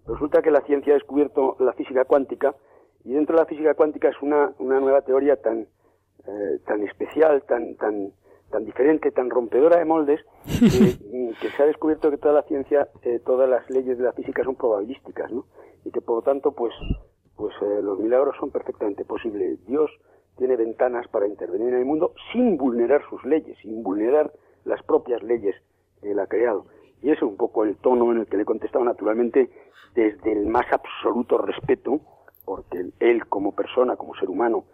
Resulta 0.06 0.42
que 0.42 0.50
la 0.50 0.62
ciencia 0.62 0.92
ha 0.92 0.94
descubierto 0.94 1.56
la 1.60 1.72
física 1.74 2.04
cuántica, 2.04 2.56
y 3.04 3.12
dentro 3.12 3.36
de 3.36 3.42
la 3.42 3.48
física 3.48 3.74
cuántica 3.74 4.08
es 4.08 4.20
una, 4.20 4.52
una 4.58 4.80
nueva 4.80 5.02
teoría 5.02 5.40
tan, 5.40 5.68
eh, 6.26 6.58
tan 6.66 6.82
especial, 6.82 7.42
tan, 7.44 7.76
tan, 7.76 8.12
tan 8.50 8.64
diferente, 8.64 9.12
tan 9.12 9.30
rompedora 9.30 9.78
de 9.78 9.84
moldes, 9.84 10.20
que, 10.44 11.50
se 11.56 11.62
ha 11.62 11.66
descubierto 11.66 12.10
que 12.10 12.18
toda 12.18 12.34
la 12.34 12.42
ciencia, 12.42 12.88
eh, 13.02 13.20
todas 13.24 13.48
las 13.48 13.68
leyes 13.70 13.96
de 13.96 14.04
la 14.04 14.12
física 14.12 14.42
son 14.42 14.56
probabilísticas, 14.56 15.30
¿no? 15.30 15.46
Y 15.84 15.92
que 15.92 16.00
por 16.00 16.16
lo 16.16 16.22
tanto, 16.22 16.52
pues, 16.52 16.74
pues 17.36 17.54
eh, 17.62 17.80
los 17.80 17.98
milagros 18.00 18.36
son 18.40 18.50
perfectamente 18.50 19.04
posibles. 19.04 19.64
Dios 19.66 19.90
tiene 20.36 20.56
ventanas 20.56 21.06
para 21.08 21.28
intervenir 21.28 21.68
en 21.68 21.80
el 21.80 21.84
mundo 21.84 22.12
sin 22.32 22.56
vulnerar 22.56 23.02
sus 23.08 23.24
leyes, 23.24 23.56
sin 23.62 23.82
vulnerar 23.84 24.32
las 24.64 24.82
propias 24.82 25.22
leyes 25.22 25.54
él 26.02 26.18
ha 26.18 26.26
creado. 26.26 26.66
Y 27.02 27.10
ese 27.10 27.18
es 27.18 27.22
un 27.22 27.36
poco 27.36 27.64
el 27.64 27.76
tono 27.76 28.10
en 28.12 28.18
el 28.18 28.26
que 28.26 28.36
le 28.36 28.42
he 28.42 28.46
contestado 28.46 28.84
naturalmente 28.84 29.50
desde 29.94 30.32
el 30.32 30.46
más 30.46 30.66
absoluto 30.72 31.38
respeto, 31.38 32.00
porque 32.44 32.90
él 33.00 33.26
como 33.26 33.54
persona, 33.54 33.96
como 33.96 34.14
ser 34.16 34.28
humano, 34.28 34.64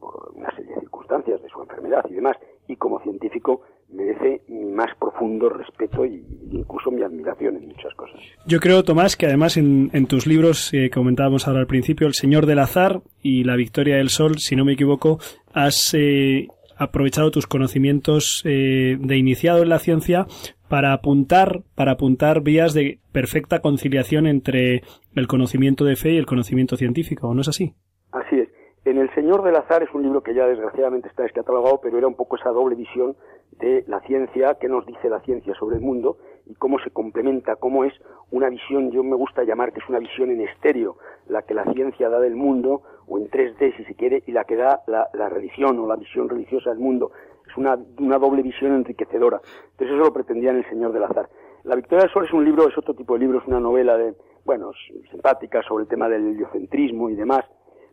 por 0.00 0.32
una 0.34 0.50
serie 0.54 0.74
de 0.74 0.80
circunstancias 0.80 1.42
de 1.42 1.48
su 1.48 1.60
enfermedad 1.60 2.04
y 2.08 2.14
demás, 2.14 2.36
y 2.68 2.76
como 2.76 3.00
científico 3.00 3.62
merece 3.92 4.42
mi 4.48 4.64
más 4.64 4.90
profundo 4.98 5.48
respeto 5.48 6.04
e 6.04 6.22
incluso 6.50 6.90
mi 6.90 7.02
admiración 7.02 7.56
en 7.56 7.68
muchas 7.68 7.94
cosas. 7.94 8.20
Yo 8.46 8.58
creo, 8.58 8.82
Tomás, 8.82 9.16
que 9.16 9.26
además 9.26 9.56
en, 9.56 10.06
tus 10.06 10.26
libros 10.26 10.70
que 10.70 10.90
comentábamos 10.90 11.46
ahora 11.46 11.60
al 11.60 11.66
principio, 11.66 12.06
El 12.06 12.14
Señor 12.14 12.46
del 12.46 12.58
Azar 12.58 13.02
y 13.22 13.44
La 13.44 13.56
Victoria 13.56 13.96
del 13.96 14.08
Sol, 14.08 14.38
si 14.38 14.56
no 14.56 14.64
me 14.64 14.72
equivoco, 14.72 15.18
has 15.52 15.94
eh, 15.94 16.48
aprovechado 16.76 17.30
tus 17.30 17.46
conocimientos 17.46 18.42
eh, 18.44 18.96
de 18.98 19.16
iniciado 19.16 19.62
en 19.62 19.68
la 19.68 19.78
ciencia 19.78 20.26
para 20.68 20.92
apuntar, 20.92 21.62
para 21.74 21.92
apuntar 21.92 22.42
vías 22.42 22.74
de 22.74 22.98
perfecta 23.12 23.60
conciliación 23.60 24.26
entre 24.26 24.82
el 25.14 25.26
conocimiento 25.26 25.84
de 25.84 25.96
fe 25.96 26.10
y 26.12 26.18
el 26.18 26.26
conocimiento 26.26 26.76
científico, 26.76 27.32
¿no 27.34 27.40
es 27.40 27.48
así? 27.48 27.74
Así 28.12 28.40
es. 28.40 28.48
En 28.84 28.98
El 28.98 29.12
Señor 29.14 29.42
del 29.42 29.56
Azar 29.56 29.82
es 29.82 29.92
un 29.94 30.02
libro 30.02 30.22
que 30.22 30.34
ya 30.34 30.46
desgraciadamente 30.46 31.08
está 31.08 31.24
descatalogado, 31.24 31.80
pero 31.82 31.98
era 31.98 32.06
un 32.06 32.14
poco 32.14 32.36
esa 32.36 32.50
doble 32.50 32.76
visión 32.76 33.16
de 33.58 33.84
la 33.88 34.00
ciencia, 34.02 34.56
qué 34.60 34.68
nos 34.68 34.86
dice 34.86 35.08
la 35.08 35.20
ciencia 35.20 35.54
sobre 35.54 35.76
el 35.76 35.82
mundo 35.82 36.18
y 36.46 36.54
cómo 36.54 36.78
se 36.78 36.90
complementa, 36.90 37.56
cómo 37.56 37.84
es 37.84 37.92
una 38.30 38.48
visión, 38.48 38.90
yo 38.90 39.02
me 39.02 39.16
gusta 39.16 39.44
llamar 39.44 39.72
que 39.72 39.80
es 39.80 39.88
una 39.88 39.98
visión 39.98 40.30
en 40.30 40.40
estéreo, 40.42 40.96
la 41.28 41.42
que 41.42 41.54
la 41.54 41.64
ciencia 41.72 42.08
da 42.08 42.20
del 42.20 42.36
mundo, 42.36 42.82
o 43.06 43.18
en 43.18 43.28
3D 43.28 43.76
si 43.76 43.84
se 43.84 43.94
quiere, 43.94 44.22
y 44.26 44.32
la 44.32 44.44
que 44.44 44.56
da 44.56 44.82
la, 44.86 45.28
religión 45.28 45.78
o 45.78 45.86
la 45.86 45.96
visión 45.96 46.28
religiosa 46.28 46.70
del 46.70 46.78
mundo. 46.78 47.10
Una 47.56 48.18
doble 48.18 48.42
visión 48.42 48.74
enriquecedora. 48.74 49.40
Entonces 49.72 49.94
eso 49.94 50.04
lo 50.04 50.12
pretendía 50.12 50.50
en 50.50 50.58
El 50.58 50.68
Señor 50.68 50.92
del 50.92 51.04
Azar. 51.04 51.28
La 51.64 51.74
Victoria 51.74 52.04
del 52.04 52.12
Sol 52.12 52.24
es 52.24 52.32
un 52.32 52.44
libro, 52.44 52.68
es 52.68 52.78
otro 52.78 52.94
tipo 52.94 53.14
de 53.14 53.20
libro, 53.20 53.40
es 53.40 53.46
una 53.46 53.58
novela 53.58 53.96
de, 53.96 54.14
bueno, 54.44 54.70
simpática 55.10 55.62
sobre 55.62 55.82
el 55.82 55.88
tema 55.88 56.08
del 56.08 56.28
heliocentrismo 56.28 57.10
y 57.10 57.16
demás, 57.16 57.44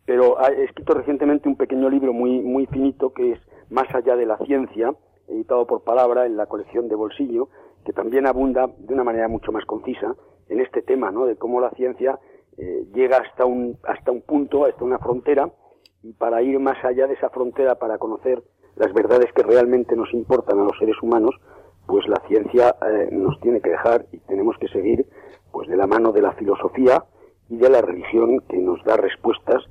pero 0.06 0.38
he 0.48 0.66
escrito 0.66 0.94
recientemente 0.94 1.50
un 1.50 1.56
pequeño 1.56 1.90
libro 1.90 2.14
muy, 2.14 2.40
muy 2.42 2.68
finito 2.68 3.12
que 3.14 3.32
es 3.32 3.40
Más 3.72 3.88
allá 3.96 4.16
de 4.16 4.28
la 4.28 4.38
ciencia, 4.38 4.94
editado 5.28 5.66
por 5.66 5.84
palabra 5.84 6.28
en 6.28 6.38
la 6.38 6.46
colección 6.46 6.88
de 6.88 6.96
bolsillo, 6.96 7.50
que 7.84 7.94
también 7.94 8.28
abunda 8.28 8.68
de 8.78 8.94
una 8.94 9.04
manera 9.04 9.28
mucho 9.28 9.52
más 9.52 9.66
concisa 9.66 10.16
en 10.50 10.60
este 10.60 10.84
tema, 10.84 11.10
¿no? 11.10 11.26
De 11.26 11.38
cómo 11.38 11.60
la 11.60 11.72
ciencia 11.72 12.20
eh, 12.58 12.86
llega 12.94 13.18
hasta 13.18 13.46
un, 13.46 13.78
hasta 13.84 14.12
un 14.12 14.22
punto, 14.22 14.66
hasta 14.66 14.84
una 14.84 15.00
frontera, 15.00 15.52
y 16.04 16.14
para 16.14 16.44
ir 16.44 16.60
más 16.60 16.78
allá 16.86 17.08
de 17.08 17.16
esa 17.16 17.30
frontera, 17.30 17.80
para 17.80 17.98
conocer 17.98 18.44
las 18.76 18.94
verdades 18.94 19.32
que 19.34 19.44
realmente 19.44 19.96
nos 19.96 20.14
importan 20.14 20.60
a 20.60 20.64
los 20.64 20.78
seres 20.78 20.96
humanos, 21.02 21.36
pues 21.86 22.08
la 22.08 22.22
ciencia 22.28 22.76
eh, 22.82 23.10
nos 23.12 23.40
tiene 23.42 23.62
que 23.62 23.70
dejar 23.70 24.06
y 24.12 24.18
tenemos 24.20 24.58
que 24.58 24.68
seguir 24.70 25.06
pues 25.52 25.68
de 25.68 25.78
la 25.78 25.88
mano 25.88 26.12
de 26.12 26.22
la 26.22 26.32
filosofía 26.34 27.04
y 27.50 27.58
de 27.58 27.70
la 27.70 27.82
religión 27.82 28.40
que 28.50 28.58
nos 28.58 28.84
da 28.84 28.98
respuestas 28.98 29.64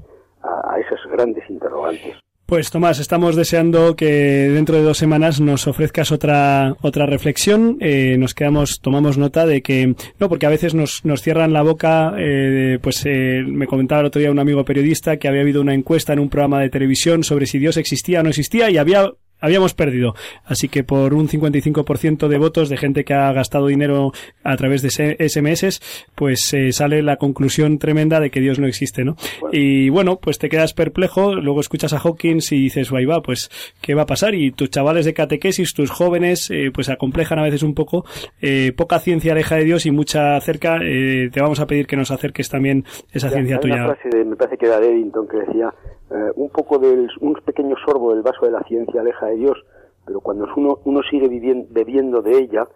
a, 0.42 0.78
esas 0.78 1.00
grandes 1.10 1.48
interrogantes. 1.48 2.16
Pues 2.52 2.70
Tomás, 2.70 2.98
estamos 2.98 3.34
deseando 3.34 3.96
que 3.96 4.50
dentro 4.50 4.76
de 4.76 4.82
dos 4.82 4.98
semanas 4.98 5.40
nos 5.40 5.66
ofrezcas 5.66 6.12
otra 6.12 6.76
otra 6.82 7.06
reflexión. 7.06 7.78
Eh, 7.80 8.16
nos 8.18 8.34
quedamos, 8.34 8.80
tomamos 8.82 9.16
nota 9.16 9.46
de 9.46 9.62
que 9.62 9.94
no, 10.18 10.28
porque 10.28 10.44
a 10.44 10.50
veces 10.50 10.74
nos, 10.74 11.02
nos 11.02 11.22
cierran 11.22 11.54
la 11.54 11.62
boca. 11.62 12.12
Eh, 12.18 12.78
pues 12.82 13.06
eh, 13.06 13.42
me 13.46 13.66
comentaba 13.66 14.02
el 14.02 14.08
otro 14.08 14.20
día 14.20 14.30
un 14.30 14.38
amigo 14.38 14.66
periodista 14.66 15.16
que 15.16 15.28
había 15.28 15.40
habido 15.40 15.62
una 15.62 15.72
encuesta 15.72 16.12
en 16.12 16.18
un 16.18 16.28
programa 16.28 16.60
de 16.60 16.68
televisión 16.68 17.24
sobre 17.24 17.46
si 17.46 17.58
Dios 17.58 17.78
existía 17.78 18.20
o 18.20 18.22
no 18.22 18.28
existía 18.28 18.68
y 18.68 18.76
había 18.76 19.10
habíamos 19.42 19.74
perdido. 19.74 20.14
Así 20.44 20.68
que 20.68 20.84
por 20.84 21.12
un 21.12 21.28
55% 21.28 22.28
de 22.28 22.38
votos 22.38 22.70
de 22.70 22.78
gente 22.78 23.04
que 23.04 23.12
ha 23.12 23.30
gastado 23.32 23.66
dinero 23.66 24.12
a 24.42 24.56
través 24.56 24.80
de 24.80 24.88
SMS, 24.88 25.80
pues 26.14 26.54
eh, 26.54 26.72
sale 26.72 27.02
la 27.02 27.16
conclusión 27.16 27.78
tremenda 27.78 28.20
de 28.20 28.30
que 28.30 28.40
Dios 28.40 28.58
no 28.58 28.66
existe, 28.66 29.04
¿no? 29.04 29.16
Y 29.52 29.90
bueno, 29.90 30.16
pues 30.16 30.38
te 30.38 30.48
quedas 30.48 30.72
perplejo, 30.72 31.34
luego 31.34 31.60
escuchas 31.60 31.92
a 31.92 31.98
Hawkins 31.98 32.52
y 32.52 32.62
dices, 32.62 32.90
guay, 32.90 33.04
va, 33.04 33.20
pues, 33.20 33.50
¿qué 33.82 33.94
va 33.94 34.02
a 34.02 34.06
pasar? 34.06 34.34
Y 34.34 34.52
tus 34.52 34.70
chavales 34.70 35.04
de 35.04 35.12
catequesis, 35.12 35.74
tus 35.74 35.90
jóvenes, 35.90 36.50
eh, 36.50 36.70
pues 36.72 36.88
acomplejan 36.88 37.38
a 37.38 37.42
veces 37.42 37.62
un 37.62 37.74
poco, 37.74 38.04
eh, 38.40 38.72
poca 38.76 39.00
ciencia 39.00 39.32
aleja 39.32 39.56
de 39.56 39.64
Dios 39.64 39.86
y 39.86 39.90
mucha 39.90 40.40
cerca, 40.40 40.78
te 40.78 41.40
vamos 41.40 41.58
a 41.60 41.66
pedir 41.66 41.86
que 41.86 41.96
nos 41.96 42.10
acerques 42.10 42.48
también 42.48 42.84
esa 43.12 43.28
ciencia 43.28 43.58
tuya. 43.58 43.96
me 44.24 44.36
parece 44.36 44.56
que 44.56 44.66
era 44.66 44.78
de 44.78 44.88
Eddington 44.88 45.26
que 45.26 45.38
decía, 45.38 45.74
eh, 46.12 46.32
un 46.36 46.50
poco 46.50 46.78
del, 46.78 47.08
un 47.20 47.34
pequeño 47.44 47.76
sorbo 47.84 48.12
del 48.12 48.22
vaso 48.22 48.44
de 48.44 48.52
la 48.52 48.62
ciencia 48.64 49.00
aleja 49.00 49.26
de 49.26 49.36
Dios, 49.36 49.58
pero 50.04 50.20
cuando 50.20 50.46
uno, 50.56 50.78
uno 50.84 51.00
sigue 51.08 51.28
viviendo, 51.28 51.66
bebiendo 51.70 52.22
de 52.22 52.38
ella, 52.38 52.66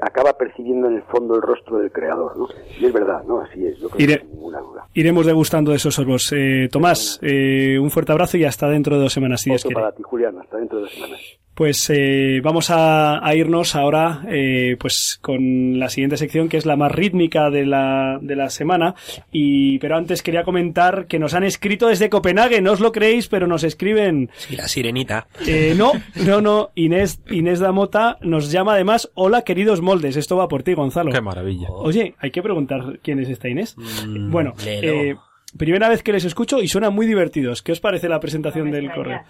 acaba 0.00 0.34
percibiendo 0.34 0.88
en 0.88 0.96
el 0.96 1.02
fondo 1.02 1.34
el 1.34 1.42
rostro 1.42 1.78
del 1.78 1.90
creador, 1.90 2.36
¿no? 2.36 2.48
Y 2.78 2.86
es 2.86 2.92
verdad, 2.92 3.24
¿no? 3.24 3.40
Así 3.40 3.66
es, 3.66 3.78
yo 3.78 3.88
creo 3.88 4.18
que 4.18 4.24
ninguna 4.26 4.60
duda. 4.60 4.86
Iremos 4.94 5.26
degustando 5.26 5.70
de 5.72 5.78
esos 5.78 5.94
sorbos. 5.94 6.32
Eh, 6.32 6.68
Tomás, 6.70 7.18
eh, 7.22 7.78
un 7.80 7.90
fuerte 7.90 8.12
abrazo 8.12 8.36
y 8.36 8.44
hasta 8.44 8.68
dentro 8.68 8.96
de 8.96 9.02
dos 9.02 9.12
semanas, 9.12 9.40
si 9.40 9.50
Dios 9.50 9.64
para 9.72 9.92
ti, 9.92 10.02
Julián, 10.02 10.38
hasta 10.38 10.58
dentro 10.58 10.78
de 10.78 10.84
dos 10.84 10.92
semanas. 10.92 11.20
Pues 11.54 11.90
eh, 11.90 12.40
vamos 12.42 12.68
a, 12.70 13.20
irnos 13.34 13.74
ahora 13.74 14.22
eh, 14.28 14.76
pues 14.80 15.18
con 15.20 15.78
la 15.78 15.88
siguiente 15.90 16.16
sección 16.16 16.48
que 16.48 16.56
es 16.56 16.64
la 16.64 16.76
más 16.76 16.92
rítmica 16.92 17.50
de 17.50 17.66
la, 17.66 18.18
de 18.22 18.36
la 18.36 18.48
semana. 18.48 18.94
Y 19.30 19.78
pero 19.78 19.96
antes 19.96 20.22
quería 20.22 20.44
comentar 20.44 21.06
que 21.06 21.18
nos 21.18 21.34
han 21.34 21.44
escrito 21.44 21.88
desde 21.88 22.08
Copenhague 22.08 22.60
no 22.60 22.72
os 22.72 22.80
lo 22.80 22.92
creéis 22.92 23.28
pero 23.28 23.46
nos 23.46 23.64
escriben. 23.64 24.30
Sí, 24.36 24.56
la 24.56 24.66
sirenita. 24.66 25.26
Eh, 25.46 25.74
no 25.76 25.92
no 26.24 26.40
no 26.40 26.70
Inés 26.74 27.20
Inés 27.30 27.60
Damota 27.60 28.18
nos 28.22 28.50
llama 28.50 28.74
además 28.74 29.10
hola 29.14 29.42
queridos 29.42 29.82
moldes 29.82 30.16
esto 30.16 30.36
va 30.36 30.48
por 30.48 30.62
ti 30.62 30.72
Gonzalo 30.74 31.12
qué 31.12 31.20
maravilla. 31.20 31.68
Oye 31.70 32.14
hay 32.18 32.30
que 32.30 32.42
preguntar 32.42 32.98
quién 33.02 33.20
es 33.20 33.28
esta 33.28 33.48
Inés. 33.48 33.76
Mm, 33.76 34.30
bueno 34.30 34.54
eh, 34.64 35.14
Primera 35.56 35.88
vez 35.88 36.02
que 36.02 36.12
les 36.12 36.24
escucho 36.24 36.62
y 36.62 36.68
suenan 36.68 36.94
muy 36.94 37.06
divertidos. 37.06 37.62
¿Qué 37.62 37.72
os 37.72 37.80
parece 37.80 38.08
la 38.08 38.20
presentación 38.20 38.70
del 38.70 38.90
correo? 38.90 39.20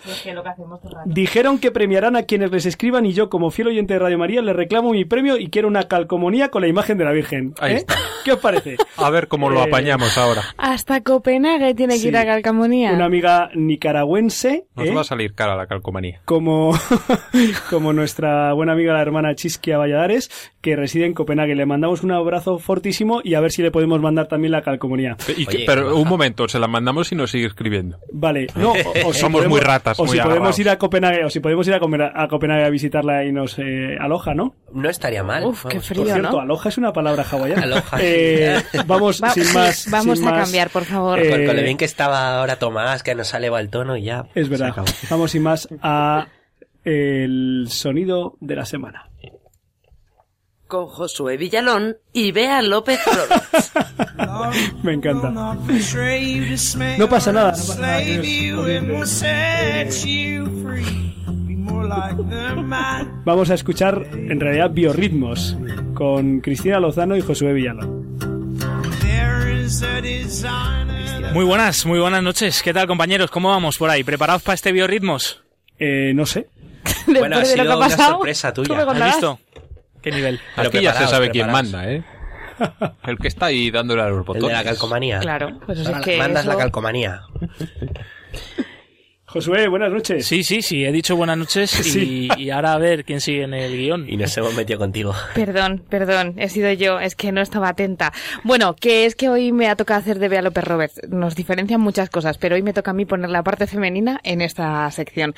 Dijeron 1.05 1.59
que 1.59 1.70
premiarán 1.70 2.16
a 2.16 2.23
quienes 2.23 2.51
les 2.53 2.66
escriban 2.66 3.05
y 3.07 3.12
yo, 3.12 3.29
como 3.29 3.51
fiel 3.51 3.68
oyente 3.68 3.95
de 3.95 3.99
Radio 3.99 4.18
María, 4.18 4.41
les 4.41 4.55
reclamo 4.55 4.93
mi 4.93 5.05
premio 5.05 5.37
y 5.37 5.49
quiero 5.49 5.68
una 5.68 5.89
calcomanía 5.89 6.51
con 6.51 6.62
la 6.62 6.68
imagen 6.68 6.97
de 6.99 7.05
la 7.05 7.12
Virgen. 7.12 7.55
¿eh? 7.62 7.85
¿Qué 8.25 8.33
os 8.33 8.39
parece? 8.39 8.77
A 8.97 9.11
ver 9.11 9.27
cómo 9.27 9.51
lo 9.51 9.61
eh, 9.61 9.64
apañamos 9.64 10.16
ahora. 10.16 10.43
Hasta 10.57 11.01
Copenhague 11.03 11.75
tiene 11.75 12.01
que 12.01 12.09
ir 12.09 12.16
a 12.16 12.25
calcomanía. 12.25 12.93
Una 12.93 13.07
amiga 13.07 13.51
nicaragüense. 13.55 14.66
Nos 14.77 14.87
¿eh? 14.87 14.95
va 14.95 15.01
a 15.01 15.05
salir 15.05 15.35
cara 15.35 15.57
la 15.57 15.66
calcomanía. 15.66 16.20
Como, 16.25 16.73
como 17.70 17.93
nuestra 17.93 18.53
buena 18.53 18.73
amiga 18.73 18.93
la 18.93 19.03
hermana 19.03 19.35
Chisquia 19.35 19.77
Valladares, 19.79 20.52
que 20.63 20.77
reside 20.77 21.05
en 21.07 21.13
Copenhague. 21.13 21.55
Le 21.55 21.67
mandamos 21.67 22.03
un 22.03 22.13
abrazo 22.13 22.59
fortísimo 22.59 23.21
y 23.23 23.35
a 23.35 23.41
ver 23.41 23.51
si 23.51 23.63
le 23.63 23.71
podemos 23.71 24.01
mandar 24.01 24.29
también 24.29 24.53
la 24.53 24.63
calcomanía. 24.63 25.17
pero 25.67 25.97
un 25.97 26.09
momento, 26.09 26.49
se 26.49 26.59
la 26.59 26.69
mandamos 26.69 27.11
y 27.13 27.17
nos 27.17 27.31
sigue 27.31 27.47
escribiendo. 27.47 27.99
Vale, 28.13 28.47
no, 28.55 28.73
o, 29.05 29.13
somos 29.13 29.47
muy 29.49 29.61
ratas. 29.61 29.99
O 29.99 30.07
si 30.07 30.19
podemos 30.19 30.59
ir 30.59 30.71
a 30.71 30.79
Copenhague, 30.79 31.25
o 31.25 31.31
si 31.31 31.41
podemos 31.41 31.67
ir 31.67 31.75
a, 31.75 31.81
a 32.15 32.29
Copenhague 32.29 32.65
a 32.65 32.71
visitarla 32.71 33.25
y 33.25 33.33
nos 33.33 33.59
eh, 33.59 33.97
aloja, 34.01 34.35
¿no? 34.35 34.55
No 34.73 34.89
estaría 34.89 35.25
mal. 35.25 35.45
Uf, 35.45 35.67
qué 35.67 35.81
frío, 35.81 36.05
Por 36.05 36.13
cierto, 36.13 36.33
¿no? 36.33 36.41
aloja 36.41 36.69
es 36.69 36.79
una 36.79 36.93
palabra 36.93 37.25
hawaiana. 37.29 37.65
aloja. 37.65 37.99
Eh, 38.01 38.63
vamos 38.87 39.21
sin 39.35 39.53
más. 39.53 39.91
Vamos 39.91 40.23
a 40.25 40.31
cambiar, 40.31 40.71
por 40.71 40.85
favor. 40.85 41.19
con, 41.29 41.45
lo 41.45 41.63
bien 41.63 41.77
que 41.77 41.85
estaba 41.85 42.39
ahora 42.39 42.57
Tomás, 42.57 43.03
que 43.03 43.15
nos 43.15 43.29
sale 43.29 43.49
el 43.49 43.69
tono 43.69 43.97
y 43.97 44.05
ya. 44.05 44.27
Es 44.35 44.49
verdad. 44.49 44.75
Vamos 45.11 45.33
sin 45.33 45.43
más 45.43 45.69
a 45.83 46.29
el 46.85 47.67
sonido 47.69 48.37
de 48.41 48.57
la 48.57 48.65
semana 48.65 49.09
con 50.73 50.87
Josué 50.87 51.37
Villalón 51.37 51.99
y 52.14 52.33
Bea 52.33 52.62
López 52.62 52.99
Flores. 53.01 53.73
Me 54.83 54.95
encanta. 54.95 55.29
No 56.97 57.09
pasa 57.11 57.31
nada. 57.31 57.55
Vamos 63.27 63.51
a 63.51 63.55
escuchar 63.55 64.07
en 64.14 64.41
realidad 64.41 64.70
biorritmos 64.70 65.59
con 65.93 66.41
Cristina 66.41 66.81
Lozano 66.81 67.18
y 67.18 67.20
Josué 67.20 67.53
Villalón. 67.53 68.16
Muy 71.35 71.45
buenas, 71.45 71.85
muy 71.85 71.99
buenas 71.99 72.23
noches. 72.23 72.62
¿Qué 72.62 72.73
tal 72.73 72.87
compañeros? 72.87 73.31
¿Cómo 73.31 73.51
vamos 73.51 73.77
por 73.77 73.91
ahí? 73.91 74.05
¿Preparados 74.05 74.41
para 74.41 74.55
este 74.55 74.73
biorritmos? 74.73 75.43
Eh, 75.79 76.12
no 76.14 76.25
sé. 76.25 76.47
bueno, 77.07 77.37
ha 77.37 77.45
sido 77.45 77.77
una 77.77 77.91
sorpresa 77.91 78.55
tuya. 78.55 78.87
¿Has 78.89 79.12
visto? 79.12 79.39
¿Qué 80.03 80.11
nivel? 80.11 80.41
Aquí 80.57 80.83
ya 80.83 80.95
se 80.95 81.07
sabe 81.07 81.31
quién 81.31 81.51
manda, 81.51 81.91
¿eh? 81.91 82.03
El 83.05 83.19
que 83.19 83.29
está 83.29 83.47
ahí 83.47 83.71
dándole 83.71 84.03
a 84.03 84.09
los 84.09 84.25
botones. 84.27 84.43
El 84.43 84.49
de 84.51 84.55
la 84.55 84.65
calcomanía. 84.65 85.21
Claro, 85.21 85.59
pues 85.65 85.81
es 85.81 85.89
que 86.05 86.19
Mandas 86.19 86.47
la 86.47 86.57
calcomanía. 86.57 87.23
Josué, 89.33 89.66
buenas 89.66 89.91
noches. 89.91 90.26
Sí, 90.26 90.45
sí, 90.45 90.61
sí, 90.61 90.85
he 90.85 90.93
dicho 90.93 91.16
buenas 91.16 91.39
noches 91.39 91.97
y, 91.97 92.51
ahora 92.51 92.74
a 92.74 92.78
ver 92.78 93.03
quién 93.03 93.18
sigue 93.18 93.45
en 93.45 93.55
el 93.55 93.74
guion. 93.74 94.07
Y 94.07 94.18
nos 94.18 94.37
hemos 94.37 94.55
metido 94.55 94.78
contigo. 94.78 95.14
Perdón, 95.35 95.83
perdón, 95.89 96.35
he 96.37 96.51
sido 96.51 96.70
yo, 96.72 97.01
es 97.01 97.14
que 97.14 97.33
no 97.33 97.41
estaba 97.41 97.70
atenta. 97.70 98.12
Bueno, 98.45 98.76
que 98.76 99.07
es 99.07 99.14
que 99.14 99.30
hoy 99.30 99.51
me 99.53 99.70
ha 99.70 99.76
tocado 99.76 100.01
hacer 100.01 100.18
de 100.18 100.28
Bea 100.28 100.43
López 100.43 100.64
Roberts. 100.64 101.01
Nos 101.09 101.35
diferencian 101.35 101.80
muchas 101.80 102.11
cosas, 102.11 102.37
pero 102.37 102.57
hoy 102.57 102.62
me 102.62 102.74
toca 102.74 102.91
a 102.91 102.95
mí 102.95 103.07
poner 103.07 103.30
la 103.30 103.43
parte 103.43 103.66
femenina 103.66 104.20
en 104.22 104.43
esta 104.43 104.91
sección. 104.91 105.35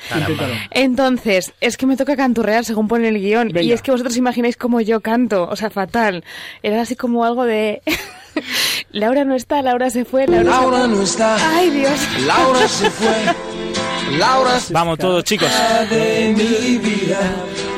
Entonces, 0.71 1.53
es 1.61 1.77
que 1.77 1.85
me 1.85 1.95
toca 1.95 2.17
canturrear 2.17 2.65
según 2.65 2.89
pone 2.89 3.07
el 3.07 3.17
guion. 3.17 3.57
Y 3.57 3.71
es 3.71 3.81
que 3.81 3.91
vosotros 3.91 4.17
imagináis 4.17 4.57
cómo 4.57 4.81
yo 4.81 4.99
canto, 4.99 5.47
o 5.47 5.55
sea, 5.55 5.69
fatal. 5.69 6.25
Era 6.63 6.81
así 6.81 6.97
como 6.97 7.23
algo 7.23 7.45
de... 7.45 7.81
Laura 8.91 9.23
no 9.23 9.35
está, 9.35 9.61
Laura 9.61 9.89
se 9.89 10.03
fue, 10.03 10.27
Laura, 10.27 10.87
no 10.87 11.01
está. 11.01 11.37
Ay, 11.55 11.69
Dios. 11.69 11.99
Laura 12.25 12.67
se 12.67 12.89
fue. 12.91 13.74
Laura 14.11 14.59
Vamos 14.69 14.99
todos, 14.99 15.23
chicos. 15.23 15.49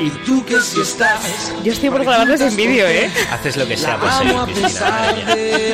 y 0.00 0.10
tú 0.26 0.44
que 0.44 0.60
si 0.60 0.80
estás. 0.80 1.52
Yo 1.64 1.72
estoy 1.72 1.90
por 1.90 2.04
grabarles 2.04 2.40
en 2.40 2.54
vídeo, 2.56 2.86
¿eh? 2.86 3.10
Haces 3.30 3.56
lo 3.56 3.66
que 3.66 3.76
sea 3.76 3.98
por 3.98 4.08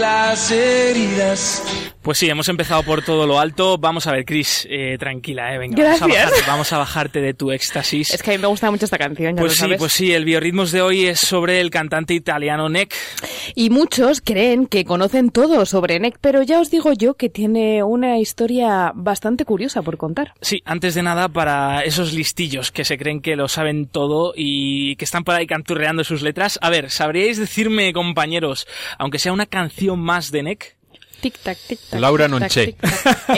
las 0.01 0.51
heridas. 0.51 1.63
Pues 2.01 2.19
sí, 2.19 2.29
hemos 2.29 2.49
empezado 2.51 2.83
por 2.83 3.03
todo 3.03 3.27
lo 3.27 3.41
alto. 3.41 3.79
Vamos 3.79 4.07
a 4.07 4.13
ver, 4.13 4.27
Chris, 4.27 4.67
eh, 4.71 4.97
tranquila, 4.99 5.55
eh, 5.55 5.59
venga. 5.59 5.75
Gracias. 5.75 6.01
Vamos 6.01 6.13
a, 6.17 6.21
bajarte, 6.21 6.43
vamos 6.47 6.73
a 6.75 6.79
bajarte 6.79 7.21
de 7.23 7.33
tu 7.33 7.51
éxtasis. 7.51 8.13
Es 8.13 8.23
que 8.23 8.33
a 8.33 8.35
mí 8.35 8.39
me 8.43 8.47
gusta 8.47 8.71
mucho 8.71 8.85
esta 8.85 8.99
canción, 8.99 9.35
ya 9.35 9.41
Pues 9.41 9.53
lo 9.53 9.55
sí, 9.55 9.61
sabes. 9.61 9.79
pues 9.79 9.93
sí, 9.95 10.13
el 10.13 10.27
biorritmos 10.27 10.71
de 10.71 10.83
hoy 10.83 11.07
es 11.07 11.19
sobre 11.21 11.61
el 11.63 11.71
cantante 11.71 12.13
italiano 12.13 12.69
Neck. 12.69 12.95
Y 13.55 13.71
muchos 13.71 14.21
creen 14.21 14.67
que 14.67 14.85
conocen 14.85 15.31
todo 15.31 15.65
sobre 15.65 15.99
Nick, 15.99 16.19
pero 16.21 16.43
ya 16.43 16.61
os 16.61 16.71
digo 16.71 16.93
yo 16.93 17.15
que 17.15 17.31
tiene 17.31 17.83
una 17.83 18.19
historia 18.19 18.93
bastante 18.95 19.47
curiosa 19.47 19.81
por 19.81 19.97
contar. 19.97 20.35
Sí, 20.45 20.63
antes 20.67 20.95
de 20.95 21.03
nada, 21.03 21.31
para 21.31 21.81
esos 21.85 22.13
listillos 22.13 22.71
que 22.71 22.85
se 22.85 22.99
creen 22.99 23.23
que 23.23 23.35
lo 23.35 23.49
saben 23.49 23.87
todo 23.87 24.35
y 24.37 24.95
que 24.97 25.07
están 25.07 25.25
por 25.25 25.35
ahí 25.35 25.47
canturreando 25.47 26.05
sus 26.05 26.21
letras. 26.21 26.59
A 26.61 26.69
ver, 26.69 26.91
¿sabríais 26.91 27.39
decirme, 27.39 27.95
compañeros, 27.95 28.67
aunque 28.99 29.19
sea 29.19 29.33
una 29.33 29.47
canción 29.47 29.99
más 30.01 30.31
de 30.31 30.43
Neck? 30.43 30.77
Tic 31.23 31.39
tac, 31.39 31.57
tic 31.67 31.81
tac. 31.89 31.99
Laura 31.99 32.29
tic-tac. 32.29 32.77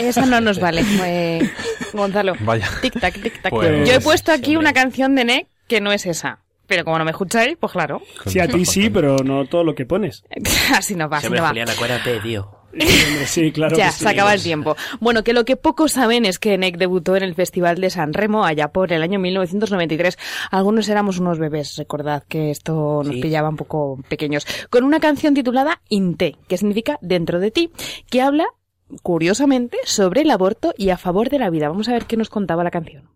Esa 0.01 0.25
no 0.25 0.41
nos 0.41 0.59
vale, 0.59 0.83
eh, 1.05 1.49
Gonzalo. 1.93 2.33
Vaya. 2.41 2.69
Tic 2.81 2.99
tac, 2.99 3.21
tic 3.21 3.41
tac. 3.41 3.51
Pues- 3.51 3.87
Yo 3.87 3.95
he 3.95 4.01
puesto 4.01 4.33
aquí 4.33 4.57
una 4.57 4.73
canción 4.73 5.15
de 5.15 5.23
Nick 5.23 5.47
que 5.69 5.79
no 5.79 5.93
es 5.93 6.05
esa. 6.05 6.39
Pero 6.67 6.83
como 6.83 6.97
no 6.97 7.05
me 7.05 7.11
escucháis, 7.11 7.55
pues 7.57 7.71
claro. 7.71 8.01
Sí, 8.25 8.41
a 8.41 8.47
ti 8.49 8.65
sí, 8.65 8.89
pero 8.89 9.19
no 9.23 9.45
todo 9.45 9.63
lo 9.63 9.73
que 9.73 9.85
pones. 9.85 10.25
Así 10.75 10.95
no 10.95 11.07
va, 11.07 11.19
así 11.19 11.27
Siempre, 11.27 11.39
no 11.39 11.43
va. 11.43 11.49
Julián, 11.51 11.69
acuérdate, 11.69 12.19
tío. 12.19 12.56
Sí, 13.25 13.51
claro. 13.53 13.75
ya, 13.77 13.87
que 13.87 13.91
sí. 13.93 14.03
se 14.03 14.09
acaba 14.09 14.33
el 14.33 14.43
tiempo. 14.43 14.75
Bueno, 14.99 15.23
que 15.23 15.33
lo 15.33 15.45
que 15.45 15.55
pocos 15.55 15.93
saben 15.93 16.25
es 16.25 16.37
que 16.39 16.57
Nick 16.57 16.77
debutó 16.77 17.15
en 17.15 17.23
el 17.23 17.33
Festival 17.35 17.81
de 17.81 17.89
San 17.89 18.13
Remo 18.13 18.45
allá 18.45 18.67
por 18.69 18.91
el 18.93 19.01
año 19.01 19.19
1993. 19.19 20.17
Algunos 20.51 20.87
éramos 20.89 21.19
unos 21.19 21.39
bebés, 21.39 21.75
recordad 21.77 22.23
que 22.27 22.51
esto 22.51 23.01
nos 23.03 23.15
Sí. 23.15 23.21
pillaba 23.21 23.49
un 23.49 23.55
poco 23.55 23.99
pequeños. 24.09 24.45
Con 24.69 24.83
una 24.83 24.99
canción 24.99 25.33
titulada 25.33 25.81
Inte, 25.89 26.35
que 26.47 26.57
significa 26.57 26.99
Dentro 27.01 27.39
de 27.39 27.51
ti, 27.51 27.71
que 28.09 28.21
habla, 28.21 28.45
curiosamente, 29.01 29.77
sobre 29.85 30.21
el 30.21 30.31
aborto 30.31 30.73
y 30.77 30.89
a 30.89 30.97
favor 30.97 31.29
de 31.29 31.39
la 31.39 31.49
vida. 31.49 31.69
Vamos 31.69 31.87
a 31.89 31.93
ver 31.93 32.05
qué 32.05 32.17
nos 32.17 32.29
contaba 32.29 32.63
la 32.63 32.71
canción. 32.71 33.09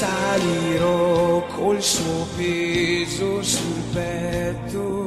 Risalirò 0.00 1.44
col 1.48 1.82
suo 1.82 2.26
peso 2.34 3.42
sul 3.42 3.82
petto, 3.92 5.06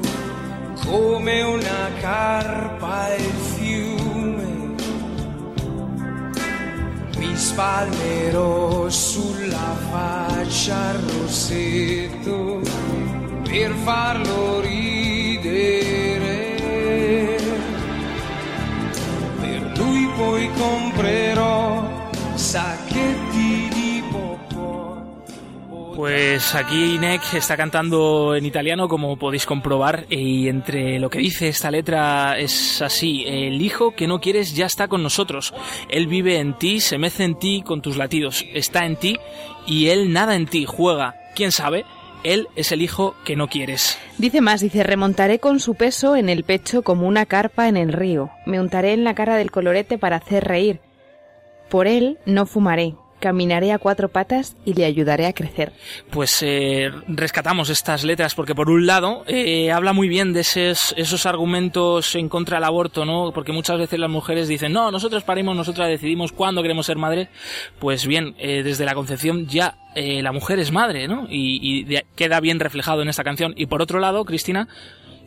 come 0.85 1.41
una 1.41 1.89
carpa 1.99 3.15
il 3.15 3.33
fiume. 3.55 4.75
Mi 7.17 7.35
spalmerò 7.35 8.87
sulla 8.87 9.75
faccia 9.89 10.91
il 10.91 10.99
rossetto 11.17 12.61
per 13.49 13.73
farlo 13.83 14.59
ridere. 14.59 16.11
Per 19.41 19.71
lui 19.75 20.07
poi 20.15 20.51
comprerò 20.55 22.11
sacchetti. 22.35 23.32
Pues 25.95 26.55
aquí 26.55 26.97
Neck 26.97 27.35
está 27.35 27.55
cantando 27.55 28.35
en 28.35 28.45
italiano, 28.47 28.87
como 28.87 29.15
podéis 29.17 29.45
comprobar, 29.45 30.05
y 30.09 30.47
entre 30.47 30.97
lo 30.97 31.09
que 31.09 31.19
dice 31.19 31.49
esta 31.49 31.69
letra 31.69 32.39
es 32.39 32.81
así: 32.81 33.23
El 33.27 33.61
hijo 33.61 33.91
que 33.91 34.07
no 34.07 34.19
quieres 34.19 34.55
ya 34.55 34.65
está 34.65 34.87
con 34.87 35.03
nosotros. 35.03 35.53
Él 35.89 36.07
vive 36.07 36.39
en 36.39 36.57
ti, 36.57 36.79
se 36.79 36.97
mece 36.97 37.23
en 37.25 37.37
ti 37.37 37.61
con 37.63 37.81
tus 37.81 37.95
latidos, 37.95 38.43
está 38.53 38.85
en 38.85 38.95
ti 38.95 39.19
y 39.67 39.87
él 39.87 40.11
nada 40.11 40.35
en 40.35 40.47
ti, 40.47 40.65
juega. 40.65 41.15
¿Quién 41.35 41.51
sabe? 41.51 41.85
Él 42.23 42.47
es 42.55 42.71
el 42.71 42.81
hijo 42.81 43.15
que 43.23 43.35
no 43.35 43.47
quieres. 43.47 43.99
Dice 44.17 44.41
más, 44.41 44.61
dice, 44.61 44.83
remontaré 44.83 45.39
con 45.39 45.59
su 45.59 45.75
peso 45.75 46.15
en 46.15 46.29
el 46.29 46.43
pecho 46.43 46.81
como 46.81 47.07
una 47.07 47.25
carpa 47.25 47.67
en 47.67 47.77
el 47.77 47.93
río. 47.93 48.31
Me 48.45 48.59
untaré 48.59 48.93
en 48.93 49.03
la 49.03 49.13
cara 49.13 49.35
del 49.35 49.51
colorete 49.51 49.97
para 49.97 50.17
hacer 50.17 50.43
reír. 50.43 50.79
Por 51.69 51.85
él 51.87 52.17
no 52.25 52.45
fumaré. 52.45 52.95
Caminaré 53.23 53.71
a 53.71 53.79
cuatro 53.79 54.09
patas 54.09 54.57
y 54.65 54.73
le 54.73 54.83
ayudaré 54.83 55.27
a 55.27 55.31
crecer. 55.31 55.71
pues 56.09 56.43
eh, 56.43 56.91
rescatamos 57.07 57.69
estas 57.69 58.03
letras 58.03 58.35
porque 58.35 58.53
por 58.53 58.69
un 58.69 58.85
lado 58.85 59.23
eh, 59.27 59.71
habla 59.71 59.93
muy 59.93 60.09
bien 60.09 60.33
de 60.33 60.41
esos, 60.41 60.93
esos 60.97 61.25
argumentos 61.25 62.15
en 62.15 62.27
contra 62.27 62.57
del 62.57 62.65
aborto, 62.65 63.05
¿no? 63.05 63.31
Porque 63.33 63.53
muchas 63.53 63.79
veces 63.79 63.97
las 63.97 64.09
mujeres 64.09 64.49
dicen, 64.49 64.73
no, 64.73 64.91
nosotros 64.91 65.23
parimos, 65.23 65.55
nosotras 65.55 65.87
decidimos 65.87 66.33
cuándo 66.33 66.61
queremos 66.61 66.85
ser 66.85 66.97
madre. 66.97 67.29
Pues 67.79 68.05
bien, 68.05 68.35
eh, 68.39 68.61
desde 68.61 68.83
la 68.83 68.93
concepción 68.93 69.47
ya 69.47 69.77
eh, 69.95 70.21
la 70.21 70.33
mujer 70.33 70.59
es 70.59 70.73
madre, 70.73 71.07
¿no? 71.07 71.25
Y, 71.29 71.85
y 71.87 72.01
queda 72.17 72.41
bien 72.41 72.59
reflejado 72.59 73.03
en 73.03 73.07
esta 73.07 73.23
canción. 73.23 73.53
Y 73.55 73.67
por 73.67 73.81
otro 73.81 74.01
lado, 74.01 74.25
Cristina, 74.25 74.67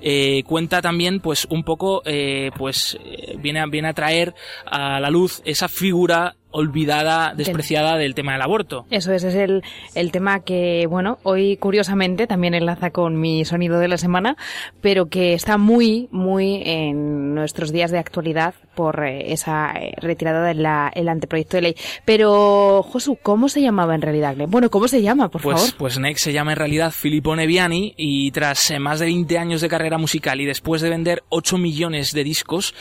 eh, 0.03 0.43
cuenta 0.47 0.83
también 0.83 1.21
pues 1.21 1.47
un 1.49 1.65
poco 1.65 2.03
eh, 2.05 2.51
pues 2.57 2.99
eh, 3.03 3.37
viene 3.39 3.61
a, 3.61 3.67
viene 3.67 3.89
a 3.89 3.95
traer 3.95 4.35
a 4.67 5.01
la 5.01 5.09
luz 5.11 5.41
esa 5.47 5.69
figura 5.69 6.37
olvidada, 6.57 7.35
despreciada 7.35 7.97
del 7.97 8.15
tema 8.15 8.33
del 8.33 8.43
aborto. 8.43 8.87
Eso 8.91 9.13
es, 9.13 9.25
es 9.25 9.35
el, 9.35 9.63
el 9.95 10.11
tema 10.11 10.41
que, 10.41 10.87
bueno, 10.89 11.19
hoy 11.23 11.59
curiosamente 11.59 12.27
también 12.27 12.55
enlaza 12.55 12.91
con 12.91 13.21
mi 13.21 13.45
sonido 13.45 13.79
de 13.79 13.89
la 13.89 13.99
semana, 13.99 14.37
pero 14.81 15.07
que 15.07 15.35
está 15.35 15.59
muy, 15.59 16.09
muy 16.11 16.63
en 16.65 17.35
nuestros 17.35 17.73
días 17.73 17.91
de 17.91 17.99
actualidad 17.99 18.55
por 18.75 19.05
eh, 19.05 19.33
esa 19.33 19.73
eh, 19.73 19.95
retirada 20.01 20.47
del 20.47 20.67
el 20.95 21.09
anteproyecto 21.09 21.59
de 21.59 21.63
ley. 21.63 21.77
Pero, 22.05 22.83
Josu, 22.83 23.19
¿cómo 23.23 23.49
se 23.49 23.61
llamaba 23.61 23.95
en 23.95 24.03
realidad? 24.03 24.35
Bueno, 24.49 24.71
¿cómo 24.71 24.89
se 24.89 25.03
llama, 25.03 25.29
por 25.29 25.43
pues, 25.43 25.57
favor? 25.57 25.75
Pues 25.77 25.99
Neck 25.99 26.17
se 26.17 26.33
llama 26.33 26.53
en 26.53 26.59
realidad 26.59 26.91
Filippo 26.91 27.37
Neviani 27.37 27.95
y 27.97 28.31
tras 28.31 28.71
eh, 28.71 28.79
más 28.79 29.01
de 29.01 29.07
20 29.07 29.39
años 29.39 29.61
de 29.61 29.69
carrera 29.69 29.99
musical 29.99 30.41
y 30.41 30.47
después 30.47 30.81
de 30.81 30.91
vender 30.91 31.23
8 31.29 31.59
millones 31.59 32.13
de 32.13 32.25
discos, 32.25 32.75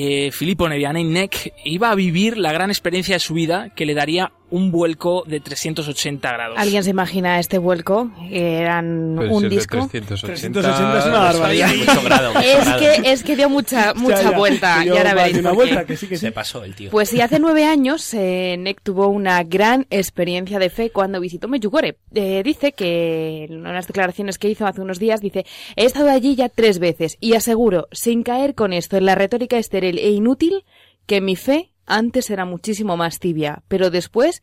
eh, 0.00 0.30
Filippo 0.30 0.68
Neviani 0.68 1.02
Neck 1.02 1.54
iba 1.64 1.90
a 1.90 1.96
vivir 1.96 2.38
la 2.38 2.52
gran 2.52 2.70
experiencia 2.70 3.16
de 3.16 3.18
su 3.18 3.34
vida 3.34 3.74
que 3.74 3.84
le 3.84 3.94
daría 3.94 4.30
un 4.50 4.70
vuelco 4.70 5.24
de 5.26 5.40
380 5.40 6.32
grados. 6.32 6.58
¿Alguien 6.58 6.82
se 6.82 6.90
imagina 6.90 7.38
este 7.38 7.58
vuelco? 7.58 8.10
Eran 8.30 9.14
Puede 9.16 9.30
un 9.30 9.48
disco. 9.48 9.88
380, 9.90 10.26
380 10.26 10.98
es 10.98 11.06
una 11.06 11.18
barbaridad. 11.18 11.68
Mucho 11.74 12.02
grado, 12.02 12.32
mucho 12.34 12.46
Es 12.46 12.64
grado. 12.64 12.80
que, 12.80 13.12
es 13.12 13.22
que 13.22 13.36
dio 13.36 13.48
mucha, 13.48 13.94
mucha 13.94 14.22
Ya, 14.22 14.30
ya, 14.30 14.38
vuelta. 14.38 14.84
Y 14.84 14.88
ahora 14.88 15.14
veréis 15.14 15.38
una 15.38 15.52
vuelta, 15.52 15.84
que 15.84 15.96
sí, 15.96 16.06
que 16.06 16.16
sí. 16.16 16.26
Se 16.26 16.32
pasó 16.32 16.64
el 16.64 16.74
tío. 16.74 16.90
Pues 16.90 17.08
sí, 17.10 17.20
hace 17.20 17.38
nueve 17.38 17.64
años 17.64 18.12
eh, 18.14 18.56
Nick 18.58 18.80
tuvo 18.82 19.08
una 19.08 19.42
gran 19.44 19.86
experiencia 19.90 20.58
de 20.58 20.70
fe 20.70 20.90
cuando 20.90 21.20
visitó 21.20 21.48
Medjugorje. 21.48 21.98
Eh, 22.14 22.42
dice 22.44 22.72
que 22.72 23.44
en 23.44 23.66
unas 23.66 23.86
declaraciones 23.86 24.38
que 24.38 24.48
hizo 24.48 24.66
hace 24.66 24.80
unos 24.80 24.98
días, 24.98 25.20
dice, 25.20 25.44
he 25.76 25.84
estado 25.84 26.10
allí 26.10 26.34
ya 26.34 26.48
tres 26.48 26.78
veces 26.78 27.16
y 27.20 27.34
aseguro, 27.34 27.88
sin 27.92 28.22
caer 28.22 28.54
con 28.54 28.72
esto 28.72 28.96
en 28.96 29.04
la 29.06 29.14
retórica 29.14 29.58
estéril 29.58 29.98
e 29.98 30.10
inútil, 30.10 30.64
que 31.06 31.20
mi 31.20 31.36
fe 31.36 31.72
antes 31.88 32.30
era 32.30 32.44
muchísimo 32.44 32.96
más 32.96 33.18
tibia, 33.18 33.62
pero 33.68 33.90
después... 33.90 34.42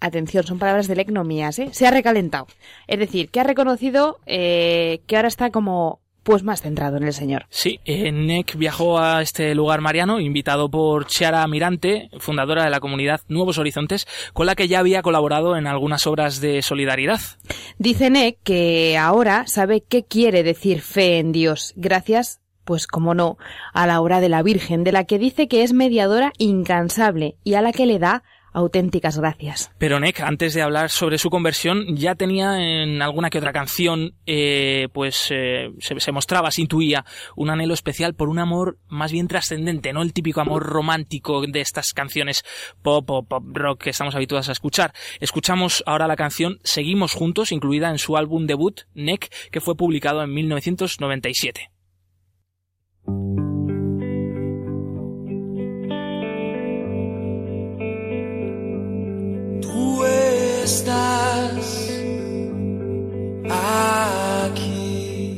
Atención, 0.00 0.44
son 0.44 0.58
palabras 0.58 0.86
de 0.86 0.96
Nick, 0.96 1.10
no 1.10 1.24
mías, 1.24 1.58
¿eh? 1.58 1.68
Se 1.72 1.86
ha 1.86 1.90
recalentado. 1.90 2.46
Es 2.88 2.98
decir, 2.98 3.30
que 3.30 3.40
ha 3.40 3.44
reconocido 3.44 4.18
eh, 4.26 5.00
que 5.06 5.16
ahora 5.16 5.28
está 5.28 5.50
como 5.50 6.02
pues 6.24 6.42
más 6.42 6.62
centrado 6.62 6.96
en 6.96 7.04
el 7.04 7.12
Señor. 7.12 7.46
Sí, 7.50 7.78
eh, 7.84 8.10
Neck 8.10 8.56
viajó 8.56 8.98
a 8.98 9.22
este 9.22 9.54
lugar 9.54 9.80
mariano, 9.80 10.18
invitado 10.18 10.70
por 10.70 11.06
Chiara 11.06 11.46
Mirante, 11.46 12.08
fundadora 12.18 12.64
de 12.64 12.70
la 12.70 12.80
comunidad 12.80 13.20
Nuevos 13.28 13.58
Horizontes, 13.58 14.06
con 14.32 14.46
la 14.46 14.56
que 14.56 14.66
ya 14.66 14.80
había 14.80 15.02
colaborado 15.02 15.56
en 15.56 15.66
algunas 15.66 16.06
obras 16.06 16.40
de 16.40 16.62
solidaridad. 16.62 17.20
Dice 17.78 18.10
Nick 18.10 18.38
que 18.42 18.96
ahora 18.98 19.44
sabe 19.46 19.82
qué 19.82 20.04
quiere 20.04 20.42
decir 20.42 20.80
fe 20.80 21.18
en 21.18 21.30
Dios, 21.30 21.74
gracias, 21.76 22.40
pues 22.64 22.86
como 22.86 23.14
no, 23.14 23.36
a 23.72 23.86
la 23.86 24.00
obra 24.00 24.20
de 24.20 24.28
la 24.28 24.42
Virgen, 24.42 24.84
de 24.84 24.92
la 24.92 25.04
que 25.04 25.18
dice 25.18 25.48
que 25.48 25.62
es 25.62 25.72
mediadora 25.72 26.32
incansable 26.38 27.36
y 27.44 27.54
a 27.54 27.62
la 27.62 27.72
que 27.72 27.86
le 27.86 27.98
da 27.98 28.22
auténticas 28.54 29.18
gracias. 29.18 29.70
Pero 29.78 30.00
Neck, 30.00 30.20
antes 30.20 30.54
de 30.54 30.62
hablar 30.62 30.88
sobre 30.88 31.18
su 31.18 31.28
conversión, 31.28 31.96
ya 31.96 32.14
tenía 32.14 32.60
en 32.60 33.02
alguna 33.02 33.28
que 33.28 33.38
otra 33.38 33.52
canción, 33.52 34.14
eh, 34.26 34.88
pues 34.92 35.28
eh, 35.30 35.70
se, 35.80 36.12
mostraba, 36.12 36.50
se 36.50 36.62
intuía 36.62 37.04
un 37.36 37.50
anhelo 37.50 37.74
especial 37.74 38.14
por 38.14 38.28
un 38.28 38.38
amor 38.38 38.78
más 38.88 39.12
bien 39.12 39.28
trascendente, 39.28 39.92
no 39.92 40.02
el 40.02 40.12
típico 40.12 40.40
amor 40.40 40.62
romántico 40.62 41.42
de 41.46 41.60
estas 41.60 41.92
canciones 41.92 42.44
pop 42.80 43.10
o 43.10 43.24
pop 43.24 43.44
rock 43.52 43.82
que 43.82 43.90
estamos 43.90 44.14
habituados 44.14 44.48
a 44.48 44.52
escuchar. 44.52 44.94
Escuchamos 45.20 45.82
ahora 45.84 46.06
la 46.06 46.16
canción 46.16 46.58
Seguimos 46.62 47.12
Juntos, 47.12 47.50
incluida 47.50 47.90
en 47.90 47.98
su 47.98 48.16
álbum 48.16 48.46
debut, 48.46 48.82
Neck, 48.94 49.34
que 49.50 49.60
fue 49.60 49.76
publicado 49.76 50.22
en 50.22 50.32
1997. 50.32 51.73
Tú 59.60 60.04
estás 60.62 61.90
aquí. 63.50 65.36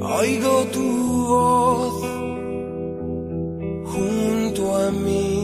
Oigo 0.00 0.64
tu 0.72 1.26
voz 1.28 2.02
junto 3.84 4.76
a 4.76 4.90
mí. 4.90 5.36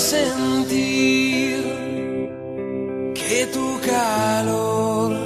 sentir 0.00 1.62
que 3.14 3.46
tu 3.52 3.78
calor 3.86 5.19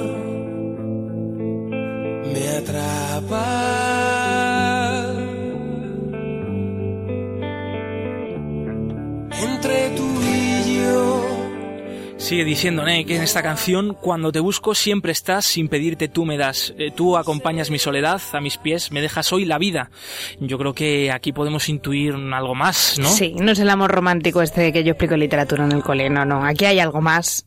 Sigue 12.25 12.43
diciendo 12.43 12.83
Nick 12.83 13.11
en 13.11 13.21
esta 13.21 13.43
canción, 13.43 13.93
cuando 13.93 14.31
te 14.31 14.39
busco 14.39 14.73
siempre 14.73 15.11
estás, 15.11 15.45
sin 15.45 15.67
pedirte 15.67 16.07
tú 16.07 16.25
me 16.25 16.39
das. 16.39 16.73
Eh, 16.79 16.89
tú 16.89 17.17
acompañas 17.17 17.69
mi 17.69 17.77
soledad, 17.77 18.19
a 18.33 18.41
mis 18.41 18.57
pies 18.57 18.91
me 18.91 18.99
dejas 18.99 19.31
hoy 19.31 19.45
la 19.45 19.59
vida. 19.59 19.91
Yo 20.39 20.57
creo 20.57 20.73
que 20.73 21.11
aquí 21.11 21.33
podemos 21.33 21.69
intuir 21.69 22.15
algo 22.15 22.55
más, 22.55 22.97
¿no? 22.97 23.09
Sí, 23.09 23.35
no 23.39 23.51
es 23.51 23.59
el 23.59 23.69
amor 23.69 23.91
romántico 23.91 24.41
este 24.41 24.73
que 24.73 24.83
yo 24.83 24.93
explico 24.93 25.13
en 25.13 25.19
literatura 25.19 25.65
en 25.65 25.73
el 25.73 25.83
cole, 25.83 26.09
no, 26.09 26.25
no, 26.25 26.43
aquí 26.43 26.65
hay 26.65 26.79
algo 26.79 26.99
más 26.99 27.45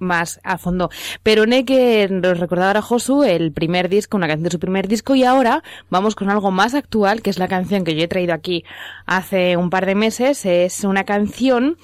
más 0.00 0.40
a 0.42 0.58
fondo. 0.58 0.90
Pero 1.22 1.44
que 1.66 2.08
nos 2.10 2.40
recordaba 2.40 2.70
ahora 2.70 2.82
Josu 2.82 3.22
el 3.22 3.52
primer 3.52 3.88
disco, 3.88 4.16
una 4.16 4.26
canción 4.26 4.44
de 4.44 4.50
su 4.50 4.58
primer 4.58 4.88
disco 4.88 5.14
y 5.14 5.24
ahora 5.24 5.62
vamos 5.90 6.14
con 6.14 6.30
algo 6.30 6.50
más 6.50 6.74
actual, 6.74 7.22
que 7.22 7.30
es 7.30 7.38
la 7.38 7.48
canción 7.48 7.84
que 7.84 7.94
yo 7.94 8.02
he 8.02 8.08
traído 8.08 8.34
aquí 8.34 8.64
hace 9.06 9.56
un 9.56 9.70
par 9.70 9.86
de 9.86 9.94
meses. 9.94 10.44
Es 10.46 10.84
una 10.84 11.04
canción 11.04 11.76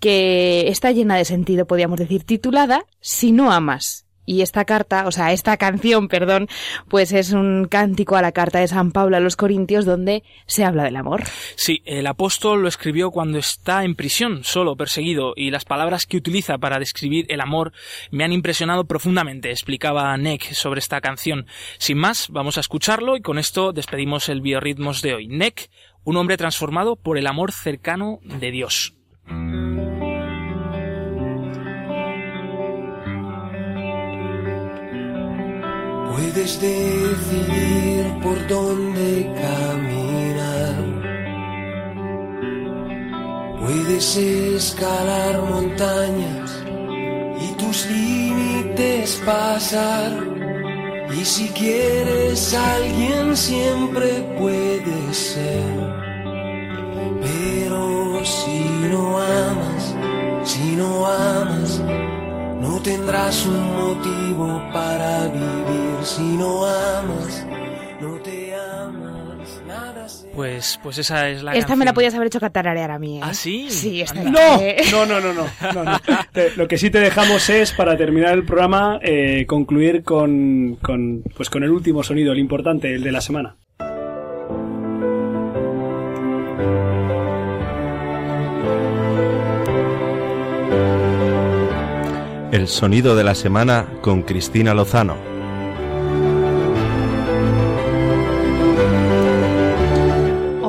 que 0.00 0.68
está 0.68 0.92
llena 0.92 1.16
de 1.16 1.24
sentido, 1.24 1.66
podríamos 1.66 1.98
decir, 1.98 2.24
titulada 2.24 2.86
Si 3.00 3.32
no 3.32 3.52
amas. 3.52 4.06
Y 4.28 4.42
esta 4.42 4.64
carta, 4.64 5.06
o 5.06 5.12
sea, 5.12 5.32
esta 5.32 5.56
canción, 5.56 6.08
perdón, 6.08 6.48
pues 6.88 7.12
es 7.12 7.32
un 7.32 7.68
cántico 7.70 8.16
a 8.16 8.22
la 8.22 8.32
carta 8.32 8.58
de 8.58 8.66
San 8.66 8.90
Pablo 8.90 9.16
a 9.16 9.20
los 9.20 9.36
Corintios 9.36 9.84
donde 9.84 10.24
se 10.46 10.64
habla 10.64 10.82
del 10.82 10.96
amor. 10.96 11.22
Sí, 11.54 11.80
el 11.84 12.08
apóstol 12.08 12.60
lo 12.60 12.68
escribió 12.68 13.12
cuando 13.12 13.38
está 13.38 13.84
en 13.84 13.94
prisión, 13.94 14.42
solo, 14.42 14.76
perseguido, 14.76 15.32
y 15.36 15.50
las 15.50 15.64
palabras 15.64 16.06
que 16.06 16.16
utiliza 16.16 16.58
para 16.58 16.80
describir 16.80 17.26
el 17.28 17.40
amor 17.40 17.72
me 18.10 18.24
han 18.24 18.32
impresionado 18.32 18.84
profundamente, 18.84 19.52
explicaba 19.52 20.16
Neck 20.16 20.52
sobre 20.52 20.80
esta 20.80 21.00
canción. 21.00 21.46
Sin 21.78 21.96
más, 21.96 22.28
vamos 22.28 22.56
a 22.56 22.60
escucharlo 22.60 23.16
y 23.16 23.22
con 23.22 23.38
esto 23.38 23.72
despedimos 23.72 24.28
el 24.28 24.40
Biorritmos 24.40 25.02
de 25.02 25.14
hoy. 25.14 25.28
Neck, 25.28 25.70
un 26.02 26.16
hombre 26.16 26.36
transformado 26.36 26.96
por 26.96 27.16
el 27.16 27.28
amor 27.28 27.52
cercano 27.52 28.18
de 28.24 28.50
Dios. 28.50 28.95
Puedes 36.36 36.60
decidir 36.60 38.04
por 38.22 38.46
dónde 38.46 39.32
caminar. 39.42 40.74
Puedes 43.60 44.16
escalar 44.16 45.42
montañas 45.42 46.62
y 47.40 47.52
tus 47.56 47.86
límites 47.86 49.20
pasar. 49.26 50.12
Y 51.18 51.24
si 51.24 51.48
quieres 51.48 52.54
alguien 52.54 53.36
siempre 53.36 54.08
puede 54.38 55.14
ser. 55.14 55.64
Pero 57.20 58.24
si 58.24 58.75
no 58.88 59.18
amas, 59.18 59.94
si 60.44 60.76
no 60.76 61.06
amas, 61.06 61.80
no 62.60 62.80
tendrás 62.82 63.46
un 63.46 63.72
motivo 63.76 64.62
para 64.72 65.28
vivir 65.28 65.96
si 66.02 66.22
no 66.22 66.64
amas, 66.66 67.46
no 68.00 68.14
te 68.20 68.54
amas, 68.54 69.62
nada 69.66 70.06
Pues, 70.34 70.78
pues 70.82 70.98
esa 70.98 71.28
es 71.28 71.42
la 71.42 71.52
Esta 71.52 71.60
canción. 71.60 71.78
me 71.80 71.84
la 71.84 71.94
podías 71.94 72.14
haber 72.14 72.26
hecho 72.28 72.40
catararear 72.40 72.90
a 72.90 72.98
mí, 72.98 73.18
¿eh? 73.18 73.22
¿Ah, 73.22 73.34
sí? 73.34 73.66
Sí, 73.70 74.00
esta 74.02 74.22
No, 74.22 74.30
la- 74.32 74.74
no, 74.90 75.06
no, 75.06 75.20
no, 75.20 75.32
no, 75.32 75.72
no, 75.72 75.84
no. 75.84 75.98
Te- 76.32 76.54
lo 76.56 76.68
que 76.68 76.78
sí 76.78 76.90
te 76.90 77.00
dejamos 77.00 77.48
es, 77.50 77.72
para 77.72 77.96
terminar 77.96 78.34
el 78.34 78.44
programa, 78.44 78.98
eh, 79.02 79.44
concluir 79.46 80.02
con, 80.04 80.76
con, 80.82 81.22
pues 81.36 81.50
con 81.50 81.62
el 81.64 81.70
último 81.70 82.02
sonido, 82.02 82.32
el 82.32 82.38
importante, 82.38 82.94
el 82.94 83.02
de 83.02 83.12
la 83.12 83.20
semana. 83.20 83.56
El 92.56 92.68
sonido 92.68 93.14
de 93.14 93.22
la 93.22 93.34
semana 93.34 93.86
con 94.00 94.22
Cristina 94.22 94.72
Lozano. 94.72 95.35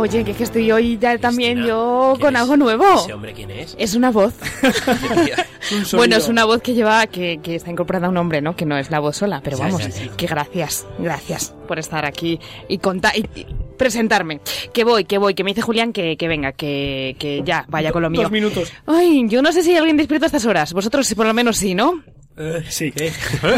Oye, 0.07 0.23
que, 0.23 0.31
es 0.31 0.37
que 0.37 0.43
estoy 0.45 0.71
hoy 0.71 0.97
ya 0.97 1.17
también 1.17 1.65
yo 1.65 2.15
con 2.21 2.37
algo 2.37 2.55
nuevo. 2.55 2.85
¿Ese 2.95 3.11
hombre 3.11 3.33
quién 3.33 3.51
es? 3.51 3.75
Es 3.77 3.93
una 3.93 4.09
voz. 4.09 4.33
bueno, 5.91 6.15
es 6.15 6.29
una 6.29 6.45
voz 6.45 6.61
que 6.61 6.73
lleva, 6.73 7.07
que, 7.07 7.41
que 7.43 7.55
está 7.55 7.71
incorporada 7.71 8.07
a 8.07 8.09
un 8.09 8.15
hombre, 8.15 8.41
¿no? 8.41 8.55
Que 8.55 8.65
no 8.65 8.77
es 8.77 8.89
la 8.89 8.99
voz 8.99 9.17
sola, 9.17 9.41
pero 9.43 9.57
vamos, 9.57 9.83
sí, 9.83 9.91
sí. 9.91 10.09
que 10.15 10.25
gracias, 10.27 10.87
gracias 10.97 11.53
por 11.67 11.77
estar 11.77 12.05
aquí 12.05 12.39
y 12.69 12.77
contar 12.77 13.17
y, 13.17 13.25
y 13.35 13.45
presentarme. 13.77 14.39
Que 14.71 14.85
voy, 14.85 15.03
que 15.03 15.17
voy, 15.17 15.33
que 15.33 15.43
me 15.43 15.51
dice 15.51 15.61
Julián 15.61 15.91
que, 15.91 16.15
que 16.15 16.27
venga, 16.29 16.53
que, 16.53 17.17
que 17.19 17.41
ya 17.43 17.65
vaya 17.67 17.91
con 17.91 18.01
lo 18.01 18.09
mío. 18.09 18.21
Dos 18.21 18.31
minutos. 18.31 18.71
Ay, 18.85 19.25
yo 19.27 19.41
no 19.41 19.51
sé 19.51 19.61
si 19.61 19.71
hay 19.71 19.77
alguien 19.77 19.97
despierto 19.97 20.25
a 20.25 20.27
estas 20.27 20.45
horas. 20.45 20.71
Vosotros 20.71 21.13
por 21.15 21.25
lo 21.25 21.33
menos 21.33 21.57
sí, 21.57 21.75
¿no? 21.75 22.01
Sí. 22.69 22.93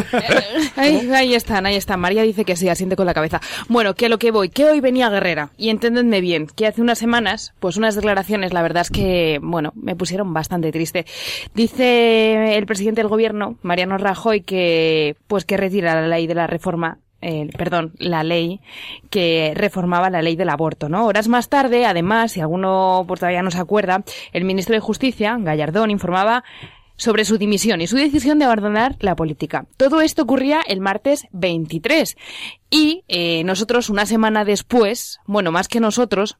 Ahí, 0.75 1.09
ahí 1.13 1.35
están, 1.35 1.65
ahí 1.65 1.75
están. 1.75 1.99
María 1.99 2.23
dice 2.23 2.45
que 2.45 2.55
sí, 2.55 2.69
asiente 2.69 2.95
con 2.95 3.05
la 3.05 3.13
cabeza. 3.13 3.41
Bueno, 3.67 3.95
que 3.95 4.05
a 4.05 4.09
lo 4.09 4.17
que 4.17 4.31
voy, 4.31 4.49
que 4.49 4.65
hoy 4.65 4.79
venía 4.79 5.09
Guerrera. 5.09 5.51
Y 5.57 5.69
entendedme 5.69 6.21
bien, 6.21 6.47
que 6.47 6.67
hace 6.67 6.81
unas 6.81 6.97
semanas, 6.97 7.53
pues 7.59 7.75
unas 7.77 7.95
declaraciones, 7.95 8.53
la 8.53 8.61
verdad 8.61 8.81
es 8.81 8.89
que, 8.89 9.39
bueno, 9.41 9.73
me 9.75 9.95
pusieron 9.95 10.33
bastante 10.33 10.71
triste. 10.71 11.05
Dice 11.53 12.57
el 12.57 12.65
presidente 12.65 13.01
del 13.01 13.09
gobierno, 13.09 13.57
Mariano 13.61 13.97
Rajoy, 13.97 14.41
que, 14.41 15.17
pues 15.27 15.45
que 15.45 15.57
retira 15.57 15.99
la 15.99 16.07
ley 16.07 16.27
de 16.27 16.35
la 16.35 16.47
reforma 16.47 16.99
eh, 17.21 17.49
perdón, 17.57 17.91
la 17.97 18.23
ley 18.23 18.61
que 19.09 19.51
reformaba 19.53 20.09
la 20.09 20.21
ley 20.21 20.37
del 20.37 20.47
aborto, 20.47 20.87
¿no? 20.87 21.05
Horas 21.05 21.27
más 21.27 21.49
tarde, 21.49 21.85
además, 21.85 22.31
si 22.31 22.39
alguno 22.39 23.03
pues, 23.07 23.19
todavía 23.19 23.43
no 23.43 23.51
se 23.51 23.59
acuerda, 23.59 24.03
el 24.31 24.45
ministro 24.45 24.73
de 24.73 24.79
Justicia, 24.79 25.35
Gallardón, 25.37 25.91
informaba 25.91 26.45
sobre 26.99 27.25
su 27.25 27.39
dimisión 27.39 27.81
y 27.81 27.87
su 27.87 27.95
decisión 27.95 28.37
de 28.37 28.45
abandonar 28.45 28.97
la 28.99 29.15
política. 29.15 29.65
Todo 29.77 30.01
esto 30.01 30.21
ocurría 30.21 30.61
el 30.67 30.81
martes 30.81 31.27
23 31.31 32.15
y 32.69 33.03
eh, 33.07 33.43
nosotros 33.45 33.89
una 33.89 34.05
semana 34.05 34.45
después, 34.45 35.19
bueno, 35.25 35.51
más 35.51 35.67
que 35.67 35.79
nosotros, 35.79 36.37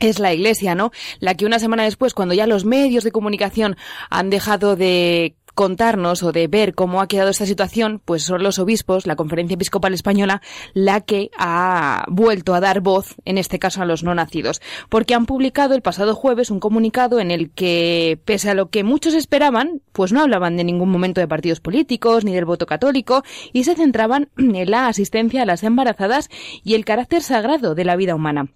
es 0.00 0.18
la 0.18 0.32
Iglesia, 0.32 0.74
¿no? 0.74 0.90
La 1.18 1.34
que 1.34 1.44
una 1.44 1.58
semana 1.58 1.84
después, 1.84 2.14
cuando 2.14 2.34
ya 2.34 2.46
los 2.46 2.64
medios 2.64 3.04
de 3.04 3.12
comunicación 3.12 3.76
han 4.08 4.30
dejado 4.30 4.74
de 4.74 5.36
contarnos 5.60 6.22
o 6.22 6.32
de 6.32 6.48
ver 6.48 6.74
cómo 6.74 7.02
ha 7.02 7.06
quedado 7.06 7.28
esta 7.28 7.44
situación, 7.44 8.00
pues 8.02 8.22
son 8.22 8.42
los 8.42 8.58
obispos, 8.58 9.06
la 9.06 9.14
Conferencia 9.14 9.56
Episcopal 9.56 9.92
Española, 9.92 10.40
la 10.72 11.02
que 11.02 11.30
ha 11.36 12.06
vuelto 12.08 12.54
a 12.54 12.60
dar 12.60 12.80
voz, 12.80 13.16
en 13.26 13.36
este 13.36 13.58
caso 13.58 13.82
a 13.82 13.84
los 13.84 14.02
no 14.02 14.14
nacidos, 14.14 14.62
porque 14.88 15.14
han 15.14 15.26
publicado 15.26 15.74
el 15.74 15.82
pasado 15.82 16.14
jueves 16.14 16.50
un 16.50 16.60
comunicado 16.60 17.20
en 17.20 17.30
el 17.30 17.50
que, 17.50 18.18
pese 18.24 18.48
a 18.48 18.54
lo 18.54 18.70
que 18.70 18.84
muchos 18.84 19.12
esperaban, 19.12 19.82
pues 19.92 20.14
no 20.14 20.22
hablaban 20.22 20.56
de 20.56 20.64
ningún 20.64 20.88
momento 20.88 21.20
de 21.20 21.28
partidos 21.28 21.60
políticos 21.60 22.24
ni 22.24 22.32
del 22.32 22.46
voto 22.46 22.64
católico 22.64 23.22
y 23.52 23.64
se 23.64 23.74
centraban 23.74 24.30
en 24.38 24.70
la 24.70 24.86
asistencia 24.86 25.42
a 25.42 25.46
las 25.46 25.62
embarazadas 25.62 26.30
y 26.64 26.72
el 26.72 26.86
carácter 26.86 27.20
sagrado 27.20 27.74
de 27.74 27.84
la 27.84 27.96
vida 27.96 28.14
humana. 28.14 28.48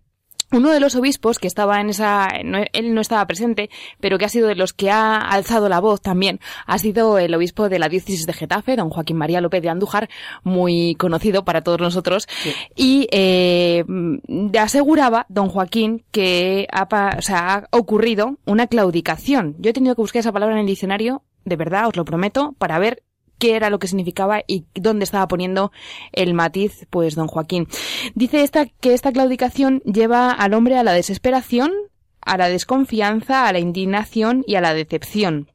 Uno 0.55 0.71
de 0.71 0.79
los 0.79 0.95
obispos 0.95 1.39
que 1.41 1.49
estaba 1.49 1.81
en 1.81 1.91
esa, 1.91 2.29
no, 2.45 2.59
él 2.73 2.95
no 2.95 3.01
estaba 3.01 3.27
presente, 3.27 3.71
pero 4.01 4.19
que 4.19 4.25
ha 4.25 4.29
sido 4.29 4.47
de 4.47 4.55
los 4.55 4.73
que 4.73 4.91
ha 4.91 5.17
alzado 5.19 5.69
la 5.69 5.81
voz 5.81 6.01
también, 6.01 6.39
ha 6.67 6.79
sido 6.79 7.19
el 7.19 7.35
obispo 7.35 7.69
de 7.69 7.81
la 7.81 7.89
diócesis 7.89 8.25
de 8.25 8.33
Getafe, 8.33 8.77
don 8.77 8.89
Joaquín 8.89 9.17
María 9.17 9.41
López 9.41 9.63
de 9.63 9.69
Andújar, 9.71 10.09
muy 10.45 10.95
conocido 10.95 11.45
para 11.45 11.63
todos 11.63 11.81
nosotros, 11.81 12.29
y 12.77 13.09
eh, 13.11 13.85
aseguraba 14.59 15.27
don 15.29 15.49
Joaquín 15.49 16.05
que 16.13 16.69
ha, 16.73 16.89
pa- 16.89 17.17
o 17.19 17.23
sea, 17.23 17.55
ha 17.55 17.77
ocurrido 17.77 18.39
una 18.47 18.69
claudicación. 18.69 19.57
Yo 19.59 19.71
he 19.71 19.75
tenido 19.75 19.95
que 19.97 20.03
buscar 20.03 20.21
esa 20.21 20.33
palabra 20.33 20.55
en 20.55 20.61
el 20.61 20.67
diccionario, 20.67 21.23
de 21.45 21.57
verdad, 21.57 21.89
os 21.89 21.97
lo 21.97 22.05
prometo, 22.05 22.55
para 22.59 22.79
ver 22.79 23.03
qué 23.39 23.57
era 23.57 23.71
lo 23.71 23.79
que 23.79 23.89
significaba 23.89 24.43
y 24.47 24.65
dónde 24.75 25.05
estaba 25.05 25.29
poniendo 25.29 25.73
el 26.13 26.35
matiz, 26.35 26.87
pues 26.91 27.15
don 27.15 27.27
Joaquín. 27.27 27.69
Dice 28.15 28.43
esta 28.43 28.67
que 28.67 28.95
esta 28.95 29.13
claudicación 29.13 29.81
lleva 29.81 30.31
al 30.31 30.55
hombre 30.55 30.77
a 30.77 30.83
la 30.83 30.93
desesperación, 30.93 31.73
a 32.21 32.37
la 32.37 32.49
desconfianza, 32.49 33.47
a 33.47 33.53
la 33.53 33.59
indignación 33.59 34.45
y 34.47 34.55
a 34.57 34.61
la 34.61 34.75
decepción 34.75 35.54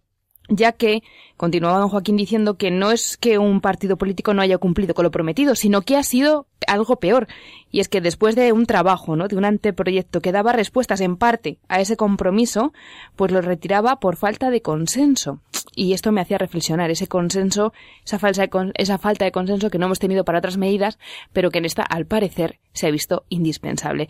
ya 0.49 0.73
que, 0.73 1.03
continuaba 1.37 1.79
don 1.79 1.89
Joaquín 1.89 2.17
diciendo 2.17 2.57
que 2.57 2.71
no 2.71 2.91
es 2.91 3.15
que 3.17 3.37
un 3.37 3.61
partido 3.61 3.97
político 3.97 4.33
no 4.33 4.41
haya 4.41 4.57
cumplido 4.57 4.93
con 4.93 5.03
lo 5.03 5.11
prometido, 5.11 5.55
sino 5.55 5.81
que 5.81 5.95
ha 5.95 6.03
sido 6.03 6.47
algo 6.67 6.97
peor. 6.97 7.27
Y 7.71 7.79
es 7.79 7.87
que 7.87 8.01
después 8.01 8.35
de 8.35 8.51
un 8.51 8.65
trabajo, 8.65 9.15
¿no? 9.15 9.27
De 9.27 9.35
un 9.35 9.45
anteproyecto 9.45 10.21
que 10.21 10.31
daba 10.31 10.51
respuestas 10.51 11.01
en 11.01 11.15
parte 11.15 11.59
a 11.69 11.79
ese 11.79 11.95
compromiso, 11.95 12.73
pues 13.15 13.31
lo 13.31 13.41
retiraba 13.41 13.99
por 13.99 14.15
falta 14.15 14.49
de 14.49 14.61
consenso. 14.61 15.39
Y 15.75 15.93
esto 15.93 16.11
me 16.11 16.21
hacía 16.21 16.37
reflexionar, 16.37 16.91
ese 16.91 17.07
consenso, 17.07 17.73
esa, 18.03 18.19
falsa 18.19 18.49
esa 18.75 18.97
falta 18.97 19.25
de 19.25 19.31
consenso 19.31 19.69
que 19.69 19.77
no 19.77 19.85
hemos 19.85 19.99
tenido 19.99 20.25
para 20.25 20.39
otras 20.39 20.57
medidas, 20.57 20.99
pero 21.31 21.51
que 21.51 21.59
en 21.59 21.65
esta, 21.65 21.83
al 21.83 22.05
parecer, 22.05 22.59
se 22.73 22.87
ha 22.87 22.91
visto 22.91 23.23
indispensable. 23.29 24.09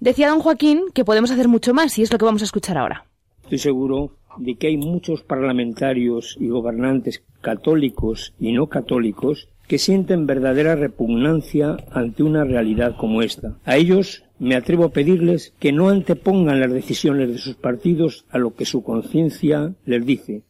Decía 0.00 0.28
don 0.28 0.40
Joaquín 0.40 0.86
que 0.92 1.04
podemos 1.04 1.30
hacer 1.30 1.46
mucho 1.46 1.74
más, 1.74 1.96
y 1.98 2.02
es 2.02 2.10
lo 2.10 2.18
que 2.18 2.24
vamos 2.24 2.42
a 2.42 2.46
escuchar 2.46 2.78
ahora. 2.78 3.06
Estoy 3.44 3.58
seguro 3.58 4.16
de 4.38 4.54
que 4.56 4.68
hay 4.68 4.76
muchos 4.76 5.22
parlamentarios 5.22 6.36
y 6.40 6.48
gobernantes 6.48 7.22
católicos 7.40 8.34
y 8.38 8.52
no 8.52 8.68
católicos 8.68 9.48
que 9.66 9.78
sienten 9.78 10.26
verdadera 10.26 10.74
repugnancia 10.74 11.76
ante 11.90 12.22
una 12.22 12.44
realidad 12.44 12.96
como 12.96 13.22
esta. 13.22 13.56
A 13.64 13.76
ellos 13.76 14.24
me 14.38 14.54
atrevo 14.54 14.84
a 14.84 14.92
pedirles 14.92 15.54
que 15.58 15.72
no 15.72 15.88
antepongan 15.88 16.60
las 16.60 16.72
decisiones 16.72 17.28
de 17.28 17.38
sus 17.38 17.54
partidos 17.54 18.26
a 18.30 18.38
lo 18.38 18.54
que 18.54 18.64
su 18.64 18.82
conciencia 18.82 19.74
les 19.84 20.04
dice. 20.04 20.42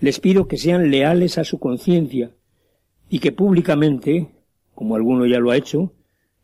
Les 0.00 0.20
pido 0.20 0.48
que 0.48 0.58
sean 0.58 0.90
leales 0.90 1.38
a 1.38 1.44
su 1.44 1.58
conciencia 1.58 2.32
y 3.08 3.20
que 3.20 3.32
públicamente, 3.32 4.28
como 4.74 4.96
alguno 4.96 5.24
ya 5.26 5.38
lo 5.38 5.50
ha 5.50 5.56
hecho, 5.56 5.92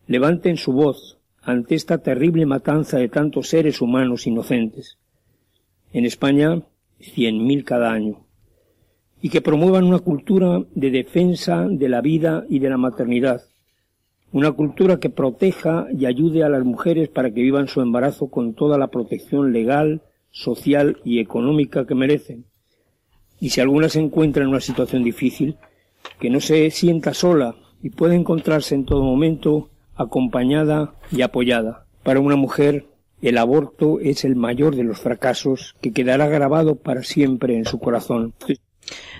levanten 0.07 0.57
su 0.57 0.72
voz 0.72 1.18
ante 1.42 1.74
esta 1.74 1.98
terrible 1.98 2.46
matanza 2.46 2.98
de 2.98 3.09
tantos 3.09 3.48
seres 3.48 3.80
humanos 3.80 4.26
inocentes. 4.26 4.98
En 5.93 6.07
España, 6.07 6.62
cien 7.01 7.45
mil 7.45 7.64
cada 7.64 7.93
año. 7.93 8.24
Y 9.20 9.28
que 9.28 9.40
promuevan 9.40 9.84
una 9.84 9.99
cultura 9.99 10.64
de 10.74 10.90
defensa 10.90 11.66
de 11.68 11.88
la 11.88 12.01
vida 12.01 12.45
y 12.49 12.59
de 12.59 12.70
la 12.70 12.78
maternidad, 12.78 13.43
una 14.32 14.53
cultura 14.53 14.99
que 14.99 15.11
proteja 15.11 15.86
y 15.97 16.07
ayude 16.07 16.43
a 16.43 16.49
las 16.49 16.64
mujeres 16.64 17.09
para 17.11 17.30
que 17.32 17.43
vivan 17.43 17.68
su 17.68 17.82
embarazo 17.82 18.28
con 18.28 18.55
toda 18.55 18.78
la 18.78 18.88
protección 18.88 19.53
legal, 19.53 20.01
social 20.30 20.99
y 21.05 21.20
económica 21.20 21.86
que 21.86 21.95
merecen. 21.95 22.47
Y 23.38 23.51
si 23.51 23.61
alguna 23.61 23.90
se 23.90 24.01
encuentra 24.01 24.43
en 24.43 24.49
una 24.49 24.61
situación 24.61 25.05
difícil, 25.05 25.57
que 26.18 26.30
no 26.30 26.40
se 26.40 26.70
sienta 26.70 27.12
sola 27.12 27.57
y 27.82 27.90
puede 27.90 28.14
encontrarse 28.14 28.74
en 28.74 28.86
todo 28.86 29.03
momento 29.03 29.68
acompañada 29.95 30.95
y 31.11 31.22
apoyada. 31.22 31.86
Para 32.03 32.20
una 32.20 32.36
mujer, 32.36 32.86
el 33.22 33.38
aborto 33.38 34.00
es 34.00 34.24
el 34.24 34.36
mayor 34.36 34.76
de 34.76 34.84
los 34.84 34.98
fracasos 34.98 35.76
que 35.80 35.92
quedará 35.92 36.26
grabado 36.26 36.74
para 36.74 37.02
siempre 37.02 37.56
en 37.56 37.64
su 37.64 37.78
corazón. 37.78 38.34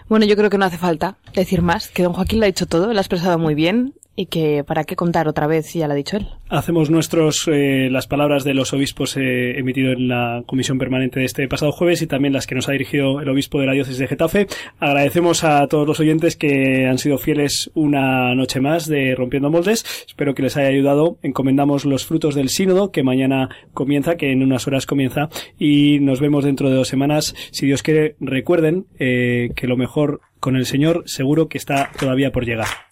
Bueno, 0.09 0.27
yo 0.27 0.37
creo 0.37 0.51
que 0.51 0.59
no 0.59 0.65
hace 0.65 0.77
falta 0.77 1.17
decir 1.35 1.63
más, 1.63 1.89
que 1.89 2.03
don 2.03 2.13
Joaquín 2.13 2.41
lo 2.41 2.45
ha 2.45 2.49
dicho 2.49 2.67
todo, 2.67 2.93
lo 2.93 2.99
ha 2.99 3.01
expresado 3.01 3.39
muy 3.39 3.55
bien 3.55 3.95
y 4.15 4.27
que 4.27 4.63
para 4.65 4.85
qué 4.85 4.97
contar 4.97 5.29
otra 5.29 5.47
vez 5.47 5.67
si 5.67 5.79
ya 5.79 5.87
lo 5.87 5.95
ha 5.95 5.97
dicho 5.97 6.17
él. 6.17 6.29
Hacemos 6.49 6.91
nuestros 6.91 7.49
eh, 7.49 7.89
las 7.91 8.07
palabras 8.07 8.45
de 8.45 8.55
los 8.55 8.73
obispos 8.73 9.17
eh, 9.17 9.59
emitido 9.59 9.93
en 9.93 10.09
la 10.09 10.43
comisión 10.47 10.79
permanente 10.79 11.21
de 11.21 11.27
este 11.27 11.49
pasado 11.49 11.73
jueves 11.73 12.03
y 12.03 12.07
también 12.07 12.35
las 12.35 12.47
que 12.47 12.55
nos 12.55 12.69
ha 12.69 12.73
dirigido 12.73 13.21
el 13.21 13.29
obispo 13.29 13.61
de 13.61 13.67
la 13.67 13.73
diócesis 13.73 13.99
de 13.99 14.09
Getafe. 14.09 14.47
Agradecemos 14.79 15.45
a 15.45 15.67
todos 15.67 15.87
los 15.87 15.99
oyentes 16.01 16.37
que 16.37 16.87
han 16.87 16.99
sido 16.99 17.17
fieles 17.17 17.71
una 17.75 18.35
noche 18.35 18.61
más 18.61 18.87
de 18.87 19.15
Rompiendo 19.15 19.51
Moldes. 19.51 20.05
Espero 20.07 20.35
que 20.35 20.43
les 20.43 20.57
haya 20.57 20.69
ayudado. 20.69 21.19
Encomendamos 21.23 21.85
los 21.87 22.05
frutos 22.05 22.35
del 22.35 22.51
sínodo 22.51 22.91
que 22.91 23.03
mañana 23.03 23.49
comienza, 23.73 24.17
que 24.17 24.33
en 24.33 24.43
unas 24.43 24.67
horas 24.67 24.87
comienza 24.87 25.31
y 25.59 26.01
nos 26.01 26.21
vemos 26.21 26.45
dentro 26.45 26.69
de 26.69 26.77
dos 26.77 26.89
semanas. 26.89 27.35
Si 27.51 27.67
Dios 27.67 27.83
quiere, 27.83 28.17
recuerden 28.21 28.87
eh, 28.99 29.51
que 29.57 29.67
lo 29.67 29.77
mejor 29.77 30.21
con 30.39 30.57
el 30.57 30.67
Señor 30.67 31.05
seguro 31.07 31.49
que 31.49 31.57
está 31.57 31.91
todavía 31.99 32.33
por 32.33 32.45
llegar. 32.45 32.92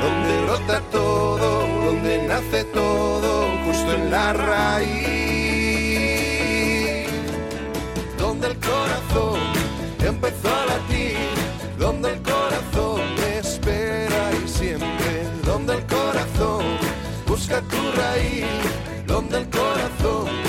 donde 0.00 0.42
brota 0.44 0.80
todo, 0.90 1.66
donde 1.84 2.26
nace 2.26 2.64
todo, 2.64 3.50
justo 3.64 3.92
en 3.94 4.10
la 4.10 4.32
raíz, 4.32 4.88
donde 8.18 8.48
el 8.48 8.58
corazón 8.58 9.40
empezó 10.00 10.48
a 10.48 10.66
latir, 10.66 11.16
donde 11.78 12.10
el 12.14 12.22
corazón 12.22 13.00
me 13.16 13.38
espera 13.38 14.30
y 14.44 14.48
siempre, 14.48 15.24
donde 15.44 15.74
el 15.74 15.86
corazón 15.86 16.64
busca 17.26 17.60
tu 17.62 17.76
raíz, 17.96 18.46
donde 19.06 19.38
el 19.38 19.48
corazón 19.50 20.47